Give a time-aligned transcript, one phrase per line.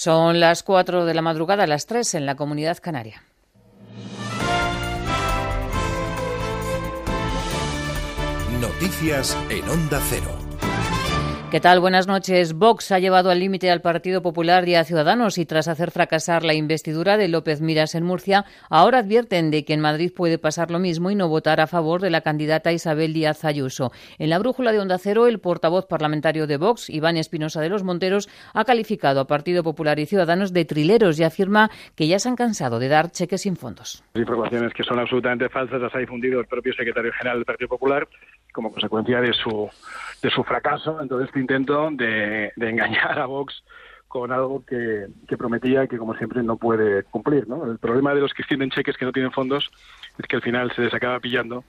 [0.00, 3.24] Son las 4 de la madrugada, las 3 en la comunidad canaria.
[8.60, 10.47] Noticias en Onda Cero.
[11.50, 11.80] ¿Qué tal?
[11.80, 12.52] Buenas noches.
[12.52, 16.44] Vox ha llevado al límite al Partido Popular y a Ciudadanos y tras hacer fracasar
[16.44, 20.70] la investidura de López Miras en Murcia, ahora advierten de que en Madrid puede pasar
[20.70, 23.92] lo mismo y no votar a favor de la candidata Isabel Díaz Ayuso.
[24.18, 27.82] En la brújula de Onda Cero, el portavoz parlamentario de Vox, Iván Espinosa de los
[27.82, 32.28] Monteros, ha calificado a Partido Popular y Ciudadanos de trileros y afirma que ya se
[32.28, 34.04] han cansado de dar cheques sin fondos.
[34.14, 38.06] Informaciones que son absolutamente falsas las ha difundido el propio secretario general del Partido Popular
[38.58, 39.70] como consecuencia de su,
[40.20, 43.62] de su fracaso en todo este intento de, engañar a Vox
[44.08, 45.06] con algo que,
[45.38, 47.46] prometía y que, como siempre, no puede cumplir.
[47.46, 47.70] ¿no?
[47.70, 49.70] El problema de los que extienden cheques que no tienen fondos
[50.18, 51.62] es que al final se les acaba pillando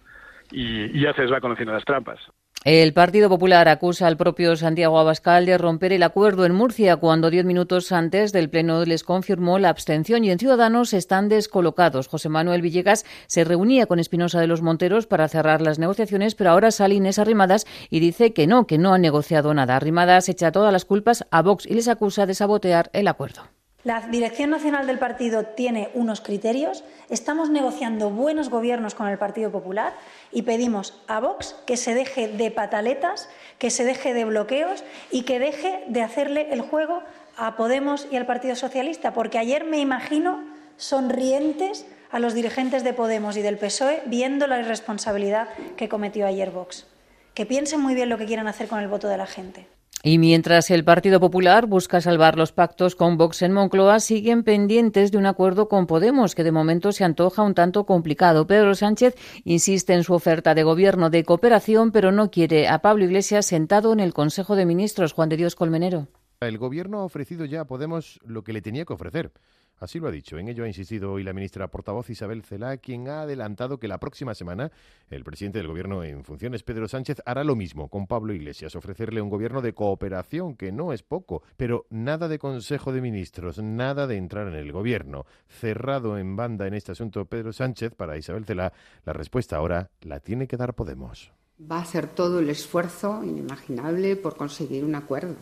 [0.49, 2.19] y, y ya se les va conociendo las trampas.
[2.65, 7.29] El Partido Popular acusa al propio Santiago Abascal de romper el acuerdo en Murcia cuando
[7.29, 12.09] diez minutos antes del Pleno les confirmó la abstención y en Ciudadanos están descolocados.
[12.09, 16.49] José Manuel Villegas se reunía con Espinosa de los Monteros para cerrar las negociaciones, pero
[16.49, 19.77] ahora sale Inés Arrimadas y dice que no, que no ha negociado nada.
[19.77, 23.43] Arrimadas echa todas las culpas a Vox y les acusa de sabotear el acuerdo.
[23.85, 29.51] La Dirección Nacional del Partido tiene unos criterios, estamos negociando buenos gobiernos con el Partido
[29.51, 29.93] Popular
[30.33, 35.21] y pedimos a Vox que se deje de pataletas, que se deje de bloqueos y
[35.21, 37.03] que deje de hacerle el juego
[37.37, 40.43] a Podemos y al Partido Socialista, porque ayer me imagino
[40.75, 46.51] sonrientes a los dirigentes de Podemos y del PSOE viendo la irresponsabilidad que cometió ayer
[46.51, 46.85] Vox.
[47.33, 49.78] Que piensen muy bien lo que quieran hacer con el voto de la gente.
[50.01, 55.11] Y mientras el Partido Popular busca salvar los pactos con Vox en Moncloa, siguen pendientes
[55.11, 58.47] de un acuerdo con Podemos, que de momento se antoja un tanto complicado.
[58.47, 63.03] Pedro Sánchez insiste en su oferta de gobierno de cooperación, pero no quiere a Pablo
[63.03, 65.11] Iglesias sentado en el Consejo de Ministros.
[65.11, 66.07] Juan de Dios Colmenero.
[66.39, 69.33] El gobierno ha ofrecido ya a Podemos lo que le tenía que ofrecer
[69.79, 70.37] Así lo ha dicho.
[70.37, 73.99] En ello ha insistido hoy la ministra portavoz Isabel Celá, quien ha adelantado que la
[73.99, 74.71] próxima semana
[75.09, 79.21] el presidente del Gobierno en funciones, Pedro Sánchez, hará lo mismo con Pablo Iglesias, ofrecerle
[79.21, 84.05] un gobierno de cooperación, que no es poco, pero nada de Consejo de Ministros, nada
[84.07, 85.25] de entrar en el Gobierno.
[85.47, 88.73] Cerrado en banda en este asunto Pedro Sánchez, para Isabel Celá,
[89.05, 91.31] la respuesta ahora la tiene que dar Podemos.
[91.59, 95.35] Va a hacer todo el esfuerzo inimaginable por conseguir un acuerdo.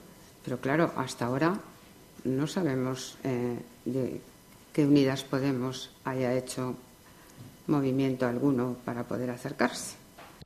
[0.43, 1.59] Pero claro, hasta ahora
[2.23, 4.21] no sabemos eh, de
[4.73, 6.75] que Unidas Podemos haya hecho
[7.67, 9.97] movimiento alguno para poder acercarse.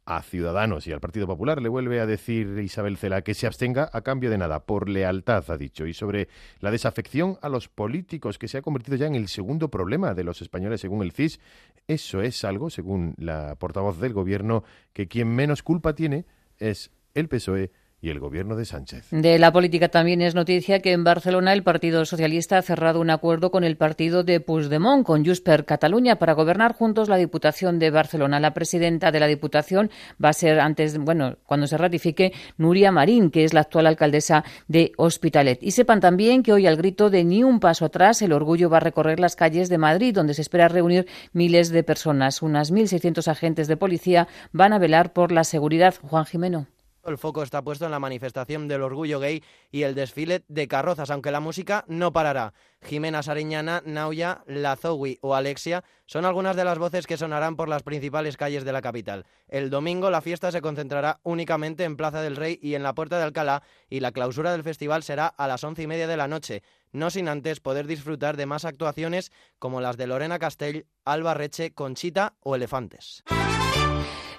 [0.06, 3.90] A Ciudadanos y al Partido Popular le vuelve a decir Isabel Cela que se abstenga
[3.94, 5.86] a cambio de nada, por lealtad, ha dicho.
[5.86, 6.28] Y sobre
[6.60, 10.24] la desafección a los políticos, que se ha convertido ya en el segundo problema de
[10.24, 11.40] los españoles según el CIS,
[11.88, 16.26] eso es algo, según la portavoz del Gobierno, que quien menos culpa tiene
[16.58, 19.08] es el PSOE y el gobierno de Sánchez.
[19.12, 23.12] De la política también es noticia que en Barcelona el Partido Socialista ha cerrado un
[23.12, 27.92] acuerdo con el partido de Puigdemont, con Jusper Cataluña, para gobernar juntos la Diputación de
[27.92, 28.40] Barcelona.
[28.40, 29.92] La presidenta de la Diputación
[30.24, 34.44] va a ser antes, bueno, cuando se ratifique, Nuria Marín, que es la actual alcaldesa
[34.68, 35.62] de Hospitalet.
[35.62, 38.78] Y sepan también que hoy al grito de ni un paso atrás, el orgullo va
[38.78, 42.42] a recorrer las calles de Madrid, donde se espera reunir miles de personas.
[42.42, 45.94] Unas 1.600 agentes de policía van a velar por la seguridad.
[46.02, 46.66] Juan Jimeno.
[47.06, 51.10] El foco está puesto en la manifestación del orgullo gay y el desfile de carrozas,
[51.10, 52.54] aunque la música no parará.
[52.84, 57.84] Jimena Sariñana, Nauya, Lazowi o Alexia son algunas de las voces que sonarán por las
[57.84, 59.26] principales calles de la capital.
[59.48, 63.18] El domingo la fiesta se concentrará únicamente en Plaza del Rey y en la Puerta
[63.18, 66.28] de Alcalá y la clausura del festival será a las once y media de la
[66.28, 71.34] noche, no sin antes poder disfrutar de más actuaciones como las de Lorena Castell, Alba
[71.34, 73.24] Reche, Conchita o Elefantes.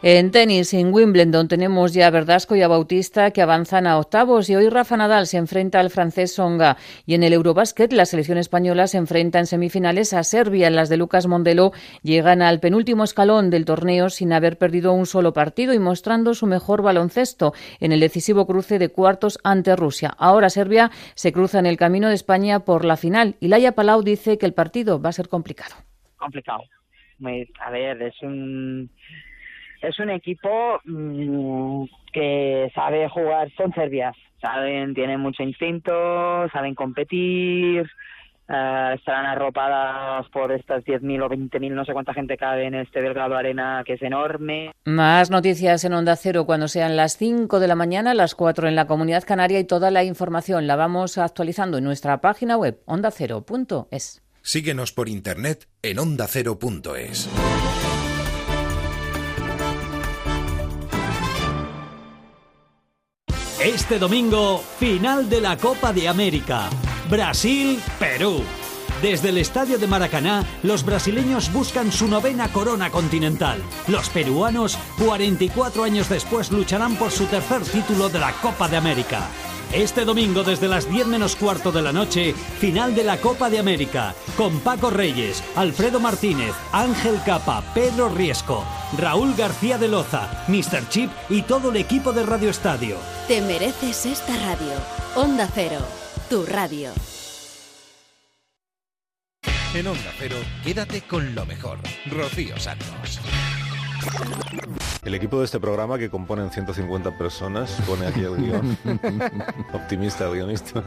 [0.05, 4.51] En tenis, en Wimbledon, tenemos ya a Verdasco y a Bautista que avanzan a octavos
[4.51, 6.77] y hoy Rafa Nadal se enfrenta al francés Songa.
[7.07, 10.71] Y en el Eurobasket, la selección española se enfrenta en semifinales a Serbia.
[10.71, 11.71] Las de Lucas Mondelo
[12.03, 16.47] llegan al penúltimo escalón del torneo sin haber perdido un solo partido y mostrando su
[16.49, 20.13] mejor baloncesto en el decisivo cruce de cuartos ante Rusia.
[20.19, 24.03] Ahora Serbia se cruza en el camino de España por la final y Laia Palau
[24.03, 25.77] dice que el partido va a ser complicado.
[26.17, 26.65] Complicado.
[27.61, 28.91] A ver, es un
[29.83, 37.91] es un equipo mm, que sabe jugar, son serbias, saben, tienen mucho instinto, saben competir,
[38.49, 43.01] eh, estarán arropadas por estas 10.000 o 20.000, no sé cuánta gente cabe en este
[43.01, 44.73] Belgrado Arena, que es enorme.
[44.85, 48.77] Más noticias en Onda Cero cuando sean las 5 de la mañana, las 4 en
[48.77, 54.23] la Comunidad Canaria y toda la información la vamos actualizando en nuestra página web ondacero.es.
[54.43, 57.31] Síguenos por internet en ondacero.es.
[63.65, 66.69] Este domingo, final de la Copa de América.
[67.09, 68.43] Brasil-Perú.
[69.01, 73.63] Desde el estadio de Maracaná, los brasileños buscan su novena corona continental.
[73.87, 79.29] Los peruanos, 44 años después, lucharán por su tercer título de la Copa de América.
[79.73, 83.59] Este domingo desde las 10 menos cuarto de la noche, final de la Copa de
[83.59, 88.67] América, con Paco Reyes, Alfredo Martínez, Ángel Capa, Pedro Riesco,
[88.99, 90.91] Raúl García de Loza, Mr.
[90.91, 92.99] Chip y todo el equipo de Radio Estadio.
[93.29, 94.75] Te mereces esta radio.
[95.15, 95.81] Onda Cero,
[96.29, 96.91] tu radio.
[99.75, 101.79] En Onda Cero, quédate con lo mejor.
[102.11, 103.21] Rocío Santos.
[105.05, 108.79] El equipo de este programa, que componen 150 personas, pone aquí el guion,
[109.73, 110.85] optimista el guionista,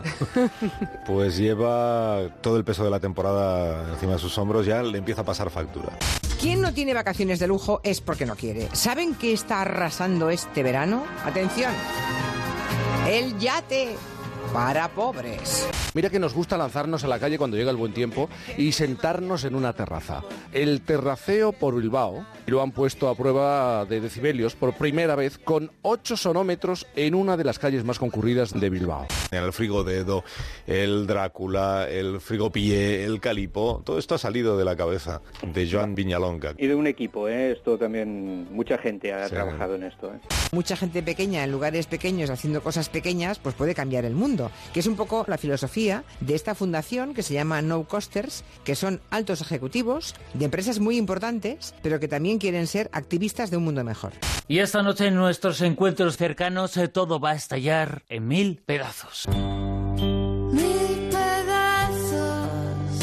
[1.06, 5.22] pues lleva todo el peso de la temporada encima de sus hombros, ya le empieza
[5.22, 5.98] a pasar factura.
[6.40, 8.70] Quien no tiene vacaciones de lujo es porque no quiere.
[8.74, 11.04] ¿Saben qué está arrasando este verano?
[11.26, 11.74] Atención.
[13.08, 13.96] El yate
[14.56, 15.68] para pobres.
[15.94, 19.44] Mira que nos gusta lanzarnos a la calle cuando llega el buen tiempo y sentarnos
[19.44, 20.24] en una terraza.
[20.54, 25.72] El terraceo por Bilbao lo han puesto a prueba de decibelios por primera vez con
[25.82, 29.08] 8 sonómetros en una de las calles más concurridas de Bilbao.
[29.32, 30.24] El frigo dedo,
[30.68, 35.96] el Drácula, el frigopié, el calipo, todo esto ha salido de la cabeza de Joan
[35.96, 36.56] Viñalonga.
[36.58, 37.52] Y de un equipo, ¿eh?
[37.52, 40.14] esto también, mucha gente ha trabajado en esto.
[40.14, 40.20] ¿eh?
[40.52, 44.80] Mucha gente pequeña en lugares pequeños haciendo cosas pequeñas, pues puede cambiar el mundo, que
[44.80, 49.02] es un poco la filosofía de esta fundación que se llama No Costers, que son
[49.10, 53.84] altos ejecutivos de empresas muy importantes, pero que también quieren ser activistas de un mundo
[53.84, 54.14] mejor.
[54.48, 59.28] Y esta noche en nuestros encuentros cercanos eh, todo va a estallar en mil pedazos.
[59.28, 63.00] Mil pedazos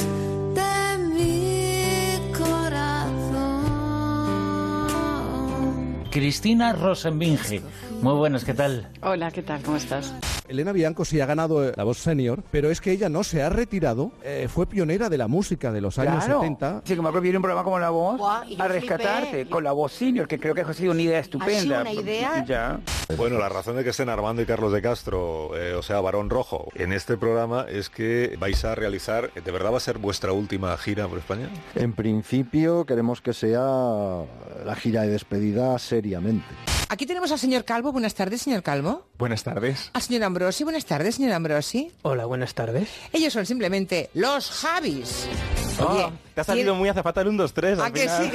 [0.54, 3.62] de mi corazón.
[6.10, 7.60] Cristina Rosenbinge.
[8.02, 8.88] Muy buenas, ¿qué tal?
[9.00, 9.62] Hola, ¿qué tal?
[9.62, 10.12] ¿Cómo estás?
[10.48, 13.42] Elena Bianco sí ha ganado eh, la voz senior, pero es que ella no se
[13.44, 14.10] ha retirado.
[14.24, 16.40] eh, fue pionera de la música de los años Claro.
[16.40, 16.82] 70.
[16.84, 18.20] Sí, que me acuerdo viene un programa como La Voz
[18.58, 19.50] a rescatarte flipé.
[19.50, 21.82] con la voz senior, que creo que ha sido una idea estupenda.
[21.82, 22.44] una idea.
[22.44, 22.80] Ya.
[23.16, 26.28] Bueno, la razón de que estén Armando y Carlos de Castro, eh, o sea, Barón
[26.28, 30.32] Rojo, en este programa es que vais a realizar, ¿de verdad va a ser vuestra
[30.32, 31.48] última gira por España?
[31.76, 36.44] En principio queremos que sea la gira de despedida seriamente.
[36.92, 37.90] Aquí tenemos al señor Calvo.
[37.90, 39.06] Buenas tardes, señor Calvo.
[39.16, 39.88] Buenas tardes.
[39.94, 40.62] Al señor Ambrosi.
[40.62, 41.90] Buenas tardes, señor Ambrosi.
[42.02, 42.86] Hola, buenas tardes.
[43.14, 45.26] Ellos son simplemente los Javis.
[45.80, 47.78] Oh, Oye, te ha salido muy azafata el 1, 2, 3.
[47.78, 48.30] ¿A que sí?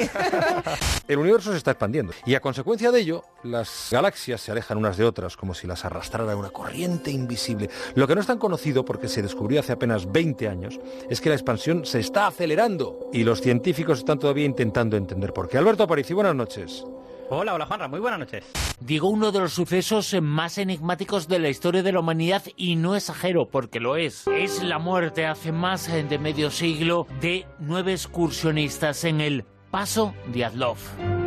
[1.06, 4.96] El universo se está expandiendo y a consecuencia de ello, las galaxias se alejan unas
[4.96, 7.70] de otras como si las arrastrara una corriente invisible.
[7.94, 11.28] Lo que no es tan conocido, porque se descubrió hace apenas 20 años, es que
[11.28, 15.58] la expansión se está acelerando y los científicos están todavía intentando entender por qué.
[15.58, 16.84] Alberto Aparici, buenas noches.
[17.30, 18.44] Hola, hola Juanra, muy buenas noches.
[18.80, 22.96] Digo uno de los sucesos más enigmáticos de la historia de la humanidad y no
[22.96, 24.26] exagero porque lo es.
[24.28, 30.46] Es la muerte hace más de medio siglo de nueve excursionistas en el Paso de
[30.46, 30.78] Adlov.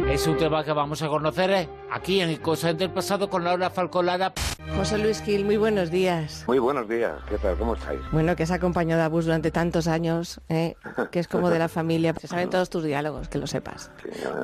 [0.09, 3.69] Es un tema que vamos a conocer eh, aquí en Cosas del Pasado con Laura
[3.69, 4.33] Falcolara.
[4.77, 6.43] José Luis Gil, muy buenos días.
[6.47, 7.57] Muy buenos días, ¿qué tal?
[7.57, 7.99] ¿Cómo estáis?
[8.11, 10.75] Bueno, que has acompañado a Bus durante tantos años, ¿eh?
[11.11, 12.15] que es como de la familia.
[12.19, 13.91] Se saben todos tus diálogos, que lo sepas.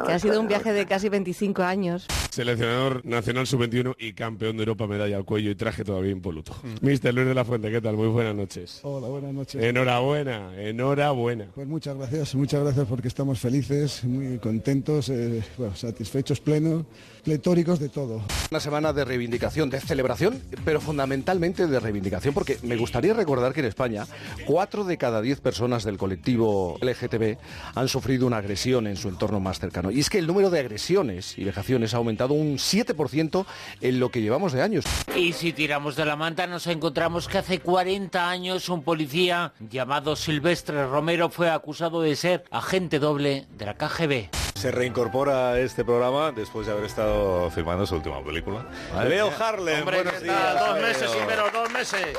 [0.06, 2.06] que ha sido un viaje de casi 25 años.
[2.30, 6.54] Seleccionador nacional sub-21 y campeón de Europa, medalla al cuello y traje todavía impoluto.
[6.82, 7.96] Mister Luis de la Fuente, ¿qué tal?
[7.96, 8.80] Muy buenas noches.
[8.84, 9.64] Hola, buenas noches.
[9.64, 11.48] Enhorabuena, enhorabuena.
[11.56, 16.84] Pues muchas gracias, muchas gracias porque estamos felices, muy contentos, eh, bueno, satisfechos, plenos,
[17.28, 18.22] pletóricos de todo.
[18.52, 23.60] Una semana de reivindicación, de celebración, pero fundamentalmente de reivindicación, porque me gustaría recordar que
[23.60, 24.08] en España,
[24.46, 27.38] cuatro de cada diez personas del colectivo LGTB
[27.76, 29.92] han sufrido una agresión en su entorno más cercano.
[29.92, 33.46] Y es que el número de agresiones y vejaciones ha aumentado un 7%
[33.82, 34.86] en lo que llevamos de años.
[35.14, 40.16] Y si tiramos de la manta nos encontramos que hace 40 años un policía llamado
[40.16, 44.47] Silvestre Romero fue acusado de ser agente doble de la KGB.
[44.58, 48.66] Se reincorpora a este programa después de haber estado filmando su última película.
[48.92, 49.10] Vale.
[49.12, 50.60] Leo Harlem, Hombre, buenos ¿qué días.
[50.60, 50.88] Dos Leo.
[50.88, 52.18] meses, Ibero, dos meses.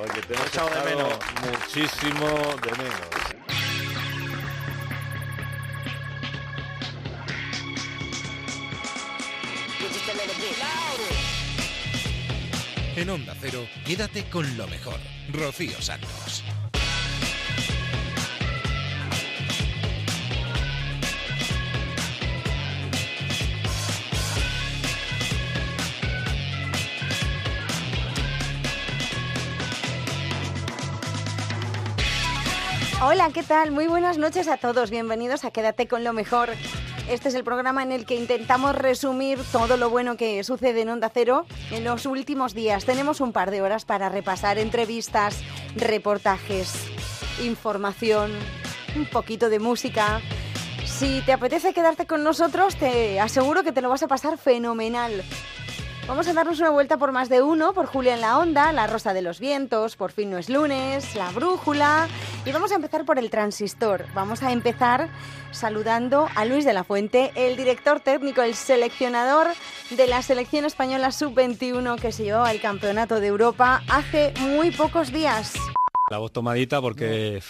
[0.00, 1.18] Oye, te hemos Echado de menos.
[1.44, 2.26] muchísimo
[2.62, 3.08] de menos.
[12.96, 14.98] En Onda Cero, quédate con lo mejor.
[15.32, 16.42] Rocío Santos.
[33.00, 33.70] Hola, ¿qué tal?
[33.70, 34.90] Muy buenas noches a todos.
[34.90, 36.50] Bienvenidos a Quédate con lo mejor.
[37.08, 40.88] Este es el programa en el que intentamos resumir todo lo bueno que sucede en
[40.88, 42.84] Onda Cero en los últimos días.
[42.84, 45.40] Tenemos un par de horas para repasar entrevistas,
[45.76, 46.74] reportajes,
[47.44, 48.32] información,
[48.96, 50.20] un poquito de música.
[50.84, 55.22] Si te apetece quedarte con nosotros, te aseguro que te lo vas a pasar fenomenal.
[56.08, 58.86] Vamos a darnos una vuelta por más de uno, por Julia en la Onda, La
[58.86, 62.08] Rosa de los Vientos, Por fin no es lunes, La Brújula.
[62.46, 64.06] Y vamos a empezar por el transistor.
[64.14, 65.10] Vamos a empezar
[65.50, 69.48] saludando a Luis de la Fuente, el director técnico, el seleccionador
[69.90, 75.12] de la selección española sub-21 que se llevó al Campeonato de Europa hace muy pocos
[75.12, 75.52] días.
[76.10, 77.42] La voz tomadita porque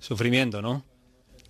[0.00, 0.82] sufrimiento, ¿no?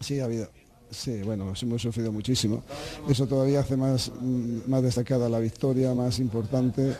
[0.00, 0.50] Sí, ha habido.
[0.90, 2.62] Sí, bueno, hemos sufrido muchísimo.
[3.08, 6.96] Eso todavía hace más, mm, más destacada la victoria, más importante.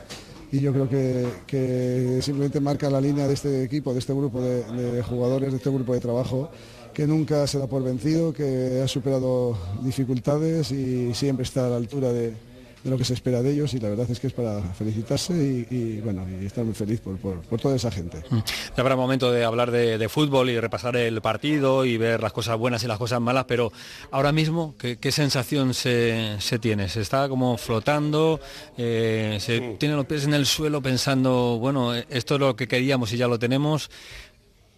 [0.52, 4.40] Y yo creo que, que simplemente marca la línea de este equipo, de este grupo
[4.40, 6.50] de, de jugadores, de este grupo de trabajo,
[6.92, 11.76] que nunca se da por vencido, que ha superado dificultades y siempre está a la
[11.76, 12.34] altura de, de
[12.84, 15.66] lo que se espera de ellos y la verdad es que es para felicitarse y,
[15.74, 18.22] y, bueno y estar muy feliz por, por- por toda esa gente.
[18.30, 18.42] Ya
[18.82, 22.56] habrá momento de hablar de, de fútbol y repasar el partido y ver las cosas
[22.56, 23.70] buenas y las cosas malas, pero
[24.10, 26.88] ahora mismo, ¿qué, qué sensación se, se tiene?
[26.88, 28.40] ¿Se está como flotando?
[28.78, 33.12] Eh, ¿Se tiene los pies en el suelo pensando, bueno, esto es lo que queríamos
[33.12, 33.90] y ya lo tenemos?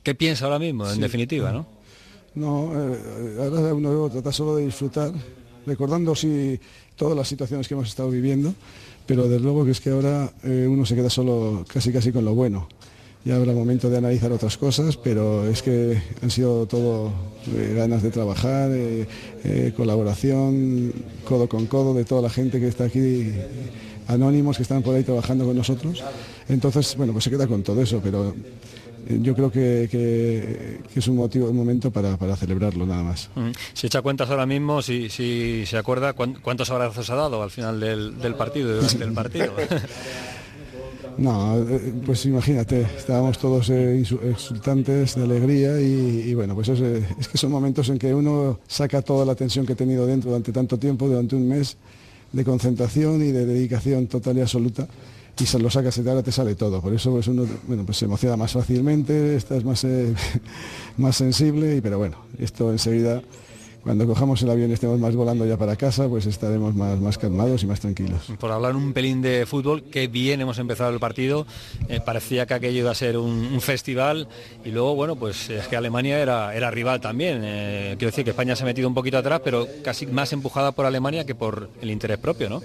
[0.03, 1.01] ¿Qué piensa ahora mismo, en Sí.
[1.01, 1.67] definitiva, no?
[2.35, 5.13] No, eh, ahora uno trata solo de disfrutar,
[5.67, 6.59] recordando sí
[6.97, 8.55] todas las situaciones que hemos estado viviendo,
[9.07, 12.25] pero desde luego que es que ahora eh, uno se queda solo casi casi con
[12.25, 12.69] lo bueno.
[13.25, 17.13] Ya habrá momento de analizar otras cosas, pero es que han sido todo
[17.57, 20.93] eh, ganas de trabajar, eh, colaboración,
[21.25, 23.31] codo con codo de toda la gente que está aquí,
[24.09, 26.03] anónimos que están por ahí trabajando con nosotros.
[26.49, 28.35] Entonces, bueno, pues se queda con todo eso, pero
[29.09, 33.31] yo creo que, que- que es un motivo, un momento para, para celebrarlo nada más.
[33.35, 33.51] Mm.
[33.75, 37.51] Si echa cuentas ahora mismo, si, si se acuerda, ¿cuán- ¿cuántos abrazos ha dado al
[37.51, 39.53] final del, del partido, durante el partido?
[41.19, 46.81] No, eh, pues imagínate, estábamos todos eh, exultantes de alegría y, y bueno, pues es,
[46.81, 50.07] eh, es que son momentos en que uno saca toda la tensión que ha tenido
[50.07, 51.77] dentro durante tanto tiempo, durante un mes
[52.33, 54.89] de concentración y de dedicación total y absoluta
[55.43, 56.81] y se lo sacas y ahora te sale todo.
[56.81, 60.15] Por eso pues uno bueno, pues se emociona más fácilmente, estás más, eh,
[60.97, 63.21] más sensible, y, pero bueno, esto enseguida,
[63.83, 67.19] cuando cojamos el avión y estemos más volando ya para casa, pues estaremos más, más
[67.19, 68.23] calmados y más tranquilos.
[68.39, 71.45] Por hablar un pelín de fútbol, que bien hemos empezado el partido,
[71.89, 74.29] eh, parecía que aquello iba a ser un, un festival
[74.65, 77.41] y luego, bueno, pues es que Alemania era, era rival también.
[77.43, 80.71] eh, quiero decir que España se ha metido un poquito atrás, pero casi más empujada
[80.71, 82.63] por Alemania que por el interés propio, ¿no?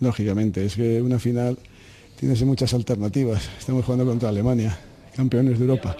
[0.00, 1.56] Lógicamente, es que una final
[2.18, 3.48] tiene muchas alternativas.
[3.58, 4.78] Estamos jugando contra Alemania,
[5.16, 5.96] campeones de Europa.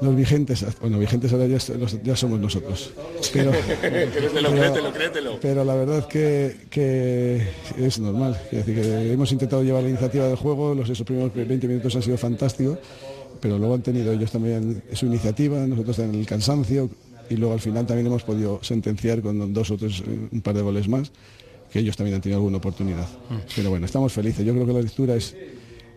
[0.00, 2.90] Los vigentes, bueno, vigentes ahora ya, est- los- ya somos nosotros.
[3.32, 5.38] Pero, Créetelo, créetelo, créetelo.
[5.40, 7.40] pero la verdad que, que
[7.78, 8.36] es normal.
[8.50, 11.94] Es decir, que hemos intentado llevar la iniciativa del juego, los esos primeros 20 minutos
[11.94, 12.78] han sido fantásticos,
[13.40, 16.90] pero luego han tenido ellos también su iniciativa, nosotros en el cansancio,
[17.30, 20.56] y luego al final también hemos podido sentenciar con dos o tres, eh, un par
[20.56, 21.12] de goles más,
[21.72, 23.08] que ellos también han tenido alguna oportunidad.
[23.56, 24.44] Pero bueno, estamos felices.
[24.44, 25.34] Yo creo que la lectura es,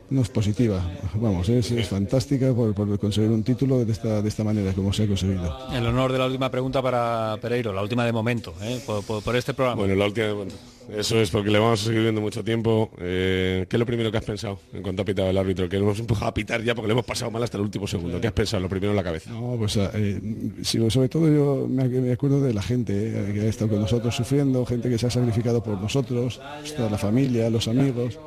[0.10, 0.84] no es positiva,
[1.16, 4.94] vamos, es, es fantástica por, por conseguir un título de esta, de esta manera, como
[4.94, 5.58] se ha conseguido.
[5.74, 8.80] El honor de la última pregunta para Pereiro, la última de momento, ¿eh?
[8.86, 9.80] por, por- por este programa.
[9.82, 10.32] Bueno, la última.
[10.34, 10.52] bueno,
[10.94, 12.92] Eso es porque le vamos a seguir viendo mucho tiempo.
[13.00, 15.68] Eh, ¿Qué es lo primero que has pensado en cuanto ha pitado el árbitro?
[15.68, 17.88] Que nos hemos empujado a pitar ya porque le hemos pasado mal hasta el último
[17.88, 18.22] segundo.
[18.22, 18.62] ¿Qué has pensado?
[18.62, 19.32] Lo primero en la cabeza.
[19.32, 20.22] No, pues eh,
[20.64, 24.66] sobre todo yo me, acuerdo de la gente eh, que ha estado con nosotros sufriendo,
[24.66, 26.40] gente que se ha sacrificado por nosotros,
[26.76, 28.20] toda la familia, los amigos.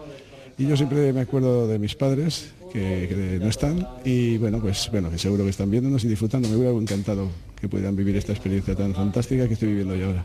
[0.58, 4.88] Y yo siempre me acuerdo de mis padres que, que no están y bueno, pues
[4.90, 6.48] bueno, que seguro que están viéndonos y disfrutando.
[6.48, 7.28] Me hubiera encantado
[7.60, 10.24] que pudieran vivir esta experiencia tan fantástica que estoy viviendo yo ahora.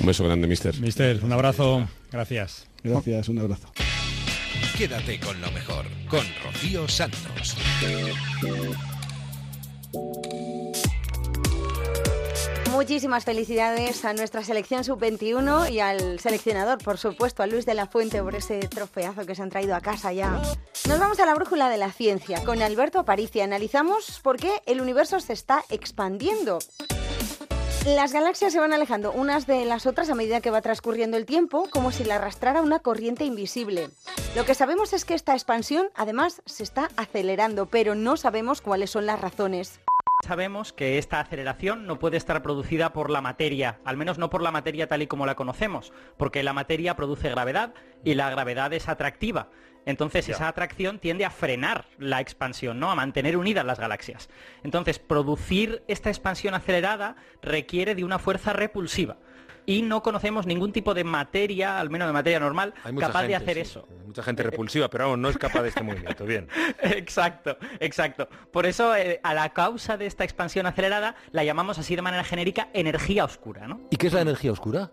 [0.00, 0.78] Un beso grande, mister.
[0.80, 1.88] Mister, un abrazo.
[2.10, 2.66] Gracias.
[2.82, 3.72] Gracias, un abrazo.
[4.76, 7.56] Quédate con lo mejor, con Rocío Santos.
[12.72, 17.86] Muchísimas felicidades a nuestra selección sub-21 y al seleccionador, por supuesto, a Luis de la
[17.86, 20.42] Fuente por ese trofeazo que se han traído a casa ya.
[20.88, 22.42] Nos vamos a la brújula de la ciencia.
[22.44, 26.58] Con Alberto Aparici analizamos por qué el universo se está expandiendo.
[27.86, 31.26] Las galaxias se van alejando unas de las otras a medida que va transcurriendo el
[31.26, 33.90] tiempo, como si la arrastrara una corriente invisible.
[34.34, 38.88] Lo que sabemos es que esta expansión, además, se está acelerando, pero no sabemos cuáles
[38.88, 39.80] son las razones.
[40.24, 44.40] Sabemos que esta aceleración no puede estar producida por la materia, al menos no por
[44.40, 48.72] la materia tal y como la conocemos, porque la materia produce gravedad y la gravedad
[48.72, 49.50] es atractiva.
[49.86, 52.90] Entonces esa atracción tiende a frenar la expansión, ¿no?
[52.90, 54.28] A mantener unidas las galaxias.
[54.62, 59.16] Entonces, producir esta expansión acelerada requiere de una fuerza repulsiva.
[59.66, 63.34] y no conocemos ningún tipo de materia, al menos de materia normal, Hay capaz de
[63.34, 63.60] hacer sí.
[63.60, 63.88] eso.
[64.06, 66.26] Mucha gente repulsiva, pero vamos, no es capaz de este movimiento.
[66.26, 66.48] Bien.
[66.82, 68.28] Exacto, exacto.
[68.52, 72.24] Por eso eh, a la causa de esta expansión acelerada la llamamos así de manera
[72.24, 73.80] genérica energía oscura, ¿no?
[73.90, 74.90] ¿Y qué es la energía oscura?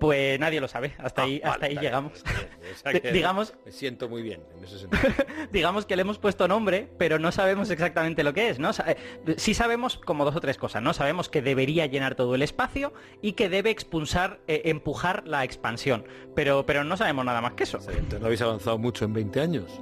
[0.00, 2.22] Pues nadie lo sabe, hasta ahí, Ah, hasta vale, ahí llegamos.
[2.24, 2.72] bien, bien.
[2.74, 5.02] O sea Di- que digamos, Me siento muy bien en ese sentido.
[5.52, 8.70] digamos que le hemos puesto nombre, pero no sabemos exactamente lo que es, ¿no?
[8.86, 8.96] Eh,
[9.36, 10.92] Sí sabemos como dos o tres cosas, ¿no?
[10.92, 16.04] Sabemos que debería llenar todo el espacio y que debe expulsar, eh, empujar la expansión,
[16.34, 17.78] pero, pero no sabemos nada más que eso.
[17.78, 19.80] Entonces, ¿No habéis avanzado mucho en 20 años?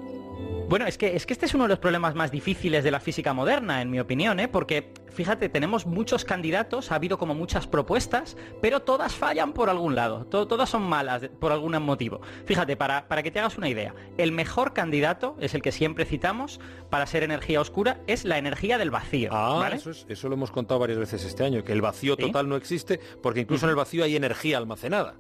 [0.68, 2.98] Bueno, es que, es que este es uno de los problemas más difíciles de la
[2.98, 4.48] física moderna, en mi opinión, ¿eh?
[4.48, 9.94] porque fíjate, tenemos muchos candidatos, ha habido como muchas propuestas, pero todas fallan por algún
[9.94, 12.22] lado, to- todas son malas por algún motivo.
[12.46, 16.06] Fíjate, para, para que te hagas una idea, el mejor candidato, es el que siempre
[16.06, 16.58] citamos,
[16.88, 19.28] para ser energía oscura, es la energía del vacío.
[19.30, 19.76] Ah, ¿vale?
[19.76, 22.22] eso, es- eso lo hemos contado varias veces este año, que el vacío ¿Sí?
[22.22, 25.16] total no existe, porque incluso en el vacío hay energía almacenada.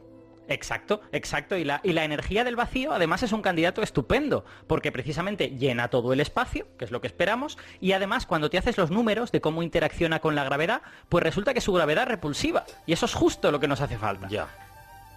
[0.48, 1.56] Exacto, exacto.
[1.56, 5.88] Y la, y la energía del vacío además es un candidato estupendo, porque precisamente llena
[5.88, 9.32] todo el espacio, que es lo que esperamos, y además cuando te haces los números
[9.32, 12.64] de cómo interacciona con la gravedad, pues resulta que su gravedad es repulsiva.
[12.86, 14.28] Y eso es justo lo que nos hace falta.
[14.28, 14.48] Ya.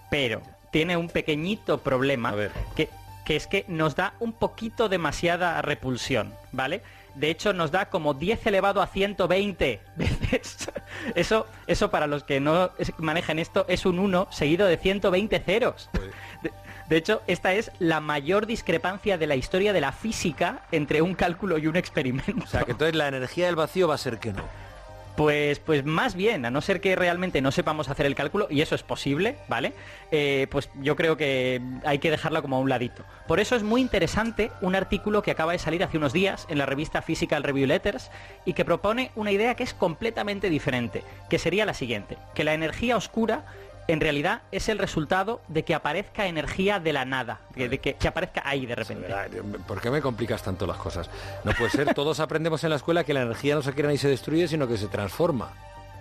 [0.10, 0.41] Pero
[0.72, 2.34] tiene un pequeñito problema,
[2.75, 2.89] que,
[3.25, 6.82] que es que nos da un poquito demasiada repulsión, ¿vale?
[7.15, 10.69] De hecho, nos da como 10 elevado a 120 veces.
[11.15, 15.89] Eso, eso para los que no manejan esto es un 1 seguido de 120 ceros.
[16.41, 16.51] De,
[16.89, 21.13] de hecho, esta es la mayor discrepancia de la historia de la física entre un
[21.13, 22.43] cálculo y un experimento.
[22.43, 24.43] O sea, que entonces la energía del vacío va a ser que no.
[25.15, 28.62] Pues, pues más bien, a no ser que realmente no sepamos hacer el cálculo, y
[28.62, 29.74] eso es posible, ¿vale?
[30.12, 33.03] Eh, pues yo creo que hay que dejarla como a un ladito.
[33.27, 36.57] Por eso es muy interesante un artículo que acaba de salir hace unos días en
[36.57, 38.12] la revista Physical Review Letters
[38.43, 42.53] y que propone una idea que es completamente diferente, que sería la siguiente, que la
[42.53, 43.45] energía oscura
[43.88, 48.08] en realidad es el resultado de que aparezca energía de la nada, de que, que
[48.08, 49.08] aparezca ahí de repente.
[49.68, 51.10] ¿Por qué me complicas tanto las cosas?
[51.44, 53.98] No puede ser, todos aprendemos en la escuela que la energía no se crea ni
[53.98, 55.51] se destruye, sino que se transforma.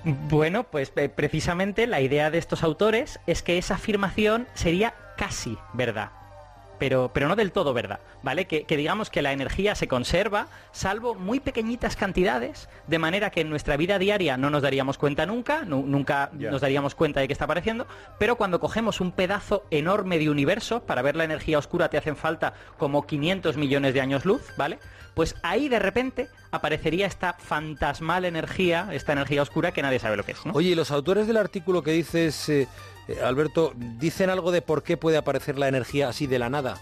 [0.05, 5.57] Bueno, pues eh, precisamente la idea de estos autores es que esa afirmación sería casi
[5.73, 6.11] verdad.
[6.78, 8.46] Pero, pero no del todo verdad, ¿vale?
[8.46, 13.40] Que, que digamos que la energía se conserva, salvo muy pequeñitas cantidades, de manera que
[13.42, 17.26] en nuestra vida diaria no nos daríamos cuenta nunca, nu- nunca nos daríamos cuenta de
[17.28, 17.87] que está apareciendo,
[18.18, 22.16] pero cuando cogemos un pedazo enorme de universo, para ver la energía oscura te hacen
[22.16, 24.78] falta como 500 millones de años luz, ¿vale?
[25.14, 30.24] Pues ahí de repente aparecería esta fantasmal energía, esta energía oscura que nadie sabe lo
[30.24, 30.52] que es, ¿no?
[30.54, 32.66] Oye, ¿y los autores del artículo que dices, eh,
[33.09, 36.79] eh, Alberto, dicen algo de por qué puede aparecer la energía así de la nada?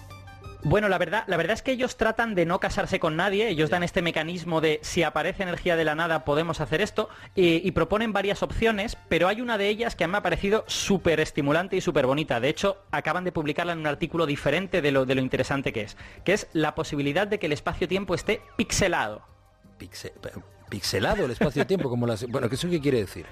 [0.64, 3.68] Bueno, la verdad, la verdad es que ellos tratan de no casarse con nadie, ellos
[3.68, 7.72] dan este mecanismo de si aparece energía de la nada podemos hacer esto y, y
[7.72, 11.18] proponen varias opciones, pero hay una de ellas que a mí me ha parecido súper
[11.18, 12.38] estimulante y súper bonita.
[12.38, 15.80] De hecho, acaban de publicarla en un artículo diferente de lo, de lo interesante que
[15.80, 19.22] es, que es la posibilidad de que el espacio-tiempo esté pixelado.
[19.80, 20.12] Pixe-
[20.68, 22.24] pixelado el espacio-tiempo, como las...
[22.28, 23.26] Bueno, ¿qué eso qué quiere decir?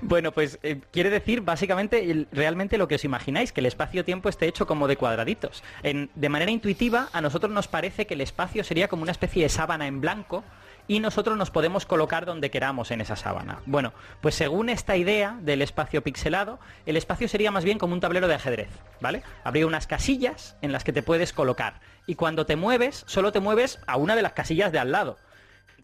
[0.00, 4.46] Bueno, pues eh, quiere decir básicamente realmente lo que os imagináis, que el espacio-tiempo esté
[4.46, 5.62] hecho como de cuadraditos.
[5.82, 9.48] De manera intuitiva, a nosotros nos parece que el espacio sería como una especie de
[9.48, 10.44] sábana en blanco
[10.88, 13.60] y nosotros nos podemos colocar donde queramos en esa sábana.
[13.66, 18.00] Bueno, pues según esta idea del espacio pixelado, el espacio sería más bien como un
[18.00, 18.68] tablero de ajedrez,
[19.00, 19.22] ¿vale?
[19.44, 23.40] Habría unas casillas en las que te puedes colocar y cuando te mueves, solo te
[23.40, 25.18] mueves a una de las casillas de al lado.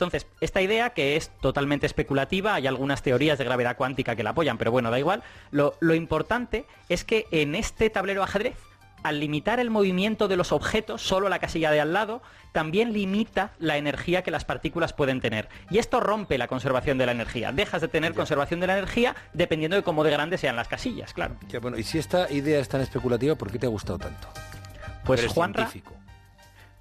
[0.04, 4.30] Entonces, esta idea, que es totalmente especulativa, hay algunas teorías de gravedad cuántica que la
[4.30, 8.56] apoyan, pero bueno, da igual, lo, lo importante es que en este tablero ajedrez,
[9.02, 13.52] al limitar el movimiento de los objetos, solo la casilla de al lado, también limita
[13.58, 15.48] la energía que las partículas pueden tener.
[15.70, 17.52] Y esto rompe la conservación de la energía.
[17.52, 21.14] Dejas de tener conservación de la energía dependiendo de cómo de grandes sean las casillas,
[21.14, 21.36] claro.
[21.48, 24.28] Ya, bueno, y si esta idea es tan especulativa, ¿por qué te ha gustado tanto?
[25.04, 26.01] Pues Juanra, científico.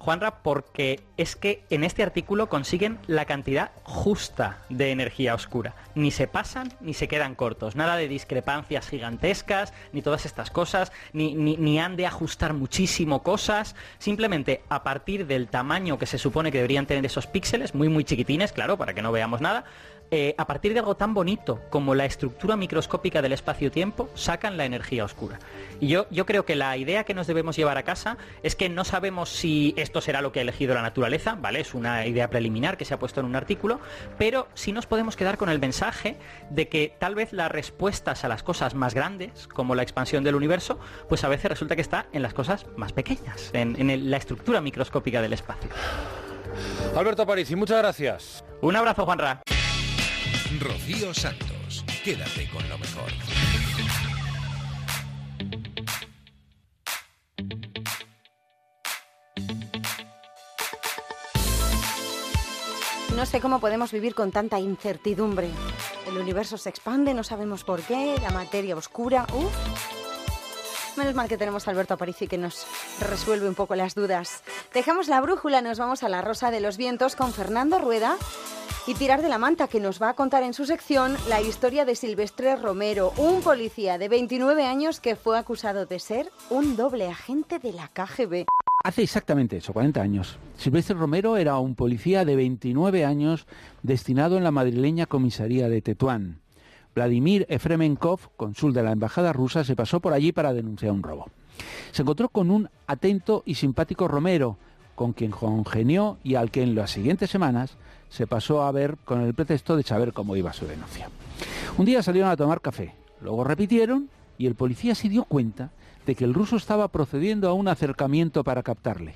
[0.02, 5.76] Juanra, porque es que en este artículo consiguen la cantidad justa de energía oscura.
[5.94, 7.76] Ni se pasan ni se quedan cortos.
[7.76, 13.22] Nada de discrepancias gigantescas, ni todas estas cosas, ni, ni, ni han de ajustar muchísimo
[13.22, 13.76] cosas.
[14.00, 18.02] Simplemente a partir del tamaño que se supone que deberían tener esos píxeles, muy muy
[18.02, 19.64] chiquitines, claro, para que no veamos nada,
[20.14, 24.66] eh, a partir de algo tan bonito como la estructura microscópica del espacio-tiempo, sacan la
[24.66, 25.38] energía oscura.
[25.80, 28.68] Y yo, yo creo que la idea que nos debemos llevar a casa es que
[28.68, 31.60] no sabemos si esto será lo que ha elegido la naturaleza, ¿vale?
[31.60, 33.80] Es una idea preliminar que se ha puesto en un artículo,
[34.18, 36.16] pero sí nos podemos quedar con el mensaje
[36.50, 40.34] de que tal vez las respuestas a las cosas más grandes, como la expansión del
[40.34, 44.10] universo, pues a veces resulta que está en las cosas más pequeñas, en, en el-
[44.10, 45.70] la estructura microscópica del espacio.
[46.94, 48.44] Alberto Parisi, muchas gracias.
[48.60, 49.40] Un abrazo, Juanra.
[50.60, 53.10] Rocío Santos, quédate con lo mejor.
[63.16, 65.50] No sé cómo podemos vivir con tanta incertidumbre.
[66.08, 69.26] El universo se expande, no sabemos por qué, la materia oscura.
[70.96, 72.66] Menos mal que tenemos a Alberto Aparici que nos
[73.00, 74.42] resuelve un poco las dudas.
[74.74, 78.16] Dejamos la brújula, nos vamos a la Rosa de los Vientos con Fernando Rueda,
[78.86, 81.84] y tirar de la manta que nos va a contar en su sección la historia
[81.84, 87.06] de Silvestre Romero, un policía de 29 años que fue acusado de ser un doble
[87.06, 88.46] agente de la KGB.
[88.84, 90.38] Hace exactamente eso, 40 años.
[90.56, 93.46] Silvestre Romero era un policía de 29 años
[93.82, 96.40] destinado en la madrileña comisaría de Tetuán.
[96.94, 101.30] Vladimir Efremenkov, cónsul de la embajada rusa, se pasó por allí para denunciar un robo.
[101.92, 104.58] Se encontró con un atento y simpático Romero,
[104.96, 107.76] con quien congenió y al que en las siguientes semanas
[108.12, 111.08] se pasó a ver con el pretexto de saber cómo iba su denuncia.
[111.78, 115.70] Un día salieron a tomar café, luego repitieron y el policía se dio cuenta
[116.04, 119.14] de que el ruso estaba procediendo a un acercamiento para captarle.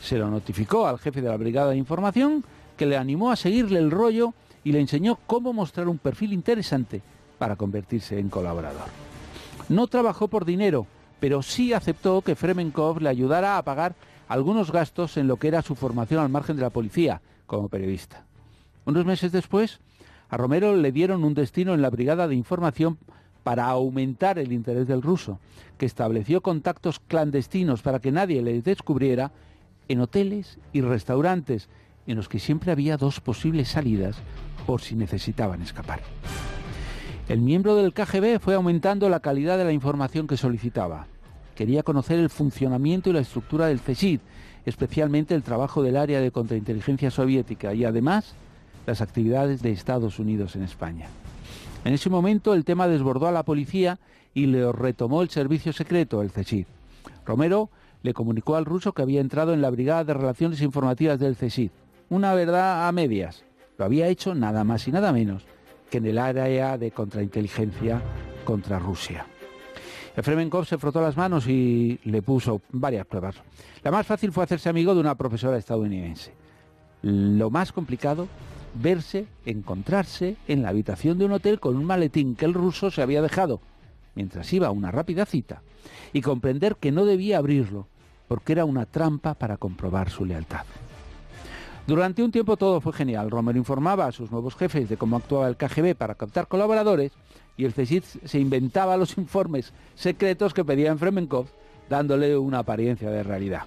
[0.00, 2.42] Se lo notificó al jefe de la brigada de información,
[2.78, 4.32] que le animó a seguirle el rollo
[4.64, 7.02] y le enseñó cómo mostrar un perfil interesante
[7.38, 8.88] para convertirse en colaborador.
[9.68, 10.86] No trabajó por dinero,
[11.20, 13.94] pero sí aceptó que Fremenkov le ayudara a pagar
[14.26, 18.24] algunos gastos en lo que era su formación al margen de la policía, como periodista.
[18.84, 19.80] Unos meses después,
[20.28, 22.98] a Romero le dieron un destino en la brigada de información
[23.42, 25.38] para aumentar el interés del ruso,
[25.78, 29.30] que estableció contactos clandestinos para que nadie le descubriera
[29.88, 31.68] en hoteles y restaurantes
[32.06, 34.16] en los que siempre había dos posibles salidas
[34.66, 36.00] por si necesitaban escapar.
[37.28, 41.06] El miembro del KGB fue aumentando la calidad de la información que solicitaba.
[41.54, 44.20] Quería conocer el funcionamiento y la estructura del CSID,
[44.66, 48.34] especialmente el trabajo del área de contrainteligencia soviética y además
[48.86, 51.08] las actividades de Estados Unidos en España.
[51.84, 53.98] En ese momento el tema desbordó a la policía
[54.34, 56.66] y le retomó el servicio secreto, el CSID.
[57.24, 57.70] Romero
[58.02, 61.70] le comunicó al ruso que había entrado en la Brigada de Relaciones Informativas del CSID.
[62.10, 63.44] Una verdad a medias.
[63.78, 65.44] Lo había hecho nada más y nada menos
[65.90, 68.02] que en el área de contrainteligencia
[68.44, 69.26] contra Rusia.
[70.16, 73.36] Efremenkov se frotó las manos y le puso varias pruebas.
[73.84, 76.32] La más fácil fue hacerse amigo de una profesora estadounidense.
[77.02, 78.26] Lo más complicado,
[78.74, 83.02] verse, encontrarse en la habitación de un hotel con un maletín que el ruso se
[83.02, 83.60] había dejado
[84.14, 85.62] mientras iba a una rápida cita
[86.14, 87.86] y comprender que no debía abrirlo
[88.26, 90.64] porque era una trampa para comprobar su lealtad.
[91.86, 93.30] Durante un tiempo todo fue genial.
[93.30, 97.12] Romero informaba a sus nuevos jefes de cómo actuaba el KGB para captar colaboradores
[97.56, 101.46] y el CSID se inventaba los informes secretos que pedía Fremenkov,
[101.88, 103.62] dándole una apariencia de realidad.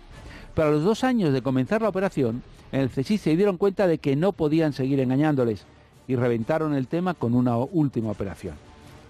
[0.54, 3.88] Pero a los dos años de comenzar la operación, en el CSID se dieron cuenta
[3.88, 5.66] de que no podían seguir engañándoles
[6.06, 8.56] y reventaron el tema con una última operación.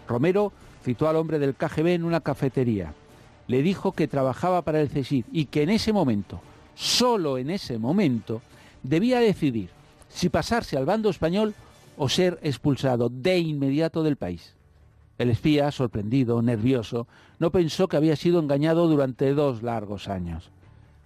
[0.07, 2.93] Romero citó al hombre del KGB en una cafetería.
[3.47, 6.39] Le dijo que trabajaba para el CSID y que en ese momento,
[6.75, 8.41] solo en ese momento,
[8.83, 9.69] debía decidir
[10.09, 11.53] si pasarse al bando español
[11.97, 14.55] o ser expulsado de inmediato del país.
[15.17, 17.07] El espía, sorprendido, nervioso,
[17.39, 20.49] no pensó que había sido engañado durante dos largos años.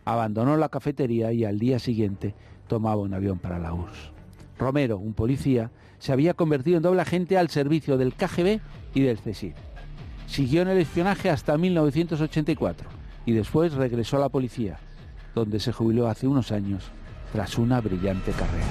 [0.05, 2.35] Abandonó la cafetería y al día siguiente
[2.67, 4.11] tomaba un avión para la URSS.
[4.59, 8.59] Romero, un policía, se había convertido en doble agente al servicio del KGB
[8.93, 9.53] y del CSID.
[10.27, 12.87] Siguió en el espionaje hasta 1984
[13.25, 14.77] y después regresó a la policía,
[15.33, 16.91] donde se jubiló hace unos años
[17.33, 18.67] tras una brillante carrera.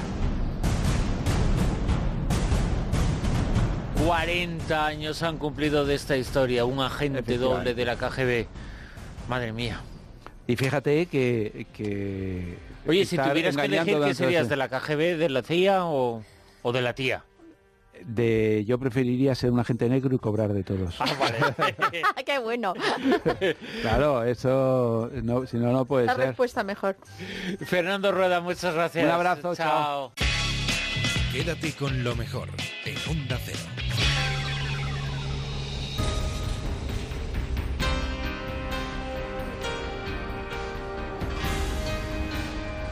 [4.07, 8.47] 40 años han cumplido de esta historia, un agente doble de la KGB.
[9.29, 9.81] Madre mía.
[10.47, 11.67] Y fíjate que...
[11.73, 14.49] que Oye, si tuvieras que elegir, ¿qué serías?
[14.49, 16.23] ¿De la KGB, de la CIA o,
[16.63, 17.25] o de la tía?
[18.07, 20.95] De yo preferiría ser un agente negro y cobrar de todos.
[20.99, 22.03] Ah, vale.
[22.27, 22.75] ¡Qué bueno!
[23.83, 26.27] Claro, eso no, si no no puede La ser.
[26.29, 26.97] respuesta mejor.
[27.67, 29.05] Fernando Rueda, muchas gracias.
[29.05, 30.13] Un abrazo, chao.
[31.33, 32.49] Quédate con lo mejor
[32.85, 33.39] en Onda.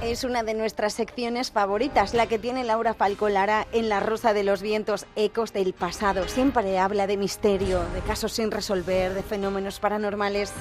[0.03, 4.45] Es una de nuestras secciones favoritas, la que tiene Laura Falcolara en La Rosa de
[4.45, 6.27] los Vientos, Ecos del Pasado.
[6.27, 10.55] Siempre habla de misterio, de casos sin resolver, de fenómenos paranormales.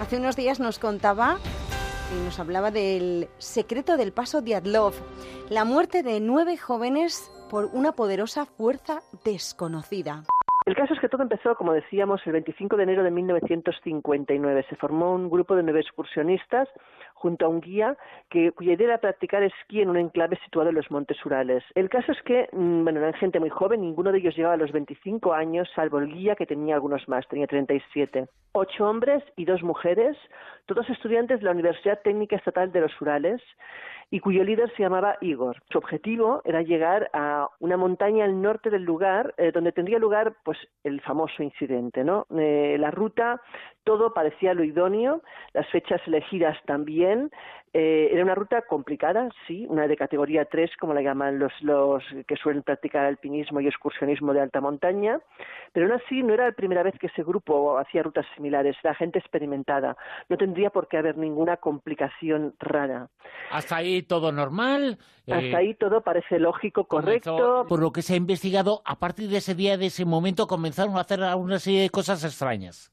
[0.00, 1.38] Hace unos días nos contaba
[2.16, 4.94] y nos hablaba del secreto del paso Diatlov,
[5.50, 10.22] la muerte de nueve jóvenes por una poderosa fuerza desconocida.
[10.64, 14.64] El caso es que todo empezó, como decíamos, el 25 de enero de 1959.
[14.68, 16.68] Se formó un grupo de nueve excursionistas
[17.14, 17.96] junto a un guía
[18.30, 21.64] que, cuya idea era practicar esquí en un enclave situado en los Montes Urales.
[21.74, 24.58] El caso es que, mm, bueno, eran gente muy joven, ninguno de ellos llegaba a
[24.58, 28.26] los 25 años, salvo el guía que tenía algunos más, tenía 37.
[28.52, 30.16] Ocho hombres y dos mujeres,
[30.66, 33.40] todos estudiantes de la Universidad Técnica Estatal de los Urales,
[34.12, 35.62] y cuyo líder se llamaba Igor.
[35.70, 40.34] Su objetivo era llegar a una montaña al norte del lugar eh, donde tendría lugar
[40.44, 42.26] pues el famoso incidente, ¿no?
[42.38, 43.40] Eh, la ruta
[43.84, 45.22] todo parecía lo idóneo,
[45.54, 47.30] las fechas elegidas también.
[47.74, 52.02] Eh, era una ruta complicada, sí, una de categoría 3, como la llaman los, los
[52.26, 55.20] que suelen practicar alpinismo y excursionismo de alta montaña,
[55.72, 58.94] pero aún así no era la primera vez que ese grupo hacía rutas similares, era
[58.94, 59.96] gente experimentada,
[60.28, 63.08] no tendría por qué haber ninguna complicación rara.
[63.50, 64.98] Hasta ahí todo normal.
[65.26, 67.36] eh, Hasta ahí todo parece lógico, correcto.
[67.36, 70.46] comenzó- por lo que se ha investigado, a partir de ese día, de ese momento,
[70.46, 72.90] comenzaron a hacer una serie de cosas extrañas.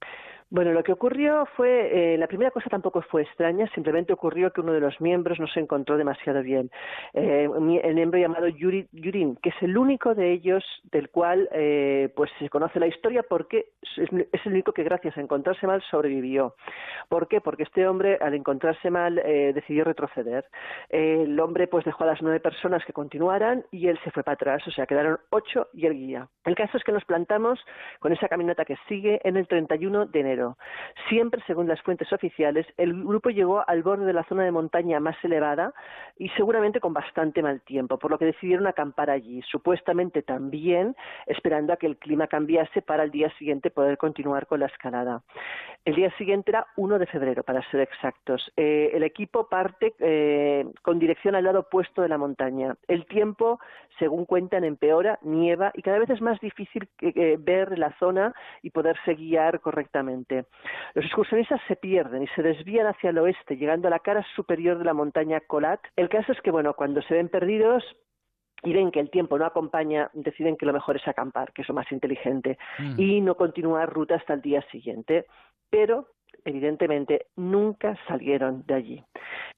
[0.52, 4.62] Bueno, lo que ocurrió fue, eh, la primera cosa tampoco fue extraña, simplemente ocurrió que
[4.62, 6.72] uno de los miembros no se encontró demasiado bien.
[7.14, 7.48] Eh,
[7.84, 12.32] el miembro llamado Yuri, Yurin, que es el único de ellos del cual eh, pues
[12.40, 16.56] se conoce la historia porque es, es el único que gracias a encontrarse mal sobrevivió.
[17.10, 17.42] ¿Por qué?
[17.42, 20.46] Porque este hombre al encontrarse mal eh, decidió retroceder.
[20.90, 24.24] Eh, el hombre pues dejó a las nueve personas que continuaran y él se fue
[24.24, 26.28] para atrás, o sea, quedaron ocho y el guía.
[26.46, 27.60] El caso es que nos plantamos
[28.00, 30.39] con esa caminata que sigue en el 31 de enero.
[31.08, 35.00] Siempre, según las fuentes oficiales, el grupo llegó al borde de la zona de montaña
[35.00, 35.74] más elevada
[36.18, 41.74] y seguramente con bastante mal tiempo, por lo que decidieron acampar allí, supuestamente también esperando
[41.74, 45.22] a que el clima cambiase para el día siguiente poder continuar con la escalada.
[45.86, 48.52] El día siguiente era 1 de febrero, para ser exactos.
[48.58, 52.76] Eh, el equipo parte eh, con dirección al lado opuesto de la montaña.
[52.88, 53.60] El tiempo,
[53.98, 58.70] según cuentan, empeora, nieva y cada vez es más difícil eh, ver la zona y
[58.70, 60.29] poderse guiar correctamente.
[60.94, 64.78] Los excursionistas se pierden y se desvían hacia el oeste, llegando a la cara superior
[64.78, 65.80] de la montaña Colat.
[65.96, 67.84] El caso es que, bueno, cuando se ven perdidos,
[68.64, 71.70] y ven que el tiempo no acompaña, deciden que lo mejor es acampar, que es
[71.70, 73.00] lo más inteligente, Mm.
[73.00, 75.26] y no continuar ruta hasta el día siguiente.
[75.70, 76.08] Pero,
[76.46, 79.04] evidentemente, nunca salieron de allí.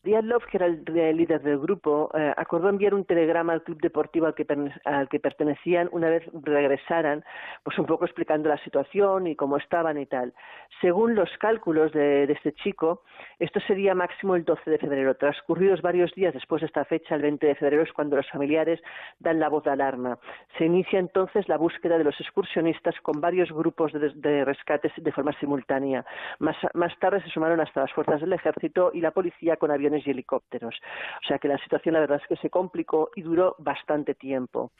[0.03, 4.25] Diatlov, que era el, líder del grupo, eh, acordó enviar un telegrama al club deportivo
[4.25, 7.23] al que, pertenecían una vez regresaran,
[7.63, 10.33] pues un poco explicando la situación y cómo estaban y tal.
[10.81, 13.03] Según los cálculos de, de este chico,
[13.37, 15.15] esto sería máximo el 12 de febrero.
[15.15, 18.81] Transcurridos varios días después de esta fecha, el 20 de febrero es cuando los familiares
[19.19, 20.17] dan la voz de alarma.
[20.57, 25.11] Se inicia entonces la búsqueda de los excursionistas con varios grupos de, de rescates de
[25.11, 26.05] forma simultánea.
[26.39, 30.05] Más, más tarde se sumaron hasta las fuerzas del ejército y la policía con aviones
[30.05, 30.75] y helicópteros.
[31.23, 34.71] O sea que la situación la verdad es que se complicó y duró bastante tiempo.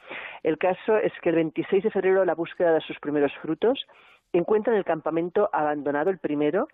[0.42, 3.86] El caso es que el 26 de febrero la búsqueda de sus primeros frutos
[4.32, 6.68] encuentran el campamento abandonado el primero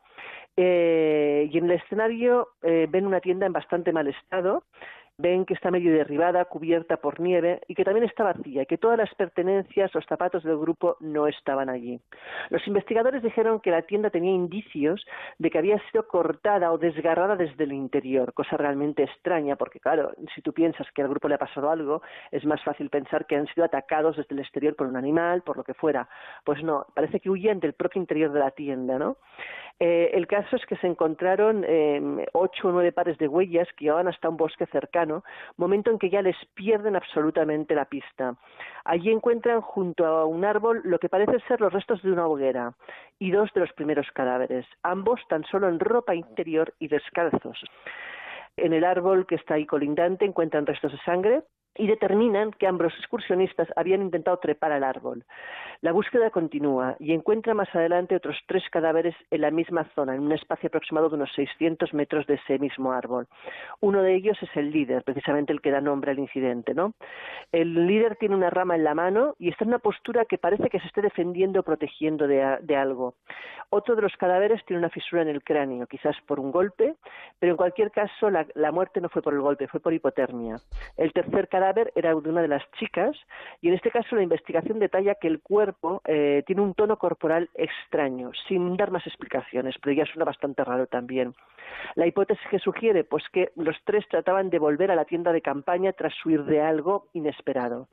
[0.57, 4.63] eh, y en el escenario eh, ven una tienda en bastante mal estado
[5.19, 8.97] ven que está medio derribada, cubierta por nieve y que también está vacía que todas
[8.97, 12.01] las pertenencias, los zapatos del grupo no estaban allí.
[12.51, 15.05] Los investigadores dijeron que la tienda tenía indicios
[15.39, 20.13] de que había sido cortada o desgarrada desde el interior, cosa realmente extraña porque claro,
[20.35, 22.01] si tú piensas que al grupo le ha pasado algo,
[22.31, 25.57] es más fácil pensar que han sido atacados desde el exterior por un animal, por
[25.57, 26.09] lo que fuera.
[26.45, 29.17] Pues no, parece que huían del propio interior de la tienda, ¿no?
[29.81, 33.85] Eh, el caso es que se encontraron eh, ocho o nueve pares de huellas que
[33.85, 35.08] llevaban hasta un bosque cercano,
[35.57, 38.35] momento en que ya les pierden absolutamente la pista.
[38.85, 42.75] Allí encuentran junto a un árbol lo que parece ser los restos de una hoguera
[43.19, 47.63] y dos de los primeros cadáveres, ambos tan solo en ropa interior y descalzos.
[48.57, 51.43] En el árbol que está ahí colindante encuentran restos de sangre
[51.79, 55.25] y determinan que ambos excursionistas habían intentado trepar al árbol.
[55.81, 60.23] La búsqueda continúa y encuentra más adelante otros tres cadáveres en la misma zona, en
[60.23, 63.29] un espacio aproximado de unos 600 metros de ese mismo árbol.
[63.81, 66.75] Uno de ellos es el líder, precisamente el que da nombre al incidente.
[66.75, 66.95] ¿no?
[67.53, 70.69] El líder tiene una rama en la mano y está en una postura que parece
[70.69, 73.15] que se esté defendiendo o protegiendo de, algo.
[73.71, 76.97] Otro de los cadáveres tiene una fisura en el cráneo, quizás por un golpe,
[77.39, 80.57] pero en cualquier caso la, la muerte no fue por el golpe, fue por hipotermia.
[80.97, 83.17] El tercer cadáver era de una de las chicas
[83.61, 87.51] y en este caso la investigación detalla que el cuerpo eh, tiene un tono corporal
[87.55, 91.35] extraño, sin dar más explicaciones, pero ya suena bastante raro también.
[91.95, 95.43] La hipótesis que sugiere, pues que los tres trataban de volver a la tienda de
[95.43, 97.89] campaña tras huir de algo inesperado.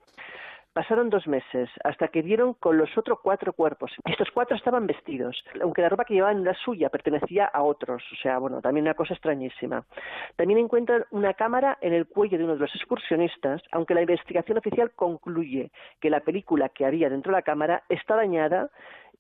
[0.76, 3.94] Pasaron dos meses hasta que dieron con los otros cuatro cuerpos.
[4.04, 8.04] Estos cuatro estaban vestidos, aunque la ropa que llevaban era suya, pertenecía a otros.
[8.12, 9.86] O sea, bueno, también una cosa extrañísima.
[10.36, 14.58] También encuentran una cámara en el cuello de uno de los excursionistas, aunque la investigación
[14.58, 18.70] oficial concluye que la película que había dentro de la cámara está dañada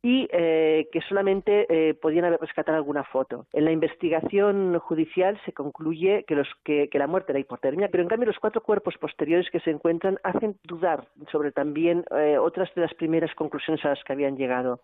[0.05, 3.47] y eh, que solamente eh, podían haber rescatado alguna foto.
[3.53, 8.09] En la investigación judicial se concluye que, los, que, la muerte era hipotermia, pero en
[8.09, 12.83] cambio los cuatro cuerpos posteriores que se encuentran hacen dudar sobre también eh, otras de
[12.83, 14.79] las primeras conclusiones a las que habían llegado.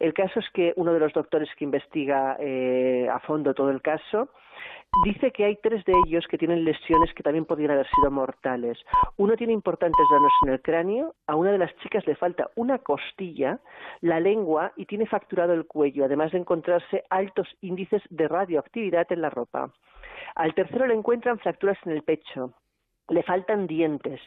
[0.00, 3.80] El caso es que uno de los doctores que investiga eh, a fondo todo el
[3.80, 4.28] caso
[5.04, 8.78] Dice que hay tres de ellos que tienen lesiones que también podrían haber sido mortales.
[9.16, 12.78] Uno tiene importantes daños en el cráneo, a una de las chicas le falta una
[12.78, 13.60] costilla,
[14.00, 19.22] la lengua y tiene fracturado el cuello, además de encontrarse altos índices de radioactividad en
[19.22, 19.72] la ropa.
[20.34, 22.54] Al tercero le encuentran fracturas en el pecho,
[23.08, 24.20] le faltan dientes.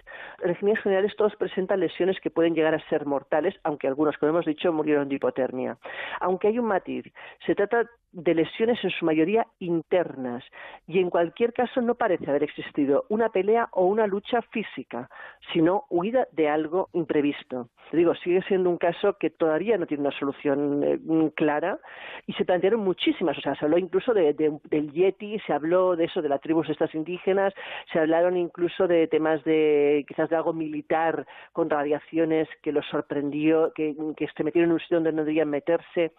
[0.43, 4.31] En líneas generales todos presentan lesiones que pueden llegar a ser mortales, aunque algunos, como
[4.31, 5.77] hemos dicho, murieron de hipotermia.
[6.19, 7.05] Aunque hay un matiz,
[7.45, 10.43] se trata de lesiones en su mayoría internas
[10.87, 15.09] y en cualquier caso no parece haber existido una pelea o una lucha física,
[15.53, 17.69] sino huida de algo imprevisto.
[17.91, 21.79] Digo, sigue siendo un caso que todavía no tiene una solución eh, clara
[22.25, 25.95] y se plantearon muchísimas, o sea, se habló incluso de, de, del Yeti, se habló
[25.95, 27.53] de eso, de las tribus estas indígenas,
[27.91, 33.73] se hablaron incluso de temas de quizás de algo militar con radiaciones que los sorprendió,
[33.73, 36.13] que, que se metieron en un sitio donde no debían meterse.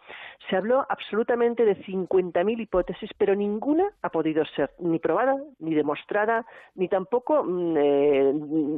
[0.50, 6.46] Se habló absolutamente de 50.000 hipótesis, pero ninguna ha podido ser ni probada, ni demostrada,
[6.74, 8.32] ni tampoco mm, eh,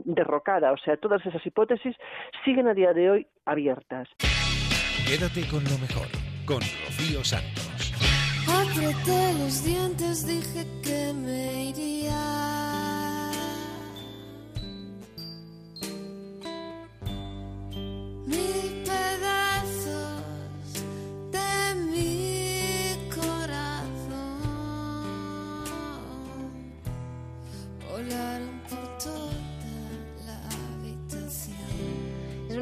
[0.04, 0.72] derrocada.
[0.72, 1.96] O sea, todas esas hipótesis
[2.44, 4.08] siguen a día de hoy abiertas.
[5.06, 6.08] Quédate con lo mejor,
[6.46, 7.92] con Rocío Santos.
[8.48, 12.63] Apreté los dientes, dije que me iría.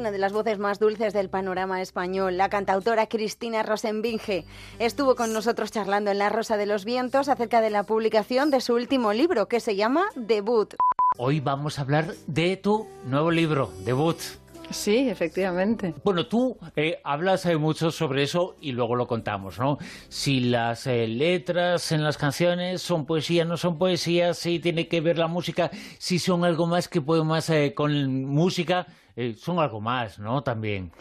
[0.03, 2.35] Una de las voces más dulces del panorama español.
[2.35, 4.43] La cantautora Cristina Rosenbinge
[4.77, 8.59] estuvo con nosotros charlando en La Rosa de los Vientos acerca de la publicación de
[8.59, 10.73] su último libro que se llama Debut.
[11.17, 14.17] Hoy vamos a hablar de tu nuevo libro, Debut.
[14.71, 15.93] Sí, efectivamente.
[16.03, 19.77] Bueno, tú eh, hablas eh, mucho sobre eso y luego lo contamos, ¿no?
[20.09, 24.99] Si las eh, letras en las canciones son poesía, no son poesía, si tiene que
[24.99, 29.59] ver la música, si son algo más que puedo más eh, con música, eh, son
[29.59, 30.43] algo más, ¿no?
[30.43, 30.91] También.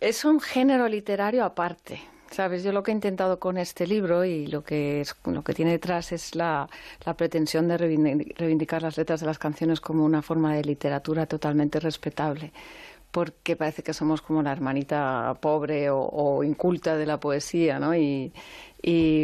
[0.00, 2.00] Es un género literario aparte.
[2.30, 5.70] Sabes, yo lo que he intentado con este libro y lo que lo que tiene
[5.70, 6.68] detrás es la,
[7.04, 11.26] la pretensión de reivindi- reivindicar las letras de las canciones como una forma de literatura
[11.26, 12.52] totalmente respetable,
[13.14, 17.94] porque parece que somos como la hermanita pobre o, inculta de la poesía, ¿no?
[17.94, 18.32] Y,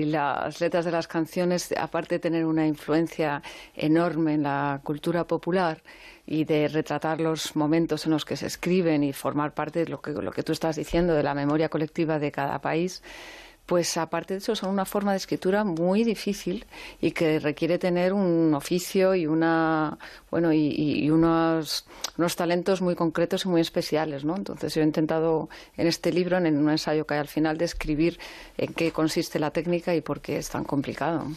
[0.06, 3.42] las letras de las canciones, aparte de tener una influencia
[3.74, 5.82] enorme en la cultura popular
[6.24, 10.00] y de retratar los momentos en los que se escriben y formar parte de lo
[10.00, 13.02] que tú estás diciendo, de la memoria colectiva de cada país,
[13.70, 16.66] pues aparte de eso son una forma de escritura muy difícil
[17.00, 19.96] y que requiere tener un oficio y una
[20.28, 21.86] bueno y, unos,
[22.18, 24.34] unos talentos muy concretos y muy especiales, ¿no?
[24.34, 28.18] Entonces yo he intentado en este libro, en un ensayo que hay al final, describir
[28.58, 31.28] en qué consiste la técnica y por qué es tan complicado.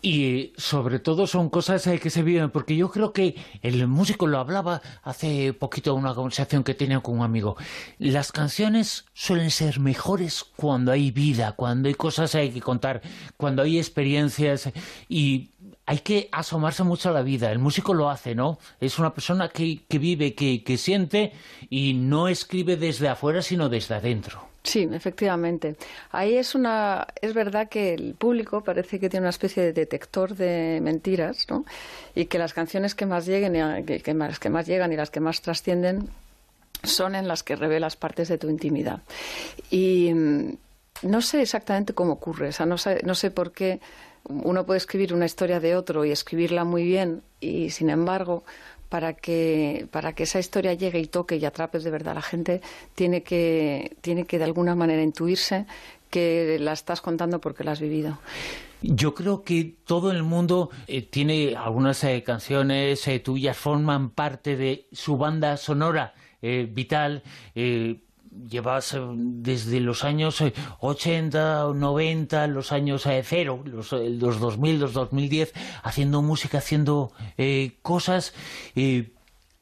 [0.00, 4.26] Y sobre todo son cosas eh, que se viven, porque yo creo que el músico
[4.26, 7.56] lo hablaba hace poquito una conversación que tenía con un amigo.
[7.98, 13.02] Las canciones suelen ser mejores cuando hay vida, cuando hay cosas hay que contar,
[13.36, 14.70] cuando hay experiencias
[15.08, 15.50] y
[15.86, 17.50] hay que asomarse mucho a la vida.
[17.50, 18.58] El músico lo hace, ¿no?
[18.78, 21.32] Es una persona que, que vive, que, que siente
[21.70, 24.48] y no escribe desde afuera, sino desde adentro.
[24.68, 25.76] Sí, efectivamente.
[26.10, 30.36] Ahí es una, es verdad que el público parece que tiene una especie de detector
[30.36, 31.64] de mentiras, ¿no?
[32.14, 35.20] Y que las canciones que más lleguen, y- que, que más, llegan y las que
[35.20, 36.10] más trascienden
[36.84, 39.00] son en las que revelas partes de tu intimidad.
[39.70, 40.56] Y mm,
[41.04, 43.80] no sé exactamente cómo ocurre, o sea, no sé, no sé por qué
[44.24, 48.44] uno puede escribir una historia de otro y escribirla muy bien y sin embargo
[48.88, 52.22] para que para que esa historia llegue y toque y atrape de verdad a la
[52.22, 52.60] gente
[52.94, 55.66] tiene que tiene que de alguna manera intuirse
[56.10, 58.18] que la estás contando porque la has vivido.
[58.80, 64.56] Yo creo que todo el mundo eh, tiene algunas eh, canciones eh, tuyas, forman parte
[64.56, 67.24] de su banda sonora vital.
[68.38, 74.10] Eh, llevas eh, desde los años eh, 80, 90, los años eh, cero, los, eh,
[74.10, 75.52] los 2000, los 2010,
[75.82, 78.34] haciendo música, haciendo eh, cosas.
[78.74, 79.12] eh,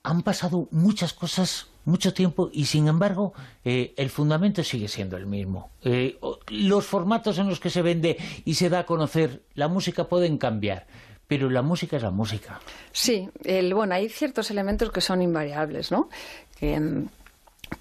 [0.02, 3.32] han pasado muchas cosas, mucho tiempo, y sin embargo,
[3.64, 5.70] eh, el fundamento sigue siendo el mismo.
[5.82, 6.16] Eh,
[6.48, 10.38] los formatos en los que se vende y se da a conocer la música pueden
[10.38, 10.86] cambiar,
[11.26, 12.60] pero la música es la música.
[12.92, 13.28] Sí,
[13.74, 16.08] bueno, hay ciertos elementos que son invariables, ¿no?
[16.56, 17.08] Que, mm,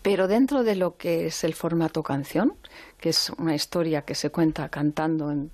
[0.01, 2.53] pero dentro de lo que es el formato canción,
[2.99, 5.51] que es una historia que se cuenta cantando en-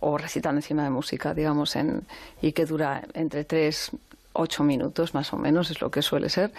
[0.00, 2.04] o recitando encima de música, digamos, en,
[2.40, 3.90] y que dura entre tres,
[4.32, 6.52] ocho minutos más o menos, es lo que suele ser.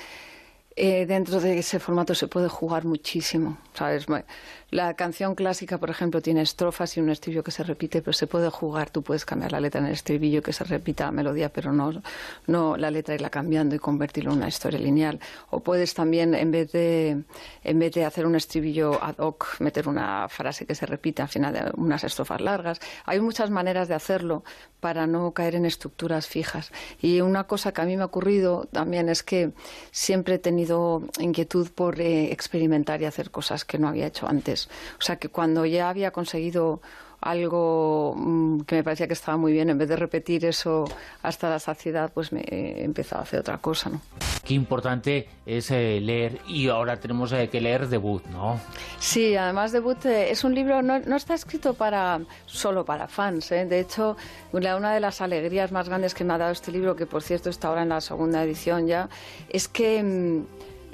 [0.76, 4.08] Eh, dentro de ese formato se puede jugar muchísimo, ¿sabes?
[4.72, 8.26] La canción clásica, por ejemplo, tiene estrofas y un estribillo que se repite, pero se
[8.26, 8.90] puede jugar.
[8.90, 12.02] Tú puedes cambiar la letra en el estribillo que se repita la melodía, pero no,
[12.48, 15.20] no la letra irla cambiando y convertirlo en una historia lineal.
[15.52, 17.22] O puedes también, en vez de,
[17.64, 21.30] en vez de hacer un estribillo ad hoc, meter una frase que se repita al
[21.30, 22.80] final de unas estrofas largas.
[23.06, 24.44] Hay muchas maneras de hacerlo
[24.80, 26.72] para no caer en estructuras fijas.
[27.00, 29.52] Y una cosa que a mí me ha ocurrido también es que
[29.92, 30.63] siempre he tenido
[31.20, 34.70] inquietud por eh, experimentar y hacer cosas que no había hecho antes.
[35.00, 36.82] O sea que cuando ya había conseguido
[37.24, 40.86] algo mm, que me parecía que estaba muy bien, en vez de repetir eso
[41.22, 44.02] hasta la saciedad, pues me he empezado a hacer otra cosa, ¿no?
[44.44, 48.60] Qué importante es eh, leer y ahora tenemos eh, que leer debut, ¿no?
[49.00, 53.52] Sí, además Debut eh, es un libro, no, no está escrito para solo para fans.
[53.52, 53.66] ¿eh?
[53.66, 54.18] De hecho,
[54.52, 57.22] una, una de las alegrías más grandes que me ha dado este libro, que por
[57.24, 59.10] cierto está ahora en la segunda edición ya,
[59.50, 60.46] es que mm,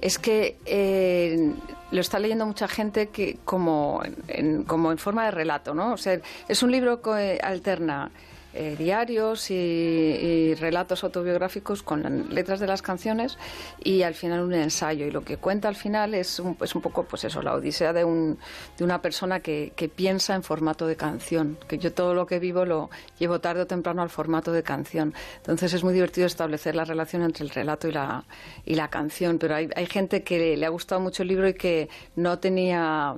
[0.02, 1.54] es que eh,
[1.92, 5.94] lo está leyendo mucha gente que como en, como en forma de relato, ¿no?
[5.94, 8.12] O sea, es un libro que alterna
[8.54, 13.38] eh, diarios y, y relatos autobiográficos con las letras de las canciones
[13.84, 15.06] y al final un ensayo.
[15.06, 17.94] Y lo que cuenta al final es un, es un poco, pues eso, la odisea
[17.94, 18.38] de, un,
[18.78, 21.58] de una persona que, que piensa en formato de canción.
[21.68, 25.14] Que yo todo lo que vivo lo llevo tarde o temprano al formato de canción.
[25.38, 28.26] Entonces es muy divertido establecer la relación entre el relato y la,
[28.66, 29.38] y la canción.
[29.38, 33.16] Pero hay, hay gente que le ha gustado mucho el libro y que no tenía,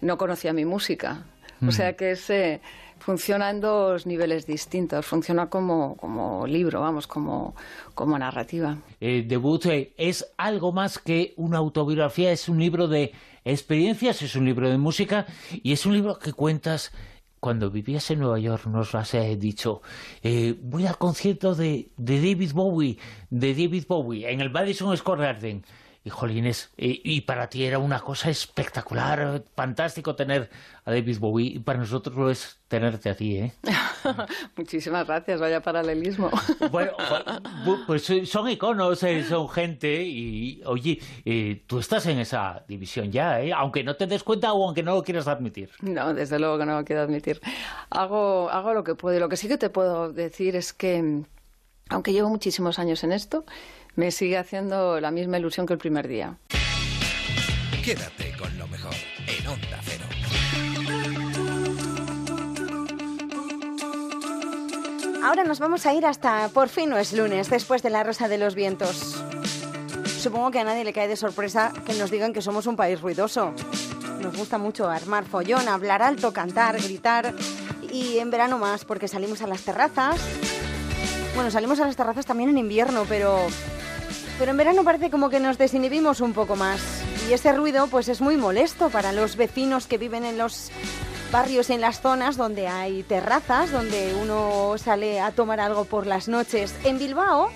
[0.00, 1.24] no conocía mi música.
[1.66, 2.60] O sea que es, eh,
[3.04, 5.04] funciona en dos niveles distintos.
[5.04, 7.54] Funciona como, como libro, vamos, como,
[7.94, 8.78] como narrativa.
[8.98, 13.12] Eh, debut eh, es algo más que una autobiografía, es un libro de
[13.44, 15.26] experiencias, es un libro de música
[15.62, 16.92] y es un libro que cuentas
[17.40, 19.82] cuando vivías en Nueva York, nos has dicho,
[20.22, 22.96] eh, voy al concierto de, de David Bowie,
[23.28, 25.62] de David Bowie, en el Madison Square Garden.
[26.06, 30.50] Y jolines, eh, y para ti era una cosa espectacular, fantástico tener
[30.84, 33.52] a David Bowie, y para nosotros lo es tenerte a ti, ¿eh?
[34.56, 36.30] Muchísimas gracias, vaya paralelismo.
[36.70, 36.92] Bueno,
[37.64, 42.64] bu- pues eh, son iconos, eh, son gente y, oye, eh, tú estás en esa
[42.68, 43.52] división ya, ¿eh?
[43.54, 45.70] Aunque no te des cuenta o aunque no lo quieras admitir.
[45.80, 47.40] No, desde luego que no lo quiero admitir.
[47.90, 49.16] Hago, hago lo que puedo.
[49.16, 51.22] Y Lo que sí que te puedo decir es que,
[51.88, 53.44] aunque llevo muchísimos años en esto,
[53.96, 56.36] me sigue haciendo la misma ilusión que el primer día.
[57.84, 58.94] Quédate con lo mejor
[59.26, 60.04] en Onda Cero.
[65.22, 68.28] Ahora nos vamos a ir hasta por fin no es lunes, después de la Rosa
[68.28, 69.22] de los Vientos.
[70.18, 73.00] Supongo que a nadie le cae de sorpresa que nos digan que somos un país
[73.00, 73.52] ruidoso.
[74.20, 77.34] Nos gusta mucho armar follón, hablar alto, cantar, gritar
[77.92, 80.18] y en verano más porque salimos a las terrazas.
[81.34, 83.46] Bueno, salimos a las terrazas también en invierno, pero
[84.38, 86.80] pero en verano parece como que nos desinhibimos un poco más.
[87.28, 90.70] Y ese ruido pues es muy molesto para los vecinos que viven en los
[91.32, 96.28] barrios, en las zonas donde hay terrazas, donde uno sale a tomar algo por las
[96.28, 96.74] noches.
[96.84, 97.50] En Bilbao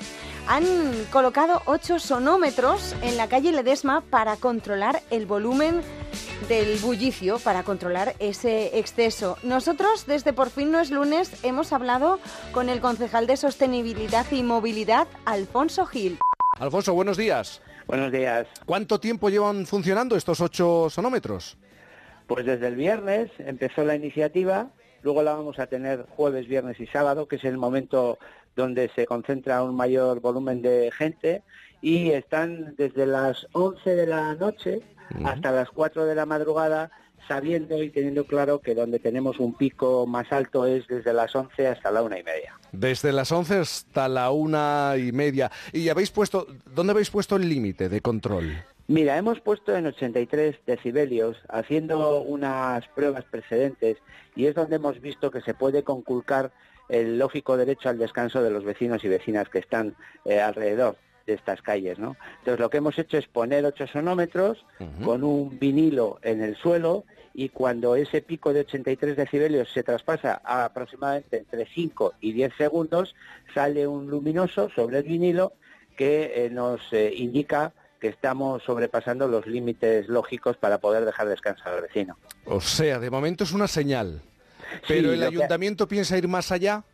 [0.49, 0.65] han
[1.13, 5.83] colocado ocho sonómetros en la calle Ledesma para controlar el volumen
[6.49, 9.37] del bullicio, para controlar ese exceso.
[9.43, 12.19] Nosotros desde Por fin no es lunes hemos hablado
[12.53, 16.19] con el concejal de Sostenibilidad y Movilidad, Alfonso Gil.
[16.59, 17.63] Alfonso, buenos días.
[17.87, 18.47] Buenos días.
[18.67, 21.57] ¿Cuánto tiempo llevan funcionando estos ocho sonómetros?
[22.27, 24.69] Pues desde el viernes empezó la iniciativa,
[25.03, 28.19] luego la vamos a tener jueves, viernes y sábado, que es el momento
[28.57, 31.43] donde se concentra un mayor volumen de gente
[31.81, 34.81] y están desde las 11 de la noche
[35.25, 36.91] hasta las 4 de la madrugada
[37.29, 41.69] sabiendo y teniendo claro que donde tenemos un pico más alto es desde las 11
[41.69, 42.59] hasta la una y media.
[42.73, 45.51] Desde las 11 hasta la una y media.
[45.73, 48.65] ¿Y habéis puesto, dónde habéis puesto el límite de control?
[48.89, 53.99] Mira, hemos puesto en 83 decibelios haciendo unas pruebas precedentes
[54.35, 56.51] y es donde hemos visto que se puede conculcar
[56.89, 61.35] el lógico derecho al descanso de los vecinos y vecinas que están eh, alrededor de
[61.35, 62.17] estas calles, ¿no?
[62.39, 64.65] Entonces lo que hemos hecho es poner ocho sonómetros
[65.05, 67.05] con un vinilo en el suelo
[67.35, 72.53] y cuando ese pico de 83 decibelios se traspasa a aproximadamente entre 5 y 10
[72.57, 73.15] segundos,
[73.55, 75.53] sale un luminoso sobre el vinilo
[75.97, 81.75] que eh, nos eh, indica que estamos sobrepasando los límites lógicos para poder dejar descansar
[81.75, 82.17] al vecino.
[82.45, 84.23] O sea, de momento es una señal.
[84.87, 86.85] Pero Sí, el que- ayuntamiento piensa ir más allá.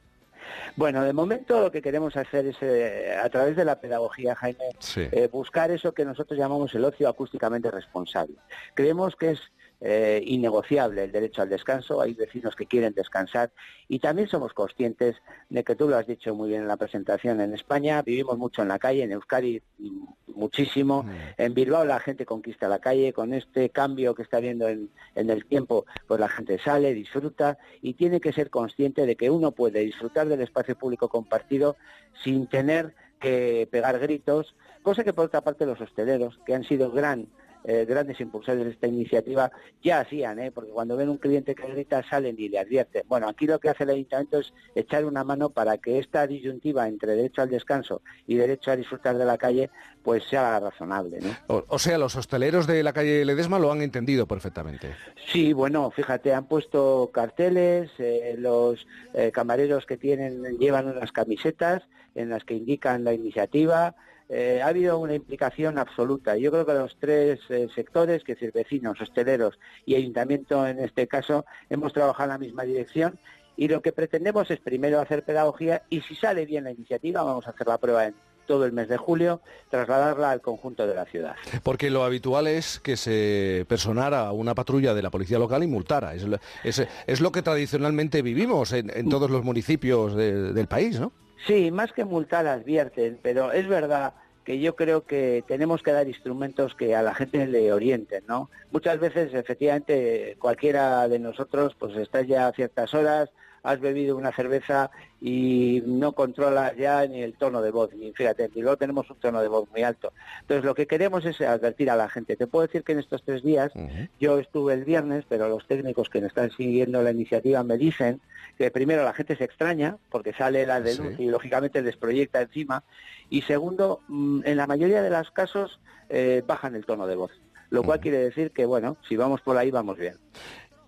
[0.77, 4.65] Bueno, de momento lo que queremos hacer es, eh, a través de la pedagogía, Jaime,
[4.79, 5.03] Sí.
[5.13, 8.35] eh, buscar eso que nosotros llamamos el ocio acústicamente responsable.
[8.75, 9.41] Creemos que es
[9.87, 13.51] eh, innegociable el derecho al descanso, hay vecinos que quieren descansar
[13.87, 15.17] y también somos conscientes
[15.51, 18.01] de que tú lo has dicho muy bien en la presentación, en España.
[18.01, 20.05] Vivimos mucho en la calle, en Euskadi mm,
[20.37, 21.05] muchísimo,
[21.37, 25.29] en Bilbao la gente conquista la calle, con este cambio que está habiendo en, en
[25.29, 29.53] el tiempo, pues la gente sale, disfruta y tiene que ser consciente de que uno
[29.53, 31.77] puede disfrutar del espacio público compartido
[32.23, 36.91] sin tener que pegar gritos, cosa que por otra parte los hosteleros, que han sido
[36.91, 37.29] gran
[37.65, 39.51] eh, grandes impulsores de esta iniciativa
[39.83, 40.51] ya hacían, ¿eh?
[40.51, 43.03] porque cuando ven un cliente que grita salen y le advierten.
[43.09, 46.87] Bueno, aquí lo que hace el ayuntamiento es echar una mano para que esta disyuntiva
[46.89, 49.71] entre derecho al descanso y derecho a disfrutar de la calle
[50.03, 51.19] pues sea razonable.
[51.21, 51.31] ¿no?
[51.49, 54.95] O, o sea, los hosteleros de la calle Ledesma lo han entendido perfectamente.
[55.33, 61.83] Sí, bueno, fíjate, han puesto carteles, eh, los eh, camareros que tienen llevan unas camisetas
[62.15, 63.95] en las que indican la iniciativa.
[64.37, 66.37] Eh, ha habido una implicación absoluta.
[66.37, 70.81] Yo creo que los tres eh, sectores, que es decir, vecinos, hosteleros y ayuntamiento en
[70.81, 73.17] este caso, hemos trabajado en la misma dirección
[73.57, 77.47] y lo que pretendemos es primero hacer pedagogía y si sale bien la iniciativa, vamos
[77.47, 78.17] a hacer la prueba en
[78.47, 81.37] todo el mes de julio, trasladarla al conjunto de la ciudad.
[81.63, 86.13] Porque lo habitual es que se personara una patrulla de la policía local y multara.
[86.13, 90.67] Es, lo- es- es lo que tradicionalmente vivimos en, en todos los municipios de- del
[90.67, 91.13] país, ¿no?
[91.47, 94.15] Sí, más que multar advierten, pero es verdad
[94.45, 98.51] que yo creo que tenemos que dar instrumentos que a la gente le orienten, ¿no?
[98.71, 103.31] Muchas veces, efectivamente, cualquiera de nosotros, pues estás ya a ciertas horas,
[103.65, 104.91] has bebido una cerveza
[105.21, 107.91] y no controlas ya ni el tono de voz.
[107.95, 110.13] Y fíjate, en Bilbao tenemos un tono de voz muy alto.
[110.43, 112.37] Entonces, lo que queremos es advertir a la gente.
[112.37, 113.73] Te puedo decir que en estos tres días,
[114.21, 118.21] yo estuve el viernes, pero los técnicos que me están siguiendo la iniciativa me dicen
[118.59, 122.85] que primero la gente se extraña porque sale la denuncia y lógicamente les proyecta encima.
[123.31, 127.33] Y segundo, mm, en la mayoría de los casos eh, bajan el tono de voz.
[127.71, 130.17] Lo cual quiere decir que, bueno, si vamos por ahí, vamos bien.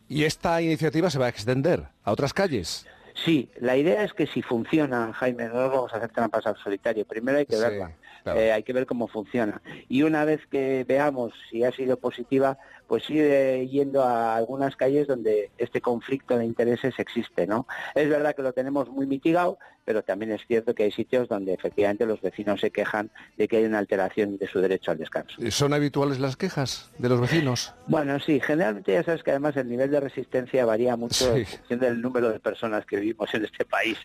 [0.09, 2.87] Y esta iniciativa se va a extender a otras calles.
[3.25, 7.05] Sí, la idea es que si funciona, Jaime, no vamos a hacer trampas al solitario.
[7.07, 7.93] Primero hay que Sí, verla,
[8.23, 8.39] claro.
[8.41, 9.63] eh, hay que ver cómo funciona.
[9.89, 15.07] Y una vez que veamos si ha sido positiva, pues ir yendo a algunas calles
[15.07, 17.67] donde este conflicto de intereses existe, ¿no?
[17.95, 21.53] Es verdad que lo tenemos muy mitigado, pero también es cierto que hay sitios donde
[21.55, 25.37] efectivamente los vecinos se quejan de que hay una alteración de su derecho al descanso.
[25.51, 27.73] ¿Son habituales las quejas de los vecinos?
[27.87, 31.41] Bueno, sí, generalmente ya sabes que además el nivel de resistencia varía mucho Sí.
[31.41, 33.97] en función del número de personas que vivimos en este país.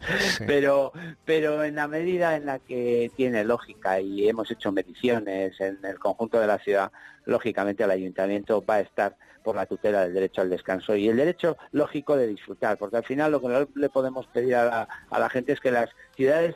[0.46, 0.92] Pero,
[1.26, 5.98] pero en la medida en la que tiene lógica y hemos hecho mediciones en el
[6.00, 6.92] conjunto de la ciudad,
[7.26, 11.17] lógicamente el ayuntamiento va a estar por la tutela del derecho al descanso y el
[11.17, 14.88] derecho lógico de disfrutar, porque al final lo que no le podemos pedir a la,
[15.09, 16.55] a la gente es que las ciudades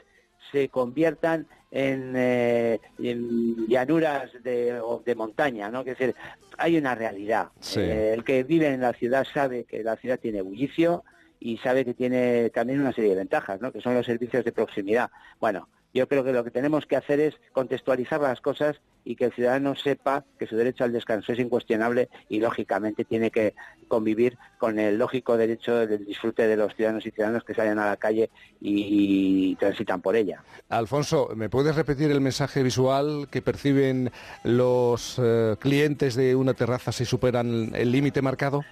[0.52, 5.80] se conviertan en, eh, en llanuras de, de montaña, ¿no?
[5.80, 6.16] Es decir,
[6.58, 7.50] hay una realidad.
[7.60, 7.80] Sí.
[7.80, 11.04] Eh, el que vive en la ciudad sabe que la ciudad tiene bullicio
[11.40, 13.72] y sabe que tiene también una serie de ventajas, ¿no?
[13.72, 15.10] Que son los servicios de proximidad.
[15.40, 19.26] Bueno, yo creo que lo que tenemos que hacer es contextualizar las cosas y que
[19.26, 23.54] el ciudadano sepa que su derecho al descanso es incuestionable y lógicamente tiene que
[23.88, 27.86] convivir con el lógico derecho del disfrute de los ciudadanos y ciudadanas que salen a
[27.86, 30.44] la calle y, y transitan por ella.
[30.70, 34.12] Alfonso, ¿me puedes repetir el mensaje visual que perciben
[34.44, 38.64] los eh, clientes de una terraza si superan el límite marcado?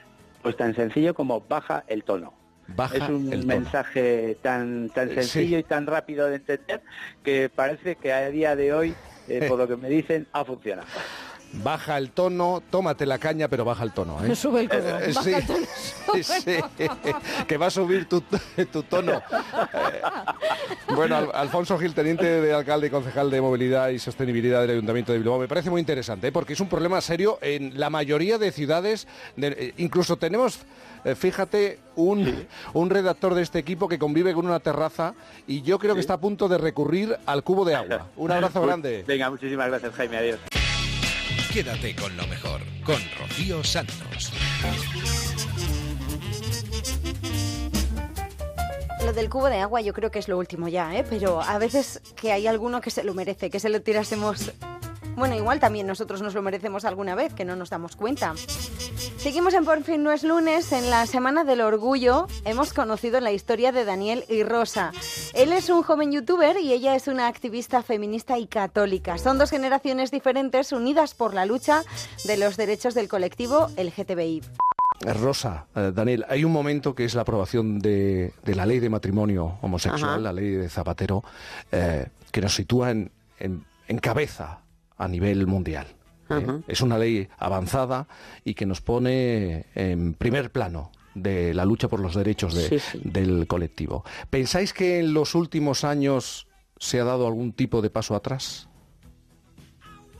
[0.41, 2.34] Pues tan sencillo como baja el tono.
[2.67, 5.61] Baja es un mensaje tan tan sencillo sí.
[5.61, 6.81] y tan rápido de entender
[7.21, 8.95] que parece que a día de hoy,
[9.28, 10.88] eh, por lo que me dicen, ha funcionado.
[11.56, 14.24] Baja el tono, tómate la caña, pero baja el tono.
[14.26, 14.36] ¿eh?
[14.36, 15.66] Sube el codo, Eh, baja sí, el tono,
[16.16, 16.56] sí, sí,
[17.47, 18.22] que va a subir tu,
[18.72, 19.12] tu tono.
[19.14, 20.01] Eh,
[20.95, 25.12] bueno, Al- Alfonso Gil, teniente de alcalde y concejal de movilidad y sostenibilidad del Ayuntamiento
[25.12, 26.32] de Bilbao, me parece muy interesante, ¿eh?
[26.32, 29.08] porque es un problema serio en la mayoría de ciudades.
[29.36, 30.60] de- eh, incluso tenemos,
[31.06, 35.14] eh, fíjate, un, un redactor de este equipo que convive con una terraza
[35.45, 38.08] y yo creo que está a punto de recurrir al cubo de agua.
[38.18, 39.04] Un abrazo Pues, grande.
[39.08, 40.18] Venga, muchísimas gracias, Jaime.
[40.18, 40.39] Adiós.
[41.54, 44.34] Quédate con lo mejor, con Rocío Santos.
[49.06, 51.06] Lo del cubo de agua yo creo que es lo último ya, ¿eh?
[51.08, 54.51] Pero a veces que hay alguno que se lo merece, que se lo tirásemos...
[55.16, 58.34] Bueno, igual también nosotros nos lo merecemos alguna vez, que no nos damos cuenta.
[59.24, 60.71] Seguimos en Por fin no es lunes.
[60.74, 64.91] En la Semana del Orgullo hemos conocido la historia de Daniel y Rosa.
[65.34, 69.17] Él es un joven youtuber y ella es una activista feminista y católica.
[69.17, 71.84] Son dos generaciones diferentes unidas por la lucha
[72.26, 74.41] de los derechos del colectivo LGTBI.
[75.21, 78.89] Rosa, eh, Daniel, hay un momento que es la aprobación de, de la ley de
[78.89, 80.19] matrimonio homosexual, Ajá.
[80.19, 81.24] la ley de Zapatero,
[81.71, 84.59] eh, que nos sitúa en, en- en cabeza
[84.97, 85.88] a nivel mundial.
[86.39, 86.61] ¿Eh?
[86.67, 88.07] Es una ley avanzada
[88.43, 92.79] y que nos pone en primer plano de la lucha por los derechos de- Sí,
[92.79, 93.01] sí.
[93.03, 94.03] del colectivo.
[94.29, 96.47] ¿Pensáis que en los últimos años
[96.79, 98.67] se ha dado algún tipo de paso atrás?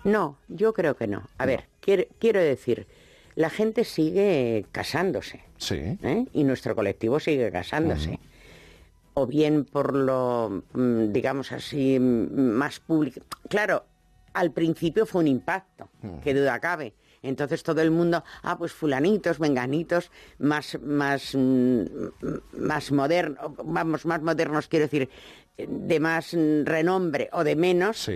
[0.04, 1.24] No, yo creo que no.
[1.38, 2.88] A ver, quiero, quiero decir,
[3.36, 5.42] la gente sigue casándose.
[5.58, 5.76] Sí.
[5.78, 6.26] ¿eh?
[6.34, 8.20] Y nuestro colectivo sigue casándose.
[9.16, 13.22] O bien por lo, mm, digamos así, mm, más público.
[13.48, 13.86] Claro,
[14.34, 15.90] al principio fue un impacto,
[16.24, 16.94] que duda cabe.
[17.22, 21.84] Entonces todo el mundo, ah, pues fulanitos, menganitos, más, más, mm,
[22.58, 25.10] más modernos, vamos, más modernos, quiero decir,
[25.58, 28.10] de más mm, renombre o de menos,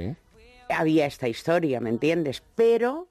[0.70, 2.44] había esta historia, ¿me entiendes?
[2.56, 3.08] Pero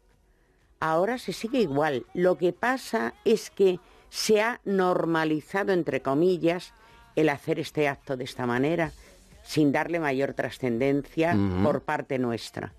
[0.80, 2.04] ahora se sigue igual.
[2.12, 3.80] Lo que pasa es que
[4.10, 6.74] se ha normalizado, entre comillas,
[7.16, 8.92] el hacer este acto de esta manera,
[9.42, 12.74] sin darle mayor trascendencia por parte nuestra.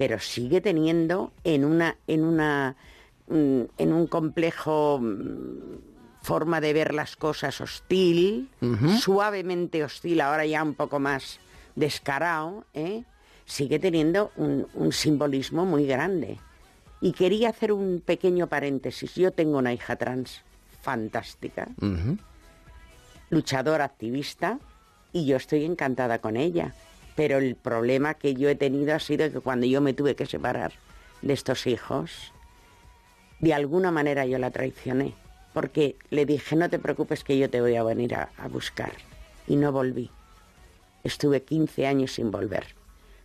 [0.00, 2.74] Pero sigue teniendo en una, en una,
[3.28, 8.48] mm, en un complejo mm, forma de ver las cosas hostil,
[8.98, 11.38] suavemente hostil, ahora ya un poco más
[11.76, 13.04] descarado, ¿eh?
[13.44, 16.38] sigue teniendo un, un simbolismo muy grande.
[17.02, 19.14] Y quería hacer un pequeño paréntesis.
[19.16, 20.40] Yo tengo una hija trans
[20.80, 21.68] fantástica,
[23.28, 24.58] luchadora, activista,
[25.12, 26.72] y yo estoy encantada con ella.
[27.20, 30.24] Pero el problema que yo he tenido ha sido que cuando yo me tuve que
[30.24, 30.72] separar
[31.20, 32.32] de estos hijos,
[33.40, 35.12] de alguna manera yo la traicioné.
[35.52, 38.92] Porque le dije, no te preocupes que yo te voy a venir a, a buscar.
[39.46, 40.10] Y no volví.
[41.04, 42.68] Estuve 15 años sin volver,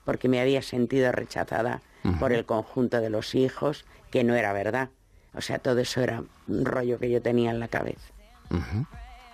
[0.03, 1.81] porque me había sentido rechazada
[2.19, 4.89] por el conjunto de los hijos, que no era verdad.
[5.33, 8.11] O sea, todo eso era un rollo que yo tenía en la cabeza.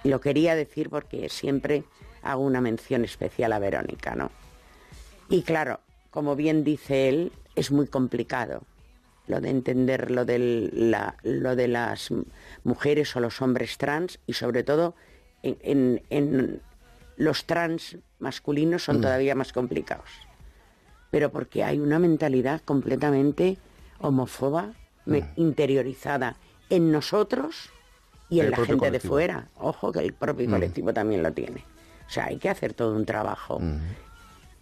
[0.03, 1.84] Lo quería decir porque siempre
[2.22, 4.30] hago una mención especial a Verónica, ¿no?
[5.30, 8.64] Y claro, como bien dice él, es muy complicado
[9.28, 12.10] lo de entender lo, del- la- lo de las
[12.64, 14.96] mujeres o los hombres trans y sobre todo
[15.44, 16.62] en, en- en
[17.18, 19.02] los trans masculinos son Mm.
[19.02, 20.10] todavía más complicados.
[21.12, 23.58] Pero porque hay una mentalidad completamente
[24.00, 24.74] homófoba,
[25.06, 26.36] me- interiorizada
[26.70, 27.70] en nosotros
[28.30, 29.50] y en la gente de fuera.
[29.58, 30.52] Ojo que el propio Mm.
[30.52, 31.64] colectivo también lo tiene.
[32.08, 33.82] O sea, hay que hacer todo un trabajo in-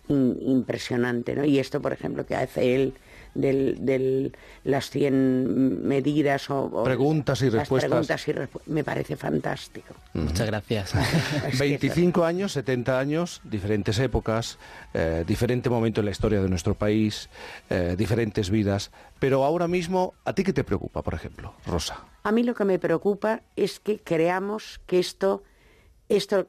[0.09, 1.45] impresionante, ¿no?
[1.45, 2.93] Y esto, por ejemplo, que hace él
[3.35, 7.89] del, del las 100 medidas o, o Preguntas y respuestas.
[7.89, 9.93] preguntas y respu- me parece fantástico.
[10.13, 10.93] Muchas gracias.
[11.59, 14.57] 25 años, 70 años, diferentes épocas,
[14.93, 17.29] eh, diferente momento en la historia de nuestro país,
[17.69, 18.91] eh, diferentes vidas.
[19.19, 22.03] Pero ahora mismo, ¿a ti qué te preocupa, por ejemplo, Rosa?
[22.23, 25.43] A mí lo que me preocupa es que creamos que esto,
[26.09, 26.47] esto,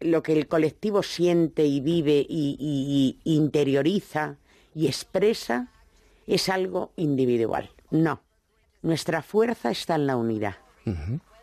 [0.00, 4.36] lo que el colectivo siente y vive y, y- y interioriza
[4.74, 5.68] y expresa,
[6.26, 7.70] es algo individual.
[7.90, 8.22] No.
[8.82, 10.56] Nuestra fuerza está en la unidad.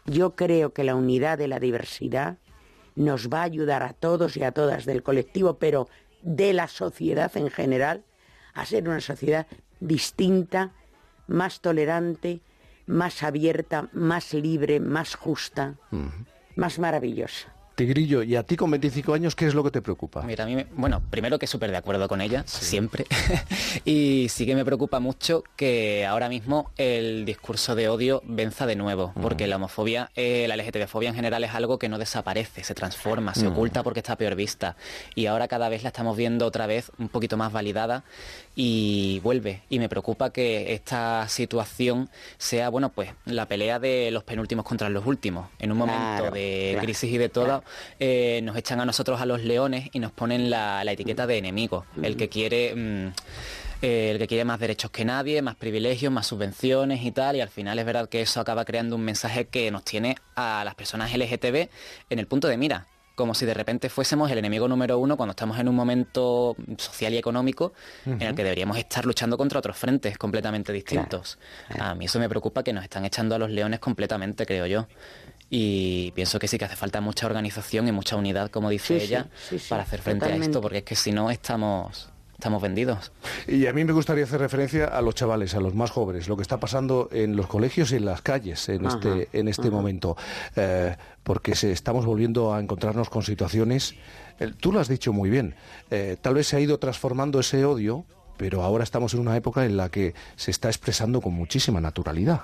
[0.06, 2.38] Yo creo que la unidad de la diversidad
[2.96, 5.88] nos va a ayudar a todos y a todas del colectivo, pero
[6.22, 8.04] de la sociedad en general,
[8.54, 9.48] a ser una sociedad
[9.80, 10.72] distinta,
[11.28, 12.42] más tolerante,
[12.88, 15.76] más abierta, más libre, más justa,
[16.56, 17.54] más maravillosa.
[17.80, 20.22] Tigrillo, ¿y a ti con 25 años qué es lo que te preocupa?
[20.24, 23.06] Mira, a mí, me- bueno, primero que súper de acuerdo con ella, siempre.
[23.86, 28.76] y sí que me preocupa mucho que ahora mismo el discurso de odio venza de
[28.76, 32.76] nuevo, porque la homofobia, eh, la LGTB-fobia en general es algo que no desaparece, se
[32.76, 33.54] transforma, se Mm.
[33.54, 34.76] oculta porque está peor vista.
[35.16, 38.04] Y ahora cada vez la estamos viendo otra vez un poquito más validada
[38.62, 39.62] y vuelve.
[39.70, 44.90] Y me preocupa que esta situación sea, bueno, pues la pelea de los penúltimos contra
[44.90, 45.48] los últimos.
[45.60, 47.64] En un momento Claro, de claro, crisis y de todo,
[48.02, 51.38] eh, nos echan a nosotros a los leones y nos ponen la, la etiqueta de
[51.38, 51.86] enemigo.
[52.04, 52.76] El que quiere...
[52.76, 53.08] mm,
[53.82, 57.40] eh, el que quiere más derechos que nadie, más privilegios, más subvenciones y tal, y
[57.40, 60.76] al final es verdad que eso acaba creando un mensaje que nos tiene a las
[60.76, 61.70] personas LGTB
[62.10, 62.88] en el punto de mira,
[63.20, 67.14] como si de repente fuésemos el enemigo número uno cuando estamos en un momento social
[67.14, 67.74] y económico
[68.06, 71.38] en el que deberíamos estar luchando contra otros frentes completamente distintos.
[71.78, 74.88] A mí eso me preocupa que nos están echando a los leones completamente, creo yo.
[75.50, 79.08] Y pienso que sí que hace falta mucha organización y mucha unidad, como dice Sí,
[79.08, 82.08] ella, sí, sí, para hacer frente a esto, porque es que si no estamos,
[82.40, 83.12] estamos vendidos.
[83.50, 86.38] Y a mí me gustaría hacer referencia a los chavales, a los más jóvenes, lo
[86.38, 89.68] que está pasando en los colegios y en las calles en Ajá, este, en este
[89.68, 89.72] ajá.
[89.72, 90.16] momento,
[90.56, 93.94] Eh, porque se, estamos volviendo a encontrarnos con situaciones,
[94.40, 95.54] eh, tú lo has dicho muy bien,
[95.92, 98.06] eh, tal vez se ha ido transformando ese odio,
[98.38, 102.44] pero ahora estamos en una época en la que se está expresando con muchísima naturalidad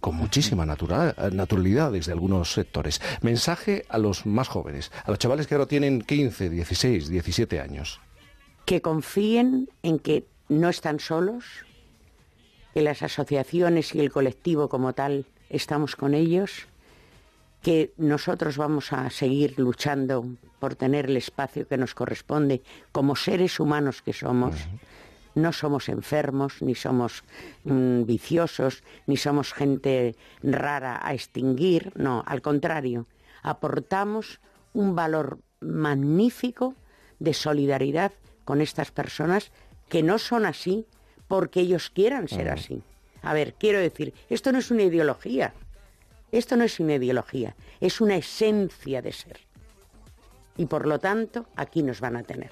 [0.00, 3.00] con muchísima natura- naturalidad desde algunos sectores.
[3.22, 8.00] Mensaje a los más jóvenes, a los chavales que ahora tienen 15, 16, 17 años.
[8.64, 11.44] Que confíen en que no están solos,
[12.72, 16.66] que las asociaciones y el colectivo como tal estamos con ellos,
[17.62, 20.26] que nosotros vamos a seguir luchando
[20.58, 22.62] por tener el espacio que nos corresponde
[22.92, 24.54] como seres humanos que somos.
[25.34, 27.24] No somos enfermos, ni somos
[27.64, 33.06] mm, viciosos, ni somos gente rara a extinguir, no, al contrario,
[33.42, 34.40] aportamos
[34.72, 36.74] un valor magnífico
[37.18, 38.12] de solidaridad
[38.44, 39.50] con estas personas
[39.88, 40.86] que no son así
[41.28, 42.82] porque ellos quieran ser así.
[43.22, 45.54] A ver, quiero decir, esto no es una ideología,
[46.30, 49.40] esto no es una ideología, es una esencia de ser.
[50.56, 52.50] Y por lo tanto, aquí nos van a tener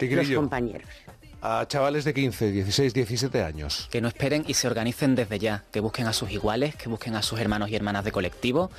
[0.00, 0.88] los compañeros.
[1.42, 3.88] a chavales de 15, 16, 17 años.
[3.90, 7.14] Que no esperen y se organicen desde ya, que busquen a sus iguales, que busquen
[7.14, 8.70] a sus hermanos y hermanas de colectivo,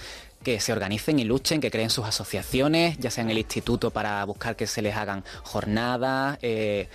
[0.44, 4.24] que se organicen y luchen, que creen sus asociaciones, ya sea en el instituto para
[4.24, 6.88] buscar que se les hagan jornadas, eh,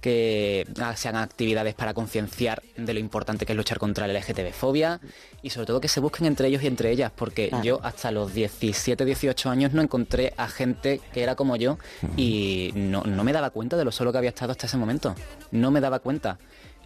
[0.00, 4.12] que ah, se hagan actividades para concienciar de lo importante que es luchar contra la
[4.18, 5.00] LGTB-fobia
[5.42, 7.64] y sobre todo que se busquen entre ellos y entre ellas, porque Claro.
[7.64, 11.78] yo hasta los 17, 18 años no encontré a gente que era como yo
[12.16, 15.14] y no, no me daba cuenta de lo solo que había estado hasta ese momento.
[15.50, 16.38] No me daba cuenta.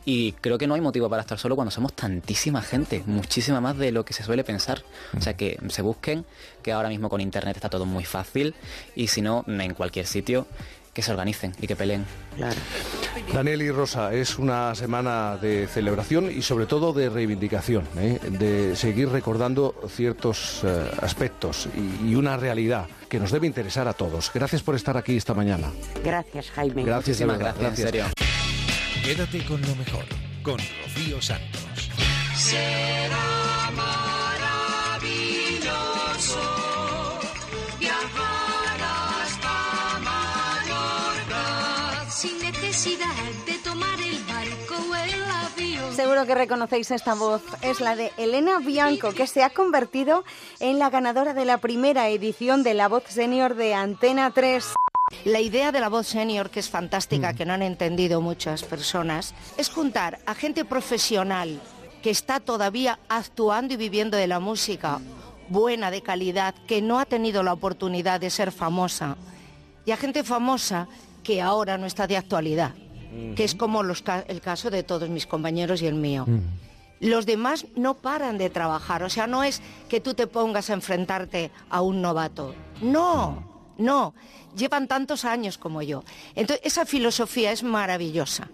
[0.04, 3.78] Y creo que no hay motivo para estar solo cuando somos tantísima gente, muchísima más
[3.78, 4.82] de lo que se suele pensar.
[5.16, 6.24] O sea, que se busquen,
[6.62, 8.54] que ahora mismo con internet está todo muy fácil
[8.96, 10.46] y si no, en cualquier sitio,
[10.92, 12.04] que se organicen y que peleen.
[13.32, 18.18] Daniel y Rosa, es una semana de celebración y sobre todo de reivindicación, ¿eh?
[18.22, 23.94] de seguir recordando ciertos eh, aspectos y, y una realidad que nos debe interesar a
[23.94, 24.30] todos.
[24.34, 25.70] Gracias por estar aquí esta mañana.
[26.04, 26.84] Gracias, Jaime.
[26.84, 28.12] Gracias, verdad, gracias.
[29.04, 30.04] Quédate con lo mejor,
[30.44, 31.90] con Rocío Santos.
[32.36, 35.18] Será maravilloso
[37.80, 41.44] viajar hasta Mallorca
[42.10, 43.08] sin necesidad
[43.44, 45.96] de tomar el barco o el avión.
[45.96, 47.42] Seguro que reconocéis esta voz.
[47.62, 50.24] Es la de Elena Bianco, que se ha convertido
[50.60, 54.74] en la ganadora de la primera edición de La Voz Senior de Antena 3.
[55.24, 59.34] La idea de la voz senior, que es fantástica, que no han entendido muchas personas,
[59.56, 61.60] es juntar a gente profesional
[62.02, 65.00] que está todavía actuando y viviendo de la música,
[65.48, 69.16] buena, de calidad, que no ha tenido la oportunidad de ser famosa,
[69.84, 70.88] y a gente famosa
[71.22, 72.72] que ahora no está de actualidad,
[73.36, 76.26] que es como los el caso de todos mis compañeros y el mío.
[77.00, 80.74] Los demás no paran de trabajar, o sea, no es que tú te pongas a
[80.74, 82.54] enfrentarte a un novato.
[82.80, 84.14] No, no,
[84.56, 86.04] llevan tantos años como yo.
[86.34, 88.48] Entonces, esa filosofía es maravillosa.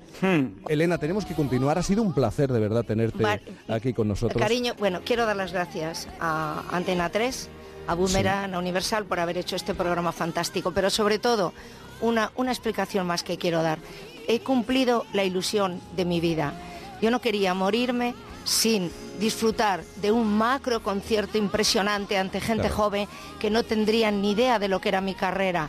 [0.69, 1.79] Elena, tenemos que continuar.
[1.79, 3.25] Ha sido un placer de verdad tenerte
[3.69, 4.41] aquí con nosotros.
[4.41, 7.49] Cariño, bueno, quiero dar las gracias a Antena 3,
[7.87, 11.53] a Boomerang, a Universal por haber hecho este programa fantástico, pero sobre todo
[12.01, 13.79] una, una explicación más que quiero dar.
[14.27, 16.53] He cumplido la ilusión de mi vida.
[17.01, 18.91] Yo no quería morirme sin
[19.21, 22.77] disfrutar de un macro concierto impresionante ante gente Claro.
[22.77, 23.09] joven
[23.41, 25.69] que no tendrían ni idea de lo que era mi carrera.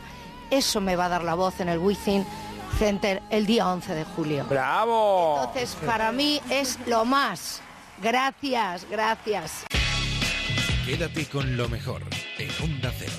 [0.50, 2.26] Eso me va a dar la voz en el Within
[2.78, 4.46] Center el día 11 de julio.
[4.48, 5.38] ¡Bravo!
[5.40, 7.60] Entonces, para mí es lo más.
[8.02, 9.64] Gracias, gracias.
[10.86, 12.02] Quédate con lo mejor
[12.38, 13.09] en Onda Cero.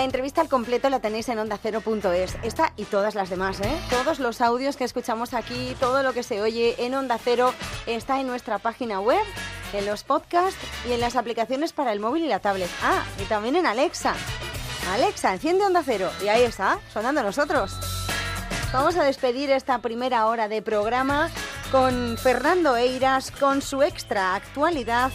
[0.00, 2.38] La entrevista al completo la tenéis en ondacero.es.
[2.42, 3.78] Esta y todas las demás, ¿eh?
[3.90, 7.52] Todos los audios que escuchamos aquí, todo lo que se oye en Onda Cero
[7.84, 9.20] está en nuestra página web,
[9.74, 12.70] en los podcasts y en las aplicaciones para el móvil y la tablet.
[12.82, 14.14] Ah, y también en Alexa.
[14.90, 16.08] Alexa, enciende Onda Cero.
[16.24, 17.76] Y ahí está, sonando nosotros.
[18.72, 21.28] Vamos a despedir esta primera hora de programa
[21.70, 25.12] con Fernando Eiras, con su extra actualidad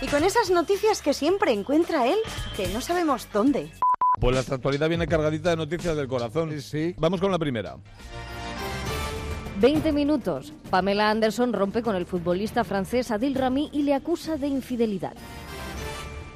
[0.00, 2.18] y con esas noticias que siempre encuentra él,
[2.56, 3.72] que no sabemos dónde.
[4.20, 6.60] Pues la actualidad viene cargadita de noticias del corazón.
[6.60, 6.94] Sí.
[6.98, 7.76] Vamos con la primera.
[9.60, 10.52] 20 minutos.
[10.70, 15.14] Pamela Anderson rompe con el futbolista francés Adil Rami y le acusa de infidelidad.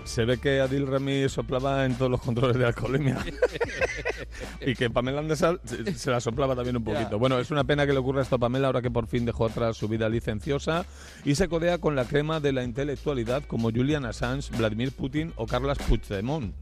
[0.04, 3.18] Se ve que Adil Rami soplaba en todos los controles de alcoholemia.
[4.60, 7.18] y que Pamela Anderson se, se la soplaba también un poquito.
[7.18, 9.46] Bueno, es una pena que le ocurra esto a Pamela ahora que por fin dejó
[9.46, 10.84] atrás su vida licenciosa
[11.24, 15.46] y se codea con la crema de la intelectualidad como Julian Assange, Vladimir Putin o
[15.46, 16.54] Carlas Puigdemont.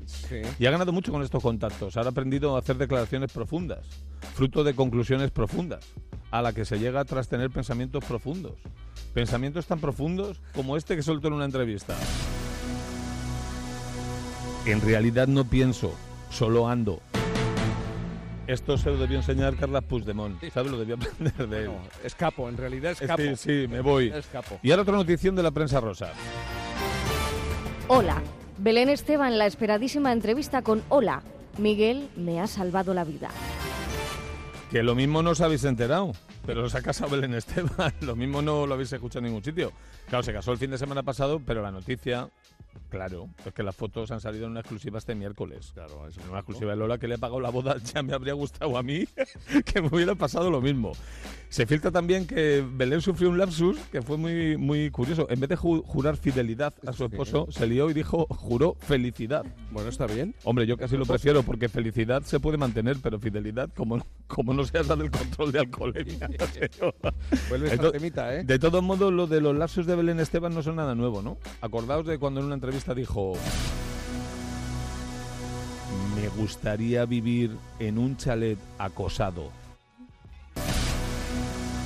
[0.59, 1.97] Y ha ganado mucho con estos contactos.
[1.97, 3.87] Ahora ha aprendido a hacer declaraciones profundas,
[4.35, 5.85] fruto de conclusiones profundas,
[6.31, 8.55] a la que se llega tras tener pensamientos profundos.
[9.15, 11.97] Pensamientos tan profundos como este que soltó en una entrevista.
[14.67, 15.95] En realidad no pienso,
[16.31, 17.01] solo ando.
[18.47, 20.43] Esto se lo debió enseñar Carlas Puigdemont.
[20.53, 20.73] ¿Sabes?
[20.73, 21.71] Lo debió aprender de él.
[22.05, 23.23] Escapo, en realidad Sí, escapo.
[23.37, 24.09] sí, me voy.
[24.11, 24.59] Escapo.
[24.63, 26.13] Y ahora otra notición de la prensa rosa.
[27.89, 28.21] Hola.
[28.59, 31.23] Belén Esteban, la esperadísima entrevista con Hola.
[31.59, 33.31] Miguel me ha salvado la vida.
[34.71, 36.13] Que lo mismo no os habéis enterado,
[36.45, 37.93] pero os ha casado Belén Esteban.
[38.03, 39.73] Lo mismo no lo habéis escuchado en ningún sitio.
[40.11, 42.29] Claro, se casó el fin de semana pasado, pero la noticia,
[42.89, 45.71] claro, es que las fotos han salido en una exclusiva este miércoles.
[45.73, 47.77] Claro, es una exclusiva de Lola que le ha pagado la boda.
[47.95, 49.05] Ya me habría gustado a mí
[49.65, 50.93] que me hubiera pasado lo mismo.
[51.49, 55.27] Se filtra también que Belén sufrió un lapsus que fue muy, muy curioso.
[55.31, 59.45] En vez de ju- jurar fidelidad a su esposo, se lió y dijo, juró felicidad.
[59.73, 60.35] Bueno, está bien.
[60.45, 64.65] Hombre, yo casi lo prefiero porque felicidad se puede mantener, pero fidelidad, como, como no
[64.65, 66.27] seas la del control de alcoholemia.
[67.51, 68.45] al Ento- temita, ¿eh?
[68.45, 71.37] De todos modos, lo de los lapsus de Belén Esteban no son nada nuevo, ¿no?
[71.61, 73.35] Acordaos de cuando en una entrevista dijo...
[76.17, 79.51] Me gustaría vivir en un chalet acosado.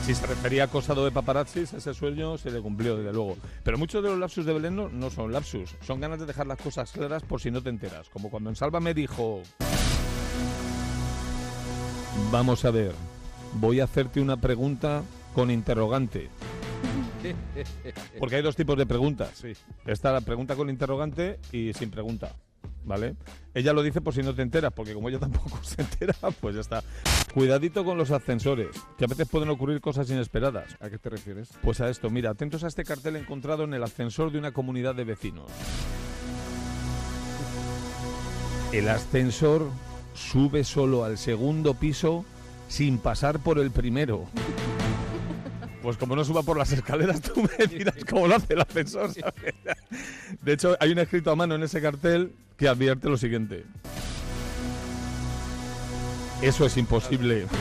[0.04, 3.36] Si se refería a acosado de paparazzis, ese sueño se le cumplió, desde luego.
[3.64, 6.46] Pero muchos de los lapsus de Belén no, no son lapsus, son ganas de dejar
[6.46, 8.08] las cosas claras por si no te enteras.
[8.10, 9.42] Como cuando en Salva me dijo...
[12.30, 12.92] Vamos a ver,
[13.54, 15.02] voy a hacerte una pregunta
[15.34, 16.28] con interrogante.
[18.18, 19.44] Porque hay dos tipos de preguntas.
[19.86, 22.32] Está la pregunta con interrogante y sin pregunta.
[22.86, 23.16] ¿Vale?
[23.54, 26.54] Ella lo dice por si no te enteras, porque como ella tampoco se entera, pues
[26.54, 26.82] ya está.
[27.32, 30.76] Cuidadito con los ascensores, que a veces pueden ocurrir cosas inesperadas.
[30.80, 31.48] ¿A qué te refieres?
[31.62, 34.94] Pues a esto, mira, atentos a este cartel encontrado en el ascensor de una comunidad
[34.94, 35.50] de vecinos.
[38.72, 39.70] El ascensor
[40.14, 42.24] sube solo al segundo piso
[42.68, 44.26] sin pasar por el primero.
[45.84, 49.12] Pues como no suba por las escaleras, tú me dirás cómo lo hace el ascensor.
[49.12, 49.54] ¿sabes?
[50.40, 53.66] De hecho, hay un escrito a mano en ese cartel que advierte lo siguiente.
[56.40, 57.46] Eso es imposible.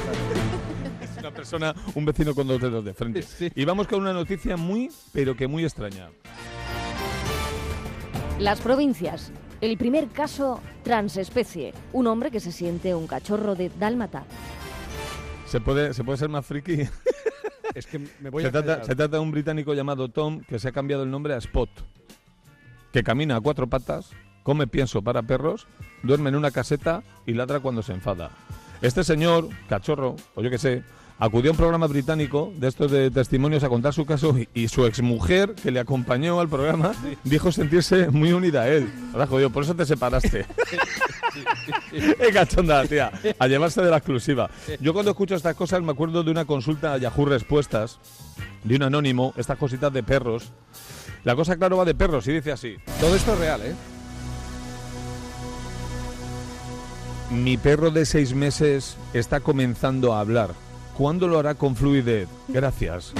[1.02, 3.26] Es una persona, un vecino con dos dedos de frente.
[3.56, 6.10] Y vamos con una noticia muy, pero que muy extraña.
[8.40, 9.32] Las provincias.
[9.60, 11.74] El primer caso transespecie.
[11.92, 14.24] Un hombre que se siente un cachorro de dálmata.
[15.46, 16.88] ¿Se puede, ¿Se puede ser más friki?
[17.74, 20.60] Es que me voy se, a trata, se trata de un británico llamado Tom que
[20.60, 21.70] se ha cambiado el nombre a Spot,
[22.92, 24.12] que camina a cuatro patas,
[24.44, 25.68] come pienso para perros,
[26.04, 28.32] duerme en una caseta y ladra cuando se enfada.
[28.82, 30.84] Este señor, cachorro, o yo qué sé,
[31.20, 34.68] acudió a un programa británico de estos de testimonios a contar su caso y, y
[34.68, 36.94] su exmujer, que le acompañó al programa,
[37.24, 38.92] dijo sentirse muy unida a él.
[39.14, 40.46] Ahora jodido, por eso te separaste.
[41.92, 43.12] ¡Qué cachonda, tía!
[43.40, 44.50] A llevarse de la exclusiva.
[44.80, 48.00] Yo cuando escucho estas cosas me acuerdo de una consulta a Yahoo Respuestas
[48.64, 50.52] de un anónimo, estas cositas de perros.
[51.24, 52.76] La cosa, claro, va de perros y dice así.
[53.00, 53.74] Todo esto es real, ¿eh?
[57.32, 60.52] Mi perro de seis meses está comenzando a hablar.
[60.98, 62.28] ¿Cuándo lo hará con fluidez?
[62.48, 63.14] Gracias.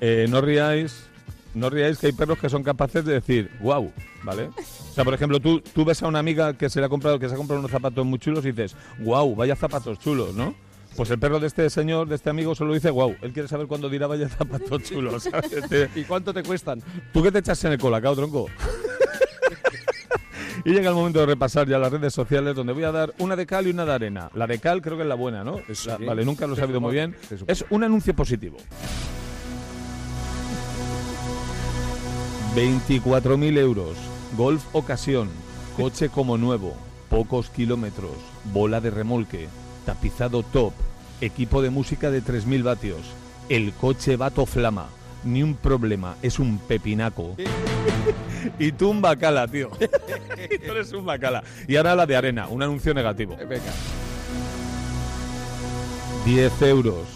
[0.00, 1.06] Eh, no riáis,
[1.54, 3.90] no riáis que hay perros que son capaces de decir, wow,
[4.24, 4.50] ¿vale?
[4.58, 7.18] O sea, por ejemplo, tú, tú ves a una amiga que se le ha comprado,
[7.18, 10.54] que se ha comprado unos zapatos muy chulos y dices, wow, vaya zapatos chulos, ¿no?
[10.96, 13.66] Pues el perro de este señor, de este amigo, solo dice, wow, él quiere saber
[13.66, 15.90] cuándo dirá vaya zapatos chulos, ¿sabes?
[15.94, 16.82] ¿Y cuánto te cuestan?
[17.12, 18.46] ¿Tú qué te echas en el colacao, tronco?
[20.66, 23.36] Y llega el momento de repasar ya las redes sociales donde voy a dar una
[23.36, 24.30] de cal y una de arena.
[24.34, 25.60] La de cal creo que es la buena, ¿no?
[25.86, 27.16] La- vale, nunca lo he sabido muy bien.
[27.46, 28.56] Es un anuncio positivo.
[32.54, 33.96] 24.000 euros.
[34.36, 35.28] Golf ocasión.
[35.76, 36.74] Coche como nuevo.
[37.10, 38.12] Pocos kilómetros.
[38.52, 39.48] Bola de remolque.
[39.84, 40.72] Tapizado top.
[41.20, 43.00] Equipo de música de 3.000 vatios.
[43.48, 44.88] El coche vato flama.
[45.26, 46.16] Ni un problema.
[46.22, 47.36] Es un pepinaco.
[48.58, 49.70] y tú un bacala, tío.
[50.50, 51.42] y tú eres un bacala.
[51.66, 52.46] Y ahora la de arena.
[52.46, 53.36] Un anuncio negativo.
[53.36, 53.72] Venga.
[56.24, 57.08] 10 euros.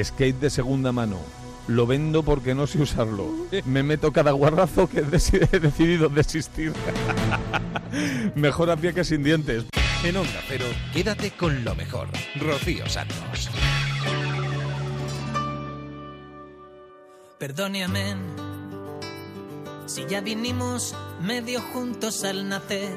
[0.00, 1.18] Skate de segunda mano.
[1.66, 3.28] Lo vendo porque no sé usarlo.
[3.66, 6.72] Me meto cada guarrazo que he decidido desistir.
[8.34, 9.64] Mejor a pie que sin dientes.
[10.04, 12.08] En Onda Cero, quédate con lo mejor.
[12.40, 13.50] Rocío Santos.
[17.42, 18.18] Perdone, amén.
[19.86, 22.96] Si ya vinimos medio juntos al nacer.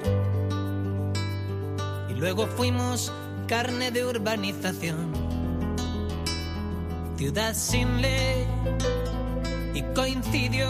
[2.12, 3.12] Y luego fuimos
[3.48, 5.12] carne de urbanización.
[7.18, 8.46] Ciudad sin ley.
[9.74, 10.70] Y coincidió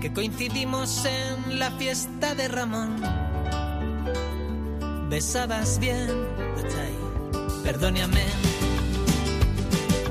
[0.00, 3.02] que coincidimos en la fiesta de Ramón.
[5.10, 6.10] Besabas bien,
[8.04, 8.28] amén.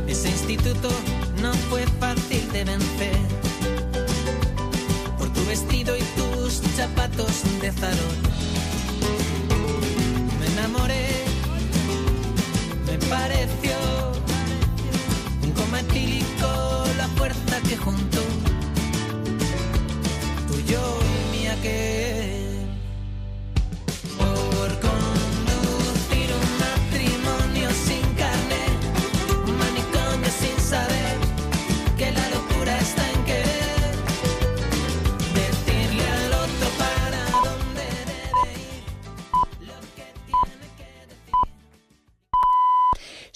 [0.06, 0.90] Ese instituto
[1.44, 3.18] no fue fácil de vencer.
[5.18, 8.18] Por tu vestido y tus zapatos de farol.
[10.40, 11.10] Me enamoré,
[12.88, 13.76] me pareció
[15.44, 18.24] un cometílico, la fuerza que juntó.
[20.48, 20.82] Tuyo
[21.12, 22.43] y mía que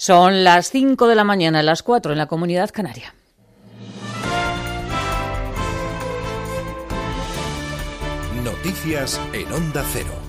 [0.00, 3.12] Son las 5 de la mañana, las 4 en la comunidad canaria.
[8.44, 10.27] Noticias en Onda Cero.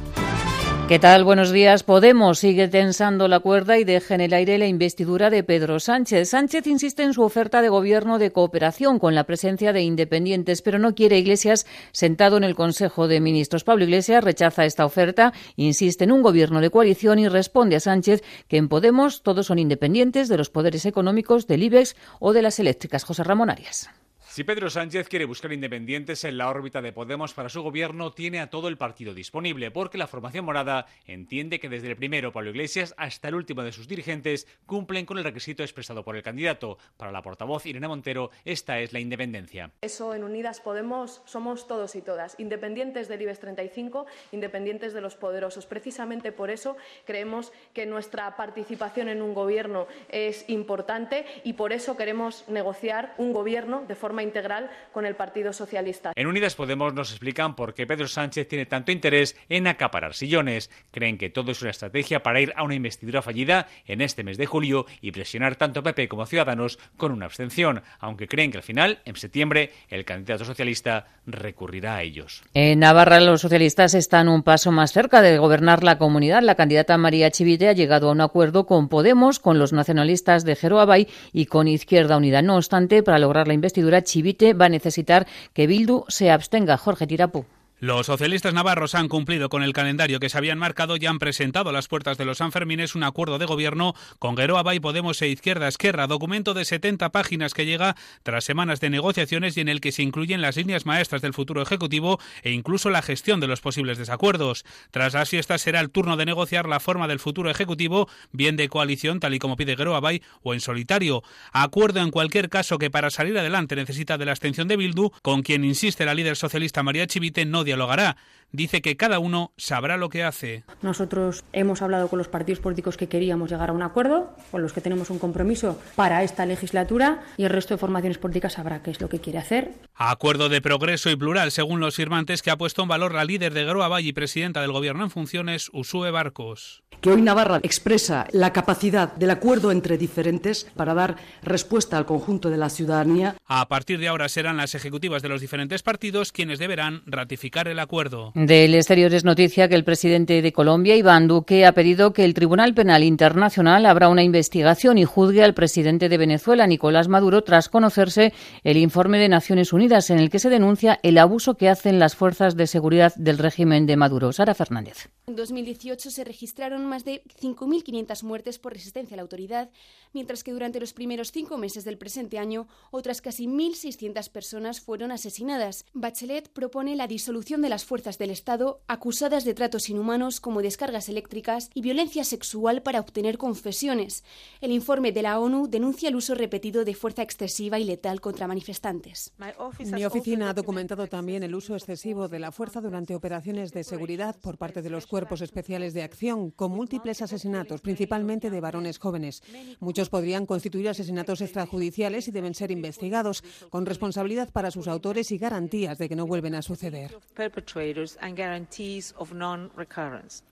[0.90, 1.24] ¿Qué tal?
[1.24, 1.84] Buenos días.
[1.84, 6.30] Podemos sigue tensando la cuerda y deja en el aire la investidura de Pedro Sánchez.
[6.30, 10.80] Sánchez insiste en su oferta de gobierno de cooperación con la presencia de independientes, pero
[10.80, 13.64] no quiere Iglesias sentado en el Consejo de Ministros.
[13.64, 18.24] Pablo Iglesias rechaza esta oferta, insiste en un gobierno de coalición y responde a Sánchez
[18.48, 22.58] que en Podemos todos son independientes de los poderes económicos del IBEX o de las
[22.58, 23.04] eléctricas.
[23.04, 23.92] José Ramón Arias.
[24.40, 28.40] Si Pedro Sánchez quiere buscar independientes en la órbita de Podemos para su gobierno, tiene
[28.40, 32.52] a todo el partido disponible, porque la formación morada entiende que desde el primero Pablo
[32.52, 36.78] Iglesias hasta el último de sus dirigentes cumplen con el requisito expresado por el candidato.
[36.96, 39.72] Para la portavoz Irene Montero, esta es la independencia.
[39.82, 45.18] Eso en Unidas Podemos somos todos y todas, independientes del IBEX 35, independientes de los
[45.18, 45.66] poderosos.
[45.66, 51.98] Precisamente por eso creemos que nuestra participación en un gobierno es importante y por eso
[51.98, 56.14] queremos negociar un gobierno de forma integral con el Partido Socialista.
[56.16, 60.70] En Unidas Podemos nos explican por qué Pedro Sánchez tiene tanto interés en acaparar sillones.
[60.92, 64.38] Creen que todo es una estrategia para ir a una investidura fallida en este mes
[64.38, 68.52] de julio y presionar tanto a PP como a Ciudadanos con una abstención, aunque creen
[68.52, 72.44] que al final, en septiembre, el candidato socialista recurrirá a ellos.
[72.54, 76.42] En Navarra los socialistas están un paso más cerca de gobernar la comunidad.
[76.42, 80.56] La candidata María Chivite ha llegado a un acuerdo con Podemos, con los nacionalistas de
[80.56, 82.42] Jeroabay y con Izquierda Unida.
[82.42, 85.22] No obstante, para lograr la investidura, Chivite va a necesitar
[85.54, 86.78] que Bildu se abstenga.
[86.78, 87.46] Jorge Tirapu.
[87.82, 91.70] Los socialistas navarros han cumplido con el calendario que se habían marcado y han presentado
[91.70, 95.30] a las puertas de los Sanfermines un acuerdo de gobierno con Geroa y Podemos e
[95.30, 99.80] Izquierda Esquerra, documento de 70 páginas que llega tras semanas de negociaciones y en el
[99.80, 103.62] que se incluyen las líneas maestras del futuro ejecutivo e incluso la gestión de los
[103.62, 104.66] posibles desacuerdos.
[104.92, 108.68] Tras las fiestas será el turno de negociar la forma del futuro ejecutivo, bien de
[108.68, 110.02] coalición, tal y como pide Geroa
[110.44, 111.24] o en solitario.
[111.54, 115.44] Acuerdo en cualquier caso que para salir adelante necesita de la abstención de Bildu, con
[115.44, 118.16] quien insiste la líder socialista María Chivite no dialogará.
[118.52, 120.64] Dice que cada uno sabrá lo que hace.
[120.82, 124.74] Nosotros hemos hablado con los partidos políticos que queríamos llegar a un acuerdo, con los
[124.74, 128.90] que tenemos un compromiso para esta legislatura y el resto de formaciones políticas sabrá qué
[128.90, 129.74] es lo que quiere hacer.
[129.94, 133.54] Acuerdo de progreso y plural, según los firmantes, que ha puesto en valor la líder
[133.54, 136.84] de Geroa Bay y presidenta del Gobierno en funciones, Usue Barcos.
[137.02, 142.50] Que hoy Navarra expresa la capacidad del acuerdo entre diferentes para dar respuesta al conjunto
[142.50, 143.36] de la ciudadanía.
[143.46, 147.80] A partir de ahora serán las ejecutivas de los diferentes partidos quienes deberán ratificar el
[147.80, 148.34] acuerdo.
[148.40, 152.34] Del exterior es noticia que el presidente de Colombia, Iván Duque, ha pedido que el
[152.34, 157.68] Tribunal Penal Internacional abra una investigación y juzgue al presidente de Venezuela, Nicolás Maduro, tras
[157.68, 158.32] conocerse
[158.64, 162.16] el informe de Naciones Unidas en el que se denuncia el abuso que hacen las
[162.16, 164.32] fuerzas de seguridad del régimen de Maduro.
[164.32, 165.10] Sara Fernández.
[165.28, 169.70] En 2018 se registraron más de 5.500 muertes por resistencia a la autoridad,
[170.14, 175.12] mientras que durante los primeros cinco meses del presente año otras casi 1.600 personas fueron
[175.12, 175.84] asesinadas.
[175.94, 181.10] Bachelet propone la disolución de las fuerzas del Estado acusadas de tratos inhumanos como descargas
[181.10, 184.24] eléctricas y violencia sexual para obtener confesiones.
[184.62, 188.48] El informe de la ONU denuncia el uso repetido de fuerza excesiva y letal contra
[188.48, 189.34] manifestantes.
[189.80, 194.36] Mi oficina ha documentado también el uso excesivo de la fuerza durante operaciones de seguridad
[194.42, 199.42] por parte de los cuerpos especiales de acción, con múltiples asesinatos, principalmente de varones jóvenes.
[199.80, 205.38] Muchos podrían constituir asesinatos extrajudiciales y deben ser investigados, con responsabilidad para sus autores y
[205.38, 207.16] garantías de que no vuelven a suceder.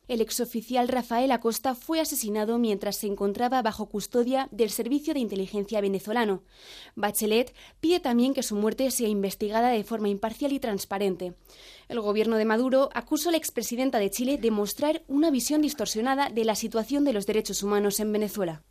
[0.08, 5.82] El exoficial Rafael Acosta fue asesinado mientras se encontraba bajo custodia del Servicio de Inteligencia
[5.82, 6.44] venezolano.
[6.96, 11.34] Bachelet pide también que su muerte sea investigada de forma imparcial y transparente.
[11.90, 16.30] El gobierno de Maduro acusa a la expresidenta de Chile de mostrar una visión distorsionada
[16.30, 18.64] de la situación de los derechos humanos en Venezuela.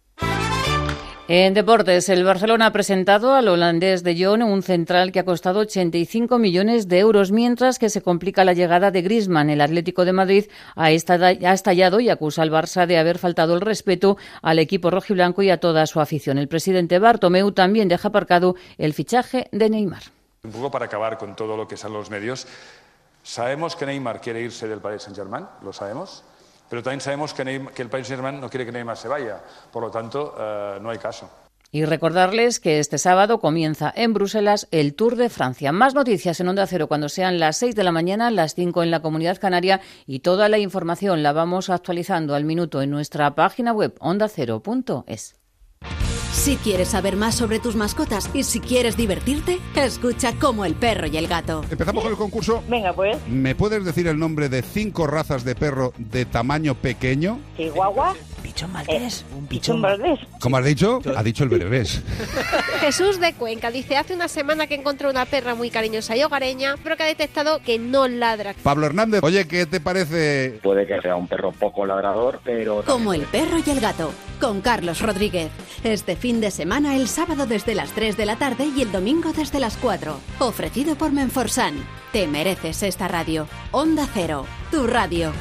[1.28, 5.58] En deportes, el Barcelona ha presentado al holandés de Jong un central que ha costado
[5.58, 9.50] 85 millones de euros, mientras que se complica la llegada de Griezmann.
[9.50, 10.44] El Atlético de Madrid
[10.76, 15.50] ha estallado y acusa al Barça de haber faltado el respeto al equipo rojiblanco y
[15.50, 16.38] a toda su afición.
[16.38, 20.04] El presidente Bartomeu también deja aparcado el fichaje de Neymar.
[20.44, 22.46] Un poco para acabar con todo lo que son los medios.
[23.24, 26.22] Sabemos que Neymar quiere irse del Paris Saint-Germain, lo sabemos.
[26.68, 29.40] Pero también sabemos que, el Paris Saint-Germain no quiere que Neymar se vaya.
[29.72, 31.30] Por lo tanto, uh, no hay caso.
[31.72, 35.72] Y recordarles que este sábado comienza en Bruselas el Tour de Francia.
[35.72, 38.90] Más noticias en Onda Cero cuando sean las 6 de la mañana, las 5 en
[38.90, 43.72] la Comunidad Canaria y toda la información la vamos actualizando al minuto en nuestra página
[43.72, 45.34] web ondacero.es.
[46.37, 51.07] Si quieres saber más sobre tus mascotas y si quieres divertirte, escucha como el perro
[51.09, 51.64] y el gato.
[51.70, 52.62] Empezamos con el concurso.
[52.68, 53.16] Venga, pues.
[53.26, 57.41] ¿Me puedes decir el nombre de cinco razas de perro de tamaño pequeño?
[57.57, 58.14] Chihuahua.
[58.43, 59.24] Pichón maltés.
[59.37, 60.20] un Pichón maltés.
[60.39, 61.01] ¿Cómo has dicho?
[61.16, 62.01] Ha dicho el berbés.
[62.80, 66.76] Jesús de Cuenca dice, hace una semana que encontró una perra muy cariñosa y hogareña,
[66.84, 68.55] pero que ha detectado que no ladra.
[68.62, 70.61] Pablo Hernández, oye, ¿qué te parece?
[70.62, 72.84] Puede que sea un perro poco ladrador, pero...
[72.84, 75.51] Como el perro y el gato, con Carlos Rodríguez.
[75.82, 79.32] Este fin de semana, el sábado desde las 3 de la tarde y el domingo
[79.32, 80.18] desde las 4.
[80.40, 81.76] Ofrecido por Menforsan.
[82.12, 83.46] Te mereces esta radio.
[83.70, 85.32] Onda Cero, tu radio.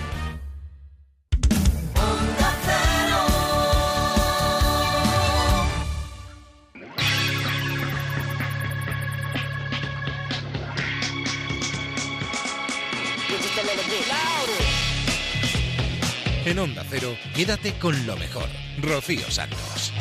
[16.45, 18.47] En Onda Cero, quédate con lo mejor.
[18.83, 19.91] Rocío Santos.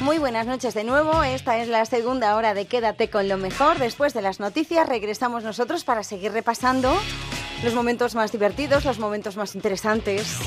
[0.00, 1.22] Muy buenas noches de nuevo.
[1.22, 3.78] Esta es la segunda hora de Quédate con lo mejor.
[3.78, 6.96] Después de las noticias regresamos nosotros para seguir repasando
[7.62, 10.38] los momentos más divertidos, los momentos más interesantes.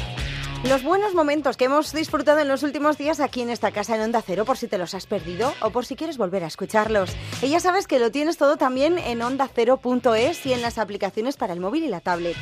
[0.63, 4.01] Los buenos momentos que hemos disfrutado en los últimos días aquí en esta casa en
[4.01, 7.11] Onda Cero, por si te los has perdido o por si quieres volver a escucharlos.
[7.43, 11.53] Y ya sabes que lo tienes todo también en ondacero.es y en las aplicaciones para
[11.53, 12.37] el móvil y la tablet.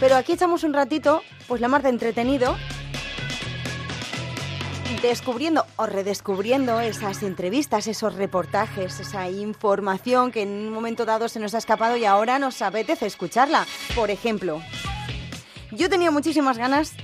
[0.00, 2.56] Pero aquí echamos un ratito, pues la mar de entretenido,
[5.02, 11.40] descubriendo o redescubriendo esas entrevistas, esos reportajes, esa información que en un momento dado se
[11.40, 13.66] nos ha escapado y ahora nos apetece escucharla.
[13.94, 14.60] Por ejemplo,
[15.70, 16.94] yo tenía muchísimas ganas,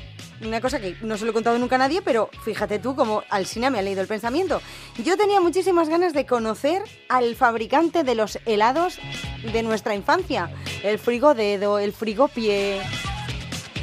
[0.45, 3.23] una cosa que no se lo he contado nunca a nadie, pero fíjate tú como
[3.31, 4.61] Alsina me ha leído el pensamiento.
[5.03, 8.99] Yo tenía muchísimas ganas de conocer al fabricante de los helados
[9.53, 10.51] de nuestra infancia.
[10.83, 12.83] El frigo dedo, el frigo pie,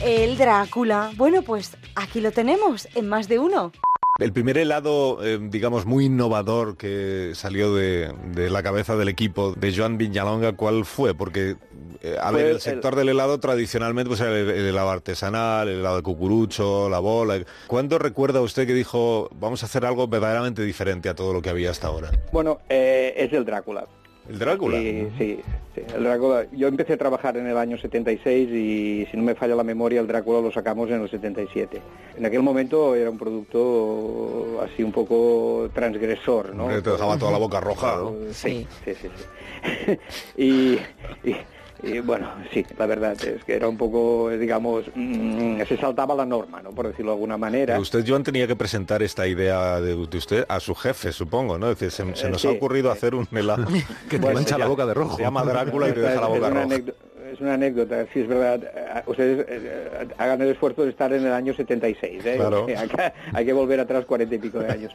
[0.03, 1.11] el Drácula.
[1.15, 3.71] Bueno, pues aquí lo tenemos, en más de uno.
[4.19, 9.53] El primer helado, eh, digamos, muy innovador que salió de, de la cabeza del equipo
[9.53, 11.15] de Joan Viñalonga, ¿cuál fue?
[11.15, 11.55] Porque,
[12.01, 15.69] eh, a ver, el el- sector del helado tradicionalmente pues era el, el helado artesanal,
[15.69, 17.39] el helado de cucurucho, la bola.
[17.67, 21.49] ¿Cuándo recuerda usted que dijo, vamos a hacer algo verdaderamente diferente a todo lo que
[21.49, 22.11] había hasta ahora?
[22.33, 23.85] Bueno, eh, es el Drácula.
[24.29, 24.77] ¿El Drácula?
[24.77, 25.39] Sí, sí,
[25.75, 26.45] sí, el Drácula.
[26.51, 29.99] Yo empecé a trabajar en el año 76 y si no me falla la memoria,
[29.99, 31.81] el Drácula lo sacamos en el 77.
[32.17, 36.67] En aquel momento era un producto así un poco transgresor, ¿no?
[36.67, 38.13] Te dejaba toda la boca roja, ¿no?
[38.31, 39.09] Sí, sí, sí.
[39.15, 39.97] sí.
[40.37, 41.35] y, y-
[41.83, 46.25] y, bueno, sí, la verdad es que era un poco, digamos, mm, se saltaba la
[46.25, 46.71] norma, ¿no?
[46.71, 47.79] Por decirlo de alguna manera.
[47.79, 51.71] Usted, Joan, tenía que presentar esta idea de, de usted a su jefe, supongo, ¿no?
[51.71, 52.47] Es decir, se, se Eh, nos sí.
[52.47, 53.65] ha ocurrido hacer un helado
[54.09, 55.17] que te Bueno, mancha la boca de rojo.
[55.17, 56.61] Se llama Drácula y te deja la boca roja.
[56.63, 56.93] anécdota-
[57.31, 58.61] Es una anécdota, sí es verdad.
[58.63, 62.33] Eh, Ustedes eh, hagan el esfuerzo de estar en el año 76, ¿eh?
[62.35, 62.65] Claro.
[62.77, 64.93] Acá hay que volver atrás cuarenta y pico de años.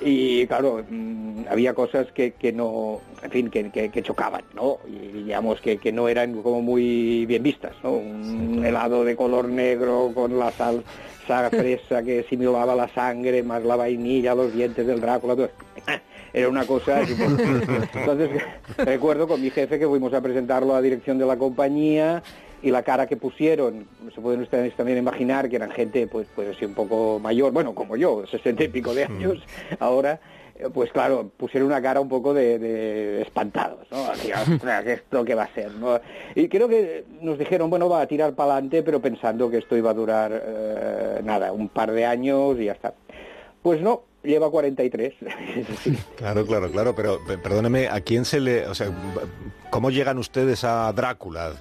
[0.00, 4.78] Y claro, mm, había cosas que, que no, en fin, que, que- que chocaban, ¿no?
[4.88, 7.92] Y digamos que, que no eran como muy bien vistas, ¿no?
[7.92, 10.84] Un helado de color negro con la salsa
[11.50, 15.50] fresa que simulaba la sangre, más la vainilla, los dientes del Drácula, todo.
[16.34, 17.00] Era una cosa...
[17.94, 18.30] Entonces,
[18.78, 22.22] recuerdo con mi jefe que fuimos a presentarlo a la dirección de la compañía
[22.60, 26.56] y la cara que pusieron, se pueden ustedes también imaginar que eran gente pues pues
[26.56, 29.38] así un poco mayor, bueno, como yo, sesenta y pico de años
[29.78, 30.18] ahora,
[30.56, 34.06] eh, pues claro, pusieron una cara un poco de, de espantados, ¿no?
[34.06, 35.72] Así, "Ostras, ¿esto qué va a ser?
[35.72, 36.00] ¿no?
[36.34, 39.76] Y creo que nos dijeron, bueno, va a tirar para adelante, pero pensando que esto
[39.76, 42.94] iba a durar, eh, nada, un par de años y ya está.
[43.62, 45.14] Pues no, lleva 43.
[46.16, 48.88] Claro, claro, claro, pero pe- perdóneme, ¿a quién se le, o sea,
[49.70, 51.52] cómo llegan ustedes a Drácula?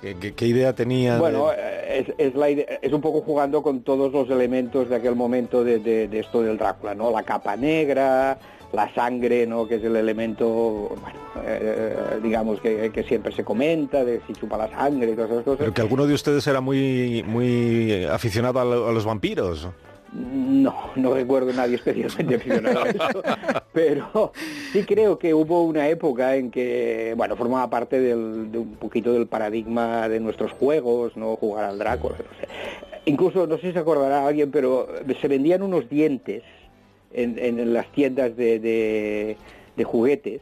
[0.00, 1.18] ¿Qué, qué- qué idea tenía?
[1.18, 4.96] Bueno, eh, es, es, la idea- es un poco jugando con todos los elementos de
[4.96, 7.10] aquel momento de, de- de esto del Drácula, ¿no?
[7.10, 8.38] La capa negra,
[8.72, 9.66] la sangre, ¿no?
[9.66, 10.46] Que es el elemento,
[11.00, 15.30] bueno, eh, digamos, que, que siempre se comenta, de si chupa la sangre y todas
[15.30, 15.58] esas cosas.
[15.58, 19.68] Pero que alguno de ustedes era muy, muy aficionado a, lo- a los vampiros.
[20.18, 23.22] No, no recuerdo nadie especialmente aficionado a eso,
[23.72, 24.32] pero
[24.72, 29.12] sí creo que hubo una época en que, bueno, formaba parte del- de un poquito
[29.12, 32.48] del paradigma de nuestros juegos, no jugar al Drácula, no sé.
[33.04, 34.88] Incluso, no sé si se acordará alguien, pero
[35.20, 36.42] se vendían unos dientes
[37.12, 39.36] en, en las tiendas de, de-
[39.76, 40.40] de juguetes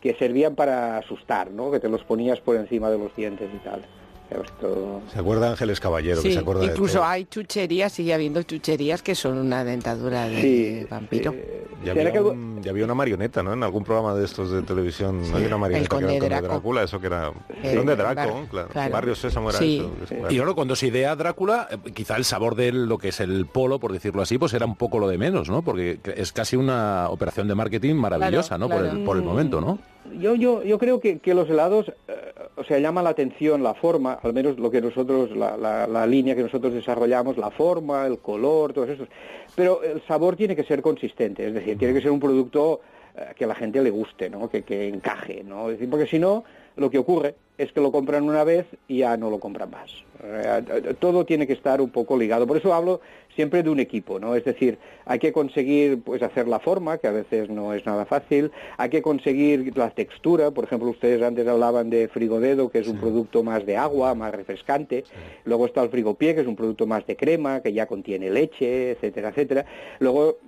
[0.00, 1.72] que servían para asustar, ¿no?
[1.72, 3.82] Que te los ponías por encima de los dientes y tal.
[5.12, 6.22] ¿Se acuerda Ángeles Caballero?
[6.22, 10.40] que se acuerda de incluso hay chucherías, sigue habiendo chucherías que son una dentadura de
[10.40, 11.34] Sí, vampiro.
[11.84, 13.52] Ya había, un- ya había una marioneta, ¿no?
[13.52, 15.30] En algún programa de estos de televisión.
[15.30, 15.36] ¿no?
[15.36, 16.48] Hay una marioneta Conde que era el Conde.
[16.48, 17.32] Drácula, eso que era...
[17.62, 18.68] Eh, Conde Bar- Draco, claro.
[18.68, 18.92] claro.
[18.92, 19.88] Barrio Sésamo era Sí.
[20.04, 20.14] eso.
[20.28, 23.78] Y claro, cuando se idea Drácula, quizá el sabor de lo que es el polo,
[23.78, 25.62] por decirlo así, pues era un poco lo de menos, ¿no?
[25.62, 28.68] Porque es casi una operación de marketing maravillosa, ¿no?
[28.68, 29.78] Por, el, por el momento, ¿no?
[30.18, 33.74] Yo, yo, yo creo que, que los helados, eh, o sea, llama la atención la
[33.74, 38.06] forma, al menos lo que nosotros, la, la- la línea que nosotros desarrollamos, la forma,
[38.06, 39.08] el color, todos esos.
[39.54, 42.80] Pero el sabor tiene que ser consistente, es decir, tiene que ser un producto
[43.16, 44.48] eh, que a la gente le guste, ¿no?
[44.48, 45.68] Que, que encaje, ¿no?
[45.68, 46.44] Decir, porque si no,
[46.76, 49.90] lo que ocurre es que lo compran una vez y ya no lo compran más.
[51.00, 52.46] Todo tiene que estar un poco ligado.
[52.46, 53.00] Por eso hablo
[53.38, 54.34] siempre de un equipo, ¿no?
[54.34, 58.04] Es decir, hay que conseguir pues hacer la forma, que a veces no es nada
[58.04, 62.88] fácil, hay que conseguir la textura, por ejemplo, ustedes antes hablaban de frigodedo, que es
[62.88, 65.04] un producto más de agua, más refrescante,
[65.44, 68.90] luego está el frigopié, que es un producto más de crema, que ya contiene leche,
[68.90, 69.64] etcétera, etcétera.
[70.00, 70.38] Luego,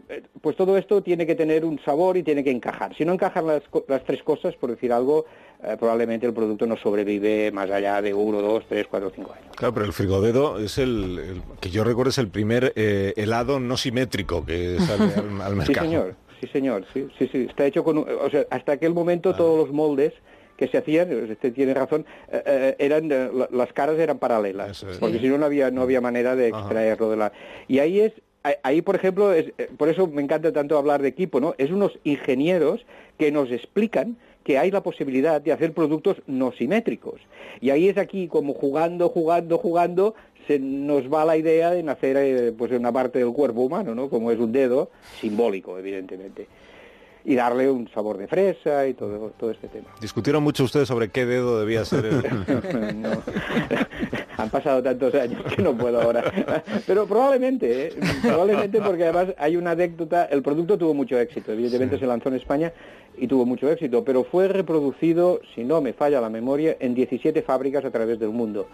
[0.40, 2.96] pues todo esto tiene que tener un sabor y tiene que encajar.
[2.96, 5.26] Si no encajan las, las tres cosas, por decir algo,
[5.62, 9.54] eh, probablemente el producto no sobrevive más allá de uno, dos, tres, cuatro, cinco años.
[9.56, 13.60] Claro, pero el frigodedo es el, el- que yo recuerdo es el primer eh, helado
[13.60, 15.86] no simétrico que sale al, al Sí, mercado.
[15.86, 17.46] señor, sí, señor, sí, sí, sí.
[17.48, 20.12] Está hecho con, o sea, hasta aquel momento todos los moldes
[20.56, 24.84] que se hacían, usted tiene razón, eh, eh, eran eh, la- las caras eran paralelas,
[25.00, 27.32] porque si no no había no había manera de extraerlo de la.
[27.66, 28.12] Y ahí es
[28.62, 31.54] ahí- por ejemplo es eh, por eso me encanta tanto hablar de equipo, ¿no?
[31.58, 32.84] Es unos ingenieros
[33.18, 37.20] que nos explican que hay la posibilidad de hacer productos no simétricos.
[37.60, 40.14] Y ahí es aquí como jugando, jugando, jugando,
[40.46, 44.08] se nos va la idea de nacer eh, pues una parte del cuerpo humano, ¿no?
[44.08, 44.90] Como es un dedo,
[45.20, 46.46] simbólico, evidentemente.
[47.22, 49.88] Y darle un sabor de fresa y todo, todo este tema.
[50.00, 52.22] Discutieron mucho ustedes sobre qué dedo debía ser el...
[53.02, 53.10] No.
[54.42, 56.24] Han pasado tantos años que no puedo ahora.
[56.86, 57.92] Pero probablemente, ¿eh?
[58.22, 62.36] probablemente porque además hay una anécdota, el producto tuvo mucho éxito, evidentemente se lanzó en
[62.36, 62.72] España
[63.18, 67.42] y tuvo mucho éxito, pero fue reproducido, si no me falla la memoria, en 17
[67.42, 68.66] fábricas a través del mundo.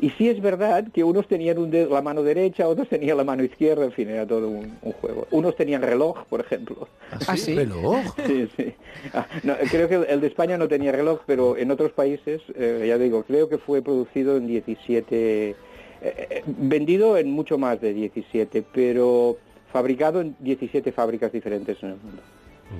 [0.00, 3.24] Y sí es verdad que unos tenían un dedo- la mano derecha, otros tenían la
[3.24, 5.26] mano izquierda, en fin, era todo un, un juego.
[5.30, 6.88] Unos tenían reloj, por ejemplo.
[7.26, 7.54] ¿Ah, sí?
[7.54, 7.96] ¿Reloj?
[8.26, 8.74] Sí, sí.
[9.14, 12.42] Ah, no, creo que el, el de España no tenía reloj, pero en otros países,
[12.54, 15.54] eh, ya digo, creo que fue producido en 17, eh,
[16.02, 19.36] eh, vendido en mucho más de 17, pero
[19.72, 22.22] fabricado en 17 fábricas diferentes en el mundo.